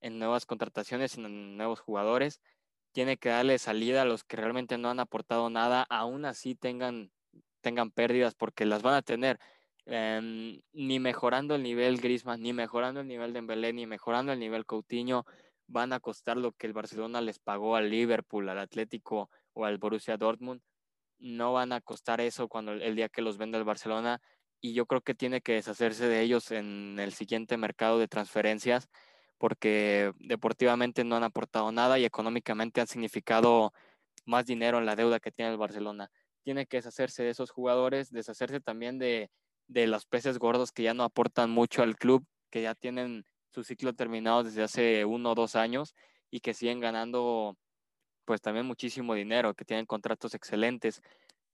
en 0.00 0.18
nuevas 0.18 0.46
contrataciones, 0.46 1.16
en 1.16 1.56
nuevos 1.56 1.80
jugadores. 1.80 2.40
Tiene 2.96 3.18
que 3.18 3.28
darle 3.28 3.58
salida 3.58 4.00
a 4.00 4.04
los 4.06 4.24
que 4.24 4.38
realmente 4.38 4.78
no 4.78 4.88
han 4.88 5.00
aportado 5.00 5.50
nada, 5.50 5.86
aún 5.90 6.24
así 6.24 6.54
tengan, 6.54 7.10
tengan 7.60 7.90
pérdidas, 7.90 8.34
porque 8.34 8.64
las 8.64 8.80
van 8.80 8.94
a 8.94 9.02
tener. 9.02 9.38
Em, 9.84 10.62
ni 10.72 10.98
mejorando 10.98 11.56
el 11.56 11.62
nivel 11.62 11.98
Griezmann, 11.98 12.40
ni 12.40 12.54
mejorando 12.54 13.00
el 13.00 13.06
nivel 13.06 13.34
de 13.34 13.40
Dembélé, 13.40 13.74
ni 13.74 13.84
mejorando 13.84 14.32
el 14.32 14.40
nivel 14.40 14.64
Coutinho, 14.64 15.26
van 15.66 15.92
a 15.92 16.00
costar 16.00 16.38
lo 16.38 16.52
que 16.52 16.66
el 16.66 16.72
Barcelona 16.72 17.20
les 17.20 17.38
pagó 17.38 17.76
al 17.76 17.90
Liverpool, 17.90 18.48
al 18.48 18.60
Atlético 18.60 19.28
o 19.52 19.66
al 19.66 19.76
Borussia 19.76 20.16
Dortmund 20.16 20.62
no 21.18 21.52
van 21.52 21.72
a 21.72 21.80
costar 21.80 22.20
eso 22.20 22.48
cuando 22.48 22.72
el 22.72 22.96
día 22.96 23.08
que 23.08 23.22
los 23.22 23.38
venda 23.38 23.58
el 23.58 23.64
Barcelona 23.64 24.20
y 24.60 24.72
yo 24.72 24.86
creo 24.86 25.00
que 25.02 25.14
tiene 25.14 25.40
que 25.40 25.52
deshacerse 25.52 26.06
de 26.08 26.22
ellos 26.22 26.50
en 26.50 26.98
el 26.98 27.12
siguiente 27.12 27.56
mercado 27.56 27.98
de 27.98 28.08
transferencias 28.08 28.88
porque 29.38 30.12
deportivamente 30.18 31.04
no 31.04 31.16
han 31.16 31.24
aportado 31.24 31.72
nada 31.72 31.98
y 31.98 32.04
económicamente 32.04 32.80
han 32.80 32.86
significado 32.86 33.72
más 34.24 34.46
dinero 34.46 34.78
en 34.78 34.86
la 34.86 34.96
deuda 34.96 35.20
que 35.20 35.32
tiene 35.32 35.52
el 35.52 35.58
Barcelona. 35.58 36.10
Tiene 36.42 36.66
que 36.66 36.78
deshacerse 36.78 37.22
de 37.22 37.30
esos 37.30 37.50
jugadores, 37.50 38.10
deshacerse 38.10 38.60
también 38.60 38.98
de, 38.98 39.30
de 39.68 39.86
los 39.86 40.06
peces 40.06 40.38
gordos 40.38 40.72
que 40.72 40.82
ya 40.82 40.94
no 40.94 41.04
aportan 41.04 41.50
mucho 41.50 41.82
al 41.82 41.96
club, 41.96 42.24
que 42.50 42.62
ya 42.62 42.74
tienen 42.74 43.24
su 43.50 43.64
ciclo 43.64 43.94
terminado 43.94 44.44
desde 44.44 44.62
hace 44.62 45.04
uno 45.04 45.32
o 45.32 45.34
dos 45.34 45.56
años 45.56 45.94
y 46.30 46.40
que 46.40 46.54
siguen 46.54 46.80
ganando 46.80 47.56
pues 48.24 48.40
también 48.40 48.66
muchísimo 48.66 49.14
dinero, 49.14 49.54
que 49.54 49.64
tienen 49.64 49.86
contratos 49.86 50.34
excelentes. 50.34 51.00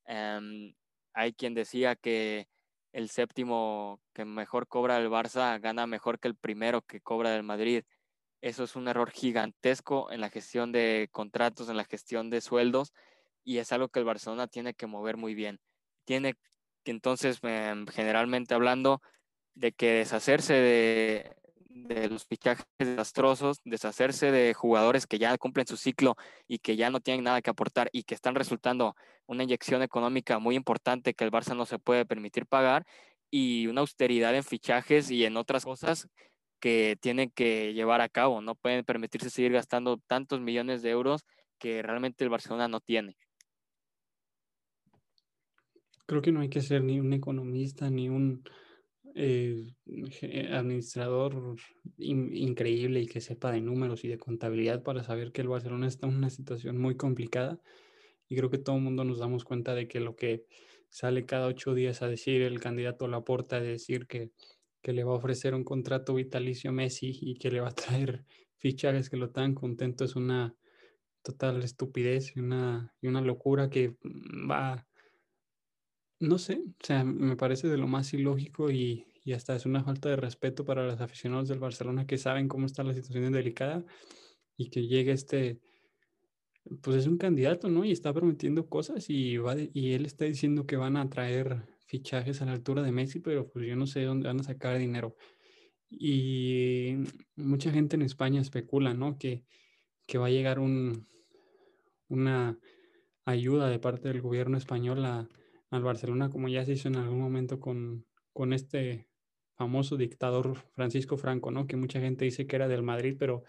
Em, 0.06 0.74
hay 1.12 1.32
quien 1.34 1.54
decía 1.54 1.96
que 1.96 2.48
el 2.92 3.08
séptimo 3.08 4.00
que 4.12 4.24
mejor 4.24 4.68
cobra 4.68 4.98
el 4.98 5.08
Barça 5.08 5.60
gana 5.60 5.86
mejor 5.86 6.18
que 6.18 6.28
el 6.28 6.36
primero 6.36 6.82
que 6.82 7.00
cobra 7.00 7.30
del 7.30 7.42
Madrid. 7.42 7.84
Eso 8.40 8.64
es 8.64 8.76
un 8.76 8.88
error 8.88 9.10
gigantesco 9.10 10.10
en 10.10 10.20
la 10.20 10.30
gestión 10.30 10.72
de 10.72 11.08
contratos, 11.12 11.68
en 11.68 11.76
la 11.76 11.84
gestión 11.84 12.30
de 12.30 12.40
sueldos, 12.40 12.92
y 13.44 13.58
es 13.58 13.72
algo 13.72 13.88
que 13.88 14.00
el 14.00 14.04
Barcelona 14.04 14.46
tiene 14.48 14.74
que 14.74 14.86
mover 14.86 15.16
muy 15.16 15.34
bien. 15.34 15.60
Tiene 16.04 16.34
que 16.84 16.90
entonces, 16.90 17.38
em, 17.42 17.86
generalmente 17.86 18.54
hablando, 18.54 19.00
de 19.54 19.72
que 19.72 19.92
deshacerse 19.92 20.54
de, 20.54 21.36
de 21.74 22.08
los 22.08 22.26
fichajes 22.26 22.66
desastrosos, 22.78 23.60
deshacerse 23.64 24.30
de 24.30 24.54
jugadores 24.54 25.06
que 25.06 25.18
ya 25.18 25.36
cumplen 25.38 25.66
su 25.66 25.76
ciclo 25.76 26.16
y 26.46 26.58
que 26.58 26.76
ya 26.76 26.90
no 26.90 27.00
tienen 27.00 27.24
nada 27.24 27.42
que 27.42 27.50
aportar 27.50 27.88
y 27.92 28.04
que 28.04 28.14
están 28.14 28.34
resultando 28.34 28.94
una 29.26 29.44
inyección 29.44 29.82
económica 29.82 30.38
muy 30.38 30.56
importante 30.56 31.14
que 31.14 31.24
el 31.24 31.30
Barça 31.30 31.56
no 31.56 31.66
se 31.66 31.78
puede 31.78 32.04
permitir 32.04 32.46
pagar 32.46 32.84
y 33.30 33.66
una 33.66 33.80
austeridad 33.80 34.34
en 34.34 34.44
fichajes 34.44 35.10
y 35.10 35.24
en 35.24 35.36
otras 35.36 35.64
cosas 35.64 36.08
que 36.60 36.96
tienen 37.00 37.30
que 37.30 37.72
llevar 37.74 38.00
a 38.00 38.08
cabo. 38.08 38.40
No 38.40 38.54
pueden 38.54 38.84
permitirse 38.84 39.30
seguir 39.30 39.52
gastando 39.52 39.98
tantos 40.06 40.40
millones 40.40 40.82
de 40.82 40.90
euros 40.90 41.24
que 41.58 41.82
realmente 41.82 42.24
el 42.24 42.30
Barcelona 42.30 42.68
no 42.68 42.80
tiene. 42.80 43.16
Creo 46.06 46.20
que 46.20 46.32
no 46.32 46.40
hay 46.40 46.50
que 46.50 46.60
ser 46.60 46.84
ni 46.84 47.00
un 47.00 47.12
economista 47.12 47.88
ni 47.88 48.08
un 48.08 48.44
eh, 49.14 49.74
administrador 50.52 51.56
increíble 51.98 53.00
y 53.00 53.06
que 53.06 53.20
sepa 53.20 53.52
de 53.52 53.60
números 53.60 54.04
y 54.04 54.08
de 54.08 54.18
contabilidad 54.18 54.82
para 54.82 55.04
saber 55.04 55.32
que 55.32 55.42
el 55.42 55.48
Barcelona 55.48 55.88
está 55.88 56.06
en 56.06 56.16
una 56.16 56.30
situación 56.30 56.78
muy 56.78 56.96
complicada. 56.96 57.60
Y 58.28 58.36
creo 58.36 58.50
que 58.50 58.58
todo 58.58 58.76
el 58.76 58.82
mundo 58.82 59.04
nos 59.04 59.18
damos 59.18 59.44
cuenta 59.44 59.74
de 59.74 59.88
que 59.88 60.00
lo 60.00 60.16
que 60.16 60.46
sale 60.88 61.26
cada 61.26 61.46
ocho 61.46 61.74
días 61.74 62.02
a 62.02 62.08
decir 62.08 62.42
el 62.42 62.60
candidato 62.60 63.08
Laporta, 63.08 63.60
de 63.60 63.68
decir 63.68 64.06
que, 64.06 64.30
que 64.82 64.92
le 64.92 65.04
va 65.04 65.12
a 65.12 65.16
ofrecer 65.16 65.54
un 65.54 65.64
contrato 65.64 66.14
vitalicio 66.14 66.70
a 66.70 66.72
Messi 66.72 67.18
y 67.20 67.36
que 67.36 67.50
le 67.50 67.60
va 67.60 67.68
a 67.68 67.74
traer 67.74 68.24
fichajes 68.56 69.10
que 69.10 69.16
lo 69.16 69.30
tan 69.30 69.54
contento, 69.54 70.04
es 70.04 70.16
una 70.16 70.54
total 71.22 71.62
estupidez 71.62 72.36
y 72.36 72.40
una, 72.40 72.94
y 73.00 73.08
una 73.08 73.20
locura 73.20 73.70
que 73.70 73.96
va 74.50 74.86
no 76.22 76.38
sé, 76.38 76.62
o 76.64 76.84
sea, 76.86 77.04
me 77.04 77.36
parece 77.36 77.68
de 77.68 77.76
lo 77.76 77.88
más 77.88 78.14
ilógico 78.14 78.70
y, 78.70 79.06
y 79.24 79.32
hasta 79.32 79.56
es 79.56 79.66
una 79.66 79.82
falta 79.82 80.08
de 80.08 80.16
respeto 80.16 80.64
para 80.64 80.86
los 80.86 81.00
aficionados 81.00 81.48
del 81.48 81.58
Barcelona 81.58 82.06
que 82.06 82.16
saben 82.16 82.46
cómo 82.46 82.66
está 82.66 82.84
la 82.84 82.94
situación 82.94 83.32
delicada 83.32 83.84
y 84.56 84.70
que 84.70 84.86
llegue 84.86 85.10
este, 85.10 85.60
pues 86.80 86.96
es 86.98 87.06
un 87.08 87.18
candidato, 87.18 87.68
¿no? 87.68 87.84
Y 87.84 87.90
está 87.90 88.12
prometiendo 88.12 88.68
cosas 88.68 89.10
y, 89.10 89.36
va 89.36 89.56
y 89.58 89.94
él 89.94 90.06
está 90.06 90.24
diciendo 90.24 90.64
que 90.64 90.76
van 90.76 90.96
a 90.96 91.10
traer 91.10 91.66
fichajes 91.86 92.40
a 92.40 92.46
la 92.46 92.52
altura 92.52 92.82
de 92.82 92.92
Messi, 92.92 93.18
pero 93.18 93.48
pues 93.50 93.66
yo 93.66 93.74
no 93.74 93.88
sé 93.88 94.04
dónde 94.04 94.28
van 94.28 94.40
a 94.40 94.44
sacar 94.44 94.78
dinero. 94.78 95.16
Y 95.90 96.94
mucha 97.34 97.72
gente 97.72 97.96
en 97.96 98.02
España 98.02 98.40
especula, 98.40 98.94
¿no? 98.94 99.18
Que, 99.18 99.44
que 100.06 100.18
va 100.18 100.26
a 100.28 100.30
llegar 100.30 100.60
un, 100.60 101.08
una 102.08 102.58
ayuda 103.24 103.68
de 103.68 103.80
parte 103.80 104.08
del 104.08 104.22
gobierno 104.22 104.56
español 104.56 105.04
a 105.04 105.28
al 105.72 105.82
Barcelona, 105.82 106.28
como 106.28 106.48
ya 106.48 106.64
se 106.64 106.72
hizo 106.72 106.88
en 106.88 106.96
algún 106.96 107.18
momento 107.18 107.58
con, 107.58 108.04
con 108.32 108.52
este 108.52 109.08
famoso 109.56 109.96
dictador 109.96 110.56
Francisco 110.74 111.16
Franco, 111.16 111.50
¿no? 111.50 111.66
Que 111.66 111.76
mucha 111.76 111.98
gente 111.98 112.26
dice 112.26 112.46
que 112.46 112.56
era 112.56 112.68
del 112.68 112.82
Madrid, 112.82 113.16
pero 113.18 113.42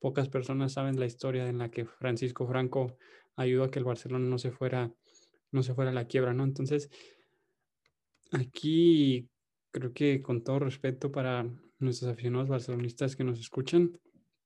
pocas 0.00 0.28
personas 0.28 0.72
saben 0.72 0.98
la 0.98 1.06
historia 1.06 1.48
en 1.48 1.58
la 1.58 1.70
que 1.70 1.84
Francisco 1.84 2.46
Franco 2.46 2.96
ayudó 3.36 3.64
a 3.64 3.70
que 3.70 3.78
el 3.78 3.84
Barcelona 3.84 4.28
no 4.28 4.38
se 4.38 4.50
fuera, 4.50 4.92
no 5.52 5.62
se 5.62 5.74
fuera 5.74 5.92
a 5.92 5.94
la 5.94 6.06
quiebra, 6.06 6.34
¿no? 6.34 6.42
Entonces, 6.42 6.90
aquí 8.32 9.28
creo 9.70 9.92
que 9.92 10.22
con 10.22 10.42
todo 10.42 10.58
respeto 10.58 11.12
para 11.12 11.48
nuestros 11.78 12.10
aficionados 12.10 12.48
barcelonistas 12.48 13.14
que 13.14 13.24
nos 13.24 13.38
escuchan, 13.38 13.96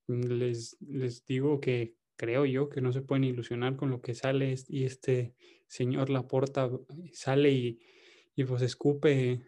les, 0.08 0.76
les 0.80 1.24
digo 1.24 1.58
que 1.58 1.94
creo 2.16 2.44
yo 2.44 2.68
que 2.68 2.82
no 2.82 2.92
se 2.92 3.00
pueden 3.00 3.24
ilusionar 3.24 3.76
con 3.76 3.88
lo 3.88 4.02
que 4.02 4.14
sale 4.14 4.54
y 4.68 4.84
este 4.84 5.34
señor 5.74 6.08
Laporta 6.08 6.70
sale 7.12 7.50
y, 7.50 7.80
y 8.36 8.44
pues 8.44 8.62
escupe 8.62 9.42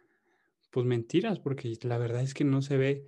pues 0.72 0.84
mentiras, 0.84 1.38
porque 1.38 1.72
la 1.82 1.98
verdad 1.98 2.22
es 2.22 2.34
que 2.34 2.42
no 2.44 2.62
se 2.62 2.76
ve, 2.76 3.06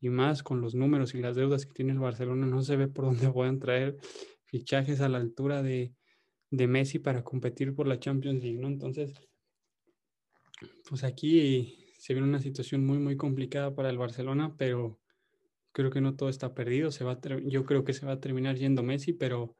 y 0.00 0.08
más 0.08 0.42
con 0.42 0.60
los 0.60 0.74
números 0.74 1.14
y 1.14 1.20
las 1.20 1.36
deudas 1.36 1.64
que 1.64 1.72
tiene 1.72 1.92
el 1.92 2.00
Barcelona, 2.00 2.44
no 2.46 2.62
se 2.62 2.76
ve 2.76 2.88
por 2.88 3.04
dónde 3.04 3.30
puedan 3.32 3.60
traer 3.60 3.96
fichajes 4.46 5.00
a 5.00 5.08
la 5.08 5.18
altura 5.18 5.62
de, 5.62 5.94
de 6.50 6.66
Messi 6.66 6.98
para 6.98 7.22
competir 7.22 7.72
por 7.72 7.86
la 7.86 8.00
Champions 8.00 8.42
League, 8.42 8.58
¿no? 8.58 8.66
Entonces, 8.66 9.14
pues 10.88 11.04
aquí 11.04 11.86
se 11.98 12.14
viene 12.14 12.28
una 12.28 12.40
situación 12.40 12.84
muy, 12.84 12.98
muy 12.98 13.16
complicada 13.16 13.74
para 13.76 13.90
el 13.90 13.98
Barcelona, 13.98 14.56
pero 14.58 14.98
creo 15.70 15.90
que 15.90 16.00
no 16.00 16.16
todo 16.16 16.30
está 16.30 16.52
perdido. 16.52 16.90
Se 16.90 17.04
va 17.04 17.20
yo 17.44 17.64
creo 17.64 17.84
que 17.84 17.92
se 17.92 18.06
va 18.06 18.12
a 18.12 18.20
terminar 18.20 18.56
yendo 18.56 18.82
Messi, 18.82 19.12
pero 19.12 19.56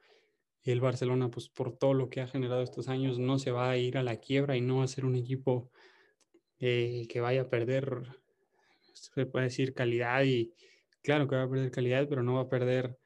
el 0.72 0.80
Barcelona, 0.80 1.30
pues 1.30 1.48
por 1.48 1.76
todo 1.76 1.94
lo 1.94 2.10
que 2.10 2.20
ha 2.20 2.26
generado 2.26 2.62
estos 2.62 2.88
años, 2.88 3.18
no 3.18 3.38
se 3.38 3.50
va 3.50 3.70
a 3.70 3.78
ir 3.78 3.96
a 3.98 4.02
la 4.02 4.16
quiebra 4.16 4.56
y 4.56 4.60
no 4.60 4.78
va 4.78 4.84
a 4.84 4.88
ser 4.88 5.04
un 5.04 5.14
equipo 5.14 5.70
eh, 6.58 7.06
que 7.08 7.20
vaya 7.20 7.42
a 7.42 7.48
perder, 7.48 8.02
se 8.92 9.26
puede 9.26 9.46
decir, 9.46 9.74
calidad 9.74 10.24
y 10.24 10.52
claro 11.02 11.28
que 11.28 11.36
va 11.36 11.44
a 11.44 11.50
perder 11.50 11.70
calidad, 11.70 12.08
pero 12.08 12.22
no 12.22 12.34
va 12.34 12.42
a 12.42 12.48
perder 12.48 12.98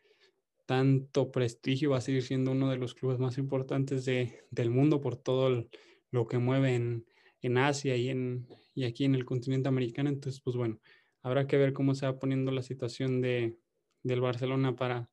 tanto 0.66 1.32
prestigio, 1.32 1.90
va 1.90 1.98
a 1.98 2.00
seguir 2.00 2.22
siendo 2.22 2.52
uno 2.52 2.70
de 2.70 2.76
los 2.76 2.94
clubes 2.94 3.18
más 3.18 3.38
importantes 3.38 4.04
de, 4.04 4.44
del 4.50 4.70
mundo 4.70 5.00
por 5.00 5.16
todo 5.16 5.66
lo 6.10 6.26
que 6.28 6.38
mueve 6.38 6.76
en, 6.76 7.06
en 7.42 7.58
Asia 7.58 7.96
y, 7.96 8.08
en, 8.08 8.46
y 8.74 8.84
aquí 8.84 9.04
en 9.04 9.14
el 9.14 9.24
continente 9.24 9.68
americano. 9.68 10.08
Entonces, 10.08 10.40
pues 10.40 10.56
bueno, 10.56 10.80
habrá 11.22 11.46
que 11.46 11.56
ver 11.56 11.72
cómo 11.72 11.94
se 11.94 12.06
va 12.06 12.18
poniendo 12.18 12.52
la 12.52 12.62
situación 12.62 13.20
de, 13.20 13.56
del 14.02 14.20
Barcelona 14.20 14.76
para, 14.76 15.10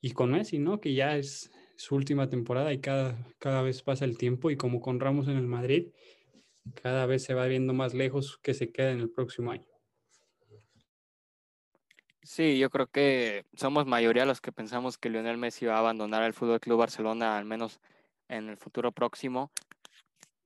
y 0.00 0.12
con 0.12 0.32
Messi, 0.32 0.58
¿no? 0.58 0.80
Que 0.80 0.94
ya 0.94 1.16
es 1.16 1.50
su 1.76 1.94
última 1.94 2.28
temporada 2.28 2.72
y 2.72 2.80
cada, 2.80 3.16
cada 3.38 3.62
vez 3.62 3.82
pasa 3.82 4.04
el 4.04 4.18
tiempo 4.18 4.50
y 4.50 4.56
como 4.56 4.80
con 4.80 5.00
Ramos 5.00 5.28
en 5.28 5.36
el 5.36 5.46
Madrid, 5.46 5.88
cada 6.82 7.06
vez 7.06 7.22
se 7.24 7.34
va 7.34 7.46
viendo 7.46 7.72
más 7.72 7.94
lejos 7.94 8.38
que 8.42 8.54
se 8.54 8.72
queda 8.72 8.90
en 8.90 9.00
el 9.00 9.10
próximo 9.10 9.50
año. 9.50 9.66
Sí, 12.22 12.58
yo 12.58 12.70
creo 12.70 12.88
que 12.88 13.44
somos 13.54 13.86
mayoría 13.86 14.26
los 14.26 14.40
que 14.40 14.50
pensamos 14.50 14.98
que 14.98 15.10
Lionel 15.10 15.38
Messi 15.38 15.66
va 15.66 15.76
a 15.76 15.78
abandonar 15.78 16.24
el 16.24 16.34
Fútbol 16.34 16.58
Club 16.58 16.78
Barcelona 16.78 17.38
al 17.38 17.44
menos 17.44 17.80
en 18.28 18.48
el 18.48 18.56
futuro 18.56 18.90
próximo. 18.90 19.52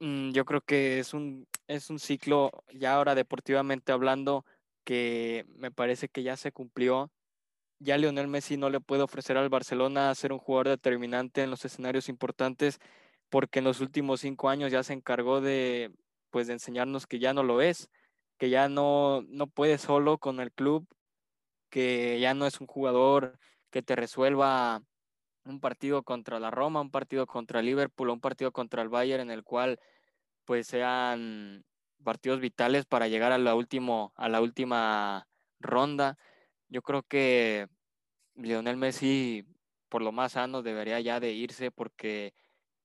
Mm, 0.00 0.32
yo 0.32 0.44
creo 0.44 0.60
que 0.60 0.98
es 0.98 1.14
un, 1.14 1.46
es 1.68 1.88
un 1.90 1.98
ciclo, 1.98 2.50
ya 2.74 2.94
ahora 2.94 3.14
deportivamente 3.14 3.92
hablando, 3.92 4.44
que 4.84 5.46
me 5.56 5.70
parece 5.70 6.08
que 6.08 6.22
ya 6.22 6.36
se 6.36 6.52
cumplió. 6.52 7.10
Ya 7.80 7.96
Lionel 7.96 8.28
Messi 8.28 8.58
no 8.58 8.68
le 8.68 8.80
puede 8.80 9.02
ofrecer 9.02 9.38
al 9.38 9.48
Barcelona 9.48 10.14
ser 10.14 10.32
un 10.32 10.38
jugador 10.38 10.68
determinante 10.68 11.42
en 11.42 11.50
los 11.50 11.64
escenarios 11.64 12.10
importantes 12.10 12.78
porque 13.30 13.60
en 13.60 13.64
los 13.64 13.80
últimos 13.80 14.20
cinco 14.20 14.50
años 14.50 14.70
ya 14.70 14.82
se 14.82 14.92
encargó 14.92 15.40
de, 15.40 15.90
pues, 16.30 16.46
de 16.46 16.52
enseñarnos 16.54 17.06
que 17.06 17.18
ya 17.18 17.32
no 17.32 17.42
lo 17.42 17.62
es, 17.62 17.90
que 18.38 18.50
ya 18.50 18.68
no, 18.68 19.22
no 19.28 19.46
puede 19.46 19.78
solo 19.78 20.18
con 20.18 20.40
el 20.40 20.52
club, 20.52 20.86
que 21.70 22.20
ya 22.20 22.34
no 22.34 22.46
es 22.46 22.60
un 22.60 22.66
jugador 22.66 23.38
que 23.70 23.82
te 23.82 23.96
resuelva 23.96 24.82
un 25.44 25.60
partido 25.60 26.02
contra 26.02 26.38
la 26.38 26.50
Roma, 26.50 26.82
un 26.82 26.90
partido 26.90 27.26
contra 27.26 27.62
Liverpool, 27.62 28.10
un 28.10 28.20
partido 28.20 28.52
contra 28.52 28.82
el 28.82 28.90
Bayern 28.90 29.22
en 29.22 29.30
el 29.30 29.44
cual 29.44 29.80
pues 30.44 30.66
sean 30.66 31.64
partidos 32.04 32.40
vitales 32.40 32.84
para 32.84 33.08
llegar 33.08 33.32
a 33.32 33.38
la, 33.38 33.54
último, 33.54 34.12
a 34.16 34.28
la 34.28 34.40
última 34.42 35.28
ronda. 35.60 36.18
Yo 36.70 36.82
creo 36.82 37.02
que 37.02 37.66
Lionel 38.36 38.76
Messi, 38.76 39.44
por 39.88 40.02
lo 40.02 40.12
más 40.12 40.32
sano, 40.32 40.62
debería 40.62 41.00
ya 41.00 41.20
de 41.20 41.32
irse 41.32 41.70
porque 41.70 42.32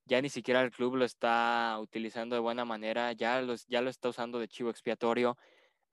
ya 0.06 0.22
ni 0.22 0.30
siquiera 0.30 0.62
el 0.62 0.72
club 0.72 0.96
lo 0.96 1.06
está 1.06 1.78
utilizando 1.80 2.36
de 2.36 2.42
buena 2.42 2.66
manera, 2.66 3.14
ya, 3.14 3.42
ya 3.68 3.82
lo 3.82 3.90
está 3.90 4.10
usando 4.10 4.40
de 4.40 4.48
chivo 4.48 4.70
expiatorio, 4.70 5.38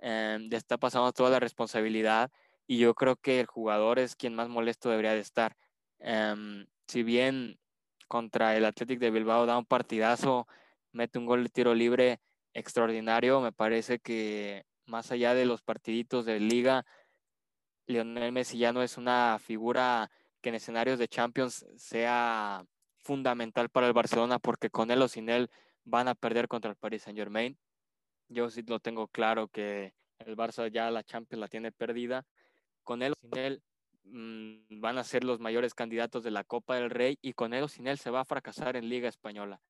eh, 0.01 0.38
está 0.53 0.78
pasando 0.78 1.12
toda 1.12 1.30
la 1.30 1.40
responsabilidad 1.40 2.30
y 2.66 2.78
yo 2.78 2.95
creo 2.95 3.16
que 3.16 3.40
el 3.40 3.47
jugador 3.47 3.99
es 3.99 4.16
quien 4.16 4.34
más 4.34 4.49
molesto 4.49 4.90
debería 4.90 5.12
de 5.14 5.20
estar. 5.20 5.57
Em, 6.01 6.66
si 6.88 7.03
bien 7.03 7.59
contra 8.09 8.57
el 8.57 8.64
Athletic 8.64 8.99
de 9.01 9.11
Bilbao 9.11 9.47
da 9.47 9.59
un 9.59 9.66
partidazo, 9.66 10.47
mete 10.93 11.18
un 11.18 11.26
gol 11.26 11.45
de 11.45 11.51
tiro 11.51 11.74
libre, 11.74 12.20
extraordinario. 12.55 13.40
Me 13.40 13.53
parece 13.53 13.99
que 14.01 14.64
más 14.86 15.12
allá 15.12 15.34
de 15.34 15.47
los 15.47 15.62
partiditos 15.62 16.24
de 16.26 16.40
liga, 16.40 16.84
Lionel 17.87 18.33
Messi 18.33 18.59
ya 18.59 18.72
no 18.72 18.83
es 18.83 18.97
una 18.97 19.39
figura 19.39 20.11
que 20.41 20.51
en 20.51 20.57
escenarios 20.57 20.99
de 20.99 21.09
Champions 21.09 21.66
sea 21.76 22.64
fundamental 23.03 23.68
para 23.68 23.87
el 23.87 23.93
Barcelona 23.93 24.39
porque 24.39 24.70
con 24.70 24.91
él 24.91 25.03
o 25.03 25.09
sin 25.09 25.28
él 25.28 25.51
van 25.85 26.09
a 26.09 26.14
perder 26.14 26.49
contra 26.49 26.70
el 26.70 26.76
Paris 26.76 27.03
Saint 27.03 27.18
Germain. 27.18 27.59
Yo 28.28 28.51
sí 28.51 28.62
lo 28.62 28.80
tengo 28.80 29.09
claro 29.09 29.49
que 29.49 29.95
el 30.18 30.37
Barça 30.37 30.70
ya 30.70 30.91
la 30.91 31.03
Champions 31.03 31.41
la 31.41 31.49
tiene 31.49 31.72
perdida. 31.72 32.24
Con 32.85 33.03
él 33.03 33.12
o 33.12 33.20
sin 33.20 33.39
él 33.39 33.62
mm, 34.05 34.80
van 34.80 34.99
a 34.99 35.05
ser 35.05 35.24
los 35.24 35.41
mayores 35.41 35.74
candidatos 35.74 36.22
de 36.22 36.30
la 36.30 36.45
Copa 36.45 36.76
del 36.76 36.91
Rey 36.91 37.18
y 37.20 37.33
con 37.35 37.55
él 37.55 37.64
o 37.64 37.68
sin 37.68 37.87
él 37.87 37.99
se 37.99 38.11
va 38.11 38.20
a 38.20 38.24
fracasar 38.24 38.76
en 38.76 38.89
Liga 38.89 39.09
Española. 39.09 39.61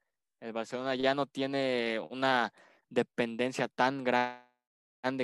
El 0.41 0.53
Barcelona 0.53 0.95
ya 0.95 1.15
no 1.15 1.27
tiene 1.27 2.01
una 2.11 2.53
dependencia 2.89 3.69
tan 3.69 4.05
grande 4.05 4.52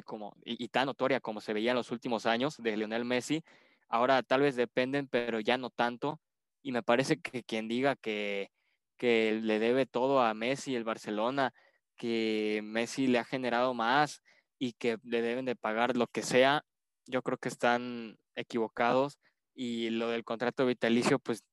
como, 0.04 0.34
y, 0.44 0.68
tan 0.68 0.86
notoria 0.86 1.20
como 1.20 1.40
se 1.40 1.52
veía 1.52 1.70
en 1.70 1.76
los 1.76 1.90
últimos 1.90 2.26
años 2.26 2.56
de 2.58 2.76
Lionel 2.76 3.04
Messi. 3.04 3.44
Ahora 3.88 4.22
tal 4.22 4.42
vez 4.42 4.56
dependen, 4.56 5.08
pero 5.08 5.40
ya 5.40 5.56
no 5.56 5.70
tanto. 5.70 6.20
Y 6.62 6.72
me 6.72 6.82
parece 6.82 7.20
que 7.20 7.44
quien 7.44 7.68
diga 7.68 7.96
que, 7.96 8.50
que 8.96 9.38
le 9.42 9.58
debe 9.58 9.86
todo 9.86 10.20
a 10.20 10.34
Messi, 10.34 10.74
el 10.74 10.84
Barcelona, 10.84 11.54
que 11.96 12.60
Messi 12.64 13.06
le 13.06 13.18
ha 13.18 13.24
generado 13.24 13.74
más 13.74 14.22
y 14.58 14.72
que 14.72 14.98
le 15.04 15.22
deben 15.22 15.44
de 15.44 15.56
pagar 15.56 15.96
lo 15.96 16.06
que 16.08 16.22
sea, 16.22 16.64
yo 17.06 17.22
creo 17.22 17.38
que 17.38 17.48
están 17.48 18.18
equivocados. 18.34 19.18
Y 19.54 19.90
lo 19.90 20.08
del 20.08 20.24
contrato 20.24 20.66
vitalicio, 20.66 21.18
pues 21.18 21.44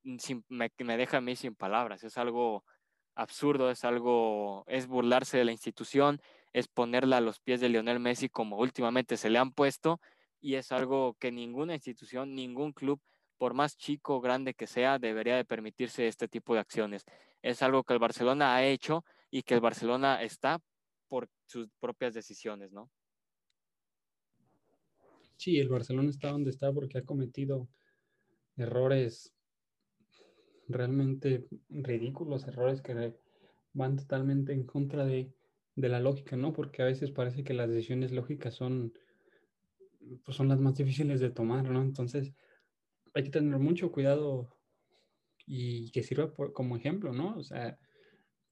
me, 0.47 0.71
me 0.77 0.97
deja 0.97 1.17
a 1.17 1.21
mí 1.21 1.35
sin 1.35 1.55
palabras. 1.55 2.03
Es 2.03 2.17
algo 2.17 2.63
absurdo, 3.15 3.71
es 3.71 3.83
algo, 3.83 4.63
es 4.67 4.87
burlarse 4.87 5.37
de 5.37 5.45
la 5.45 5.51
institución, 5.51 6.21
es 6.55 6.69
ponerla 6.69 7.17
a 7.17 7.21
los 7.21 7.41
pies 7.41 7.59
de 7.59 7.67
Lionel 7.67 7.99
Messi 7.99 8.29
como 8.29 8.57
últimamente 8.57 9.17
se 9.17 9.29
le 9.29 9.39
han 9.39 9.51
puesto 9.51 9.99
y 10.39 10.55
es 10.55 10.71
algo 10.71 11.17
que 11.19 11.29
ninguna 11.29 11.73
institución, 11.73 12.33
ningún 12.33 12.71
club, 12.71 13.01
por 13.37 13.53
más 13.53 13.75
chico 13.75 14.15
o 14.15 14.21
grande 14.21 14.53
que 14.53 14.65
sea, 14.65 14.97
debería 14.97 15.35
de 15.35 15.43
permitirse 15.43 16.07
este 16.07 16.29
tipo 16.29 16.53
de 16.53 16.61
acciones. 16.61 17.03
Es 17.41 17.61
algo 17.61 17.83
que 17.83 17.91
el 17.91 17.99
Barcelona 17.99 18.55
ha 18.55 18.65
hecho 18.65 19.03
y 19.29 19.43
que 19.43 19.53
el 19.53 19.59
Barcelona 19.59 20.23
está 20.23 20.61
por 21.09 21.27
sus 21.45 21.67
propias 21.81 22.13
decisiones, 22.13 22.71
¿no? 22.71 22.89
Sí, 25.35 25.59
el 25.59 25.67
Barcelona 25.67 26.09
está 26.09 26.29
donde 26.29 26.51
está 26.51 26.71
porque 26.71 26.99
ha 26.99 27.03
cometido 27.03 27.67
errores 28.55 29.33
realmente 30.69 31.49
ridículos, 31.67 32.47
errores 32.47 32.81
que 32.81 33.13
van 33.73 33.97
totalmente 33.97 34.53
en 34.53 34.63
contra 34.65 35.03
de, 35.03 35.33
la 35.75 35.99
lógica, 35.99 36.35
¿no? 36.35 36.53
Porque 36.53 36.81
a 36.81 36.85
veces 36.85 37.11
parece 37.11 37.43
que 37.43 37.53
las 37.53 37.69
decisiones 37.69 38.11
lógicas 38.11 38.53
son, 38.53 38.93
pues 40.23 40.37
son 40.37 40.47
las 40.47 40.59
más 40.59 40.75
difíciles 40.75 41.19
de 41.19 41.29
tomar, 41.29 41.69
¿no? 41.69 41.81
Entonces 41.81 42.33
hay 43.13 43.23
que 43.23 43.29
tener 43.29 43.59
mucho 43.59 43.91
cuidado 43.91 44.49
y 45.45 45.91
que 45.91 46.03
sirva 46.03 46.33
como 46.33 46.75
ejemplo, 46.75 47.13
¿no? 47.13 47.35
O 47.37 47.43
sea, 47.43 47.77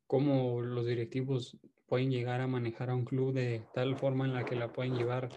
cómo 0.07 0.61
los 0.61 0.85
directivos 0.85 1.57
pueden 1.87 2.11
llegar 2.11 2.41
a 2.41 2.47
manejar 2.47 2.89
a 2.89 2.95
un 2.95 3.05
club 3.05 3.33
de 3.33 3.63
tal 3.73 3.97
forma 3.97 4.25
en 4.25 4.33
la 4.33 4.45
que 4.45 4.55
la 4.55 4.71
pueden 4.71 4.95
llevar 4.95 5.29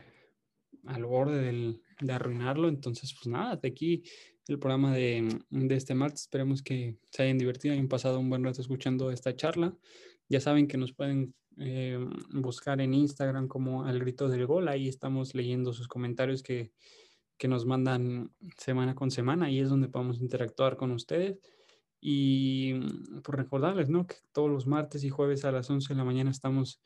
al 0.84 1.04
borde 1.04 1.78
de 2.00 2.12
arruinarlo. 2.12 2.68
Entonces, 2.68 3.14
pues 3.14 3.26
nada, 3.26 3.56
de 3.56 3.68
aquí 3.68 4.04
el 4.48 4.58
programa 4.58 4.94
de, 4.94 5.28
este 5.70 5.94
martes. 5.94 6.22
Esperemos 6.22 6.62
que 6.62 6.96
se 7.10 7.22
hayan 7.22 7.38
divertido 7.38 7.74
hayan 7.74 7.88
pasado 7.88 8.20
un 8.20 8.30
buen 8.30 8.44
rato 8.44 8.60
escuchando 8.60 9.10
esta 9.10 9.34
charla. 9.34 9.76
Ya 10.28 10.40
saben 10.40 10.68
que 10.68 10.76
nos 10.76 10.92
pueden 10.92 11.34
eh, 11.58 11.98
buscar 12.32 12.80
en 12.80 12.94
Instagram 12.94 13.48
como 13.48 13.84
al 13.84 13.98
grito 13.98 14.28
del 14.28 14.46
gol. 14.46 14.68
Ahí 14.68 14.88
estamos 14.88 15.34
leyendo 15.34 15.72
sus 15.72 15.88
comentarios 15.88 16.42
que, 16.42 16.72
que 17.38 17.48
nos 17.48 17.66
mandan 17.66 18.32
semana 18.56 18.94
con 18.94 19.10
semana 19.10 19.50
y 19.50 19.60
es 19.60 19.68
donde 19.68 19.88
podemos 19.88 20.20
interactuar 20.20 20.76
con 20.76 20.90
ustedes. 20.92 21.38
Y 22.00 22.74
por 23.22 23.36
recordarles, 23.36 23.88
¿no? 23.88 24.06
Que 24.06 24.16
todos 24.32 24.50
los 24.50 24.66
martes 24.66 25.02
y 25.04 25.08
jueves 25.10 25.44
a 25.44 25.52
las 25.52 25.68
11 25.70 25.92
de 25.92 25.98
la 25.98 26.04
mañana 26.04 26.30
estamos 26.30 26.80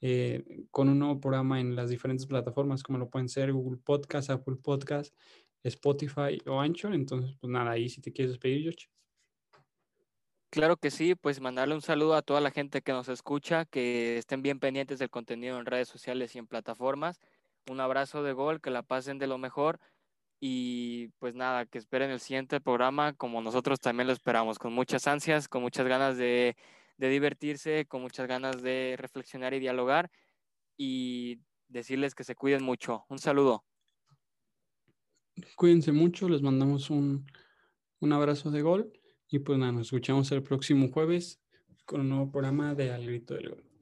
eh, 0.00 0.44
con 0.70 0.88
un 0.88 0.98
nuevo 0.98 1.20
programa 1.20 1.60
en 1.60 1.74
las 1.74 1.90
diferentes 1.90 2.26
plataformas, 2.26 2.82
como 2.82 2.98
lo 2.98 3.10
pueden 3.10 3.28
ser 3.28 3.52
Google 3.52 3.80
Podcast, 3.82 4.30
Apple 4.30 4.56
Podcast, 4.62 5.14
Spotify 5.62 6.40
o 6.46 6.60
Anchor. 6.60 6.94
Entonces, 6.94 7.34
pues 7.40 7.50
nada, 7.50 7.72
ahí 7.72 7.88
si 7.88 8.00
te 8.00 8.12
quieres 8.12 8.32
despedir, 8.32 8.62
George. 8.62 8.93
Claro 10.54 10.76
que 10.76 10.92
sí, 10.92 11.16
pues 11.16 11.40
mandarle 11.40 11.74
un 11.74 11.82
saludo 11.82 12.14
a 12.14 12.22
toda 12.22 12.40
la 12.40 12.52
gente 12.52 12.80
que 12.80 12.92
nos 12.92 13.08
escucha, 13.08 13.64
que 13.64 14.18
estén 14.18 14.40
bien 14.40 14.60
pendientes 14.60 15.00
del 15.00 15.10
contenido 15.10 15.58
en 15.58 15.66
redes 15.66 15.88
sociales 15.88 16.36
y 16.36 16.38
en 16.38 16.46
plataformas. 16.46 17.18
Un 17.68 17.80
abrazo 17.80 18.22
de 18.22 18.32
gol, 18.34 18.60
que 18.60 18.70
la 18.70 18.84
pasen 18.84 19.18
de 19.18 19.26
lo 19.26 19.36
mejor 19.36 19.80
y 20.38 21.08
pues 21.18 21.34
nada, 21.34 21.66
que 21.66 21.78
esperen 21.78 22.12
el 22.12 22.20
siguiente 22.20 22.60
programa 22.60 23.14
como 23.14 23.42
nosotros 23.42 23.80
también 23.80 24.06
lo 24.06 24.12
esperamos, 24.12 24.60
con 24.60 24.72
muchas 24.72 25.08
ansias, 25.08 25.48
con 25.48 25.60
muchas 25.60 25.88
ganas 25.88 26.16
de 26.18 26.54
de 26.98 27.08
divertirse, 27.08 27.86
con 27.86 28.02
muchas 28.02 28.28
ganas 28.28 28.62
de 28.62 28.94
reflexionar 28.96 29.54
y 29.54 29.58
dialogar 29.58 30.12
y 30.76 31.40
decirles 31.66 32.14
que 32.14 32.22
se 32.22 32.36
cuiden 32.36 32.62
mucho. 32.62 33.04
Un 33.08 33.18
saludo. 33.18 33.64
Cuídense 35.56 35.90
mucho, 35.90 36.28
les 36.28 36.42
mandamos 36.42 36.90
un, 36.90 37.26
un 37.98 38.12
abrazo 38.12 38.52
de 38.52 38.62
gol 38.62 38.92
y 39.34 39.40
pues 39.40 39.58
nada, 39.58 39.72
nos 39.72 39.88
escuchamos 39.88 40.30
el 40.30 40.44
próximo 40.44 40.92
jueves 40.92 41.40
con 41.84 42.02
un 42.02 42.08
nuevo 42.08 42.30
programa 42.30 42.76
de 42.76 42.92
Al 42.92 43.04
Grito 43.04 43.34
del 43.34 43.48
Gol. 43.48 43.73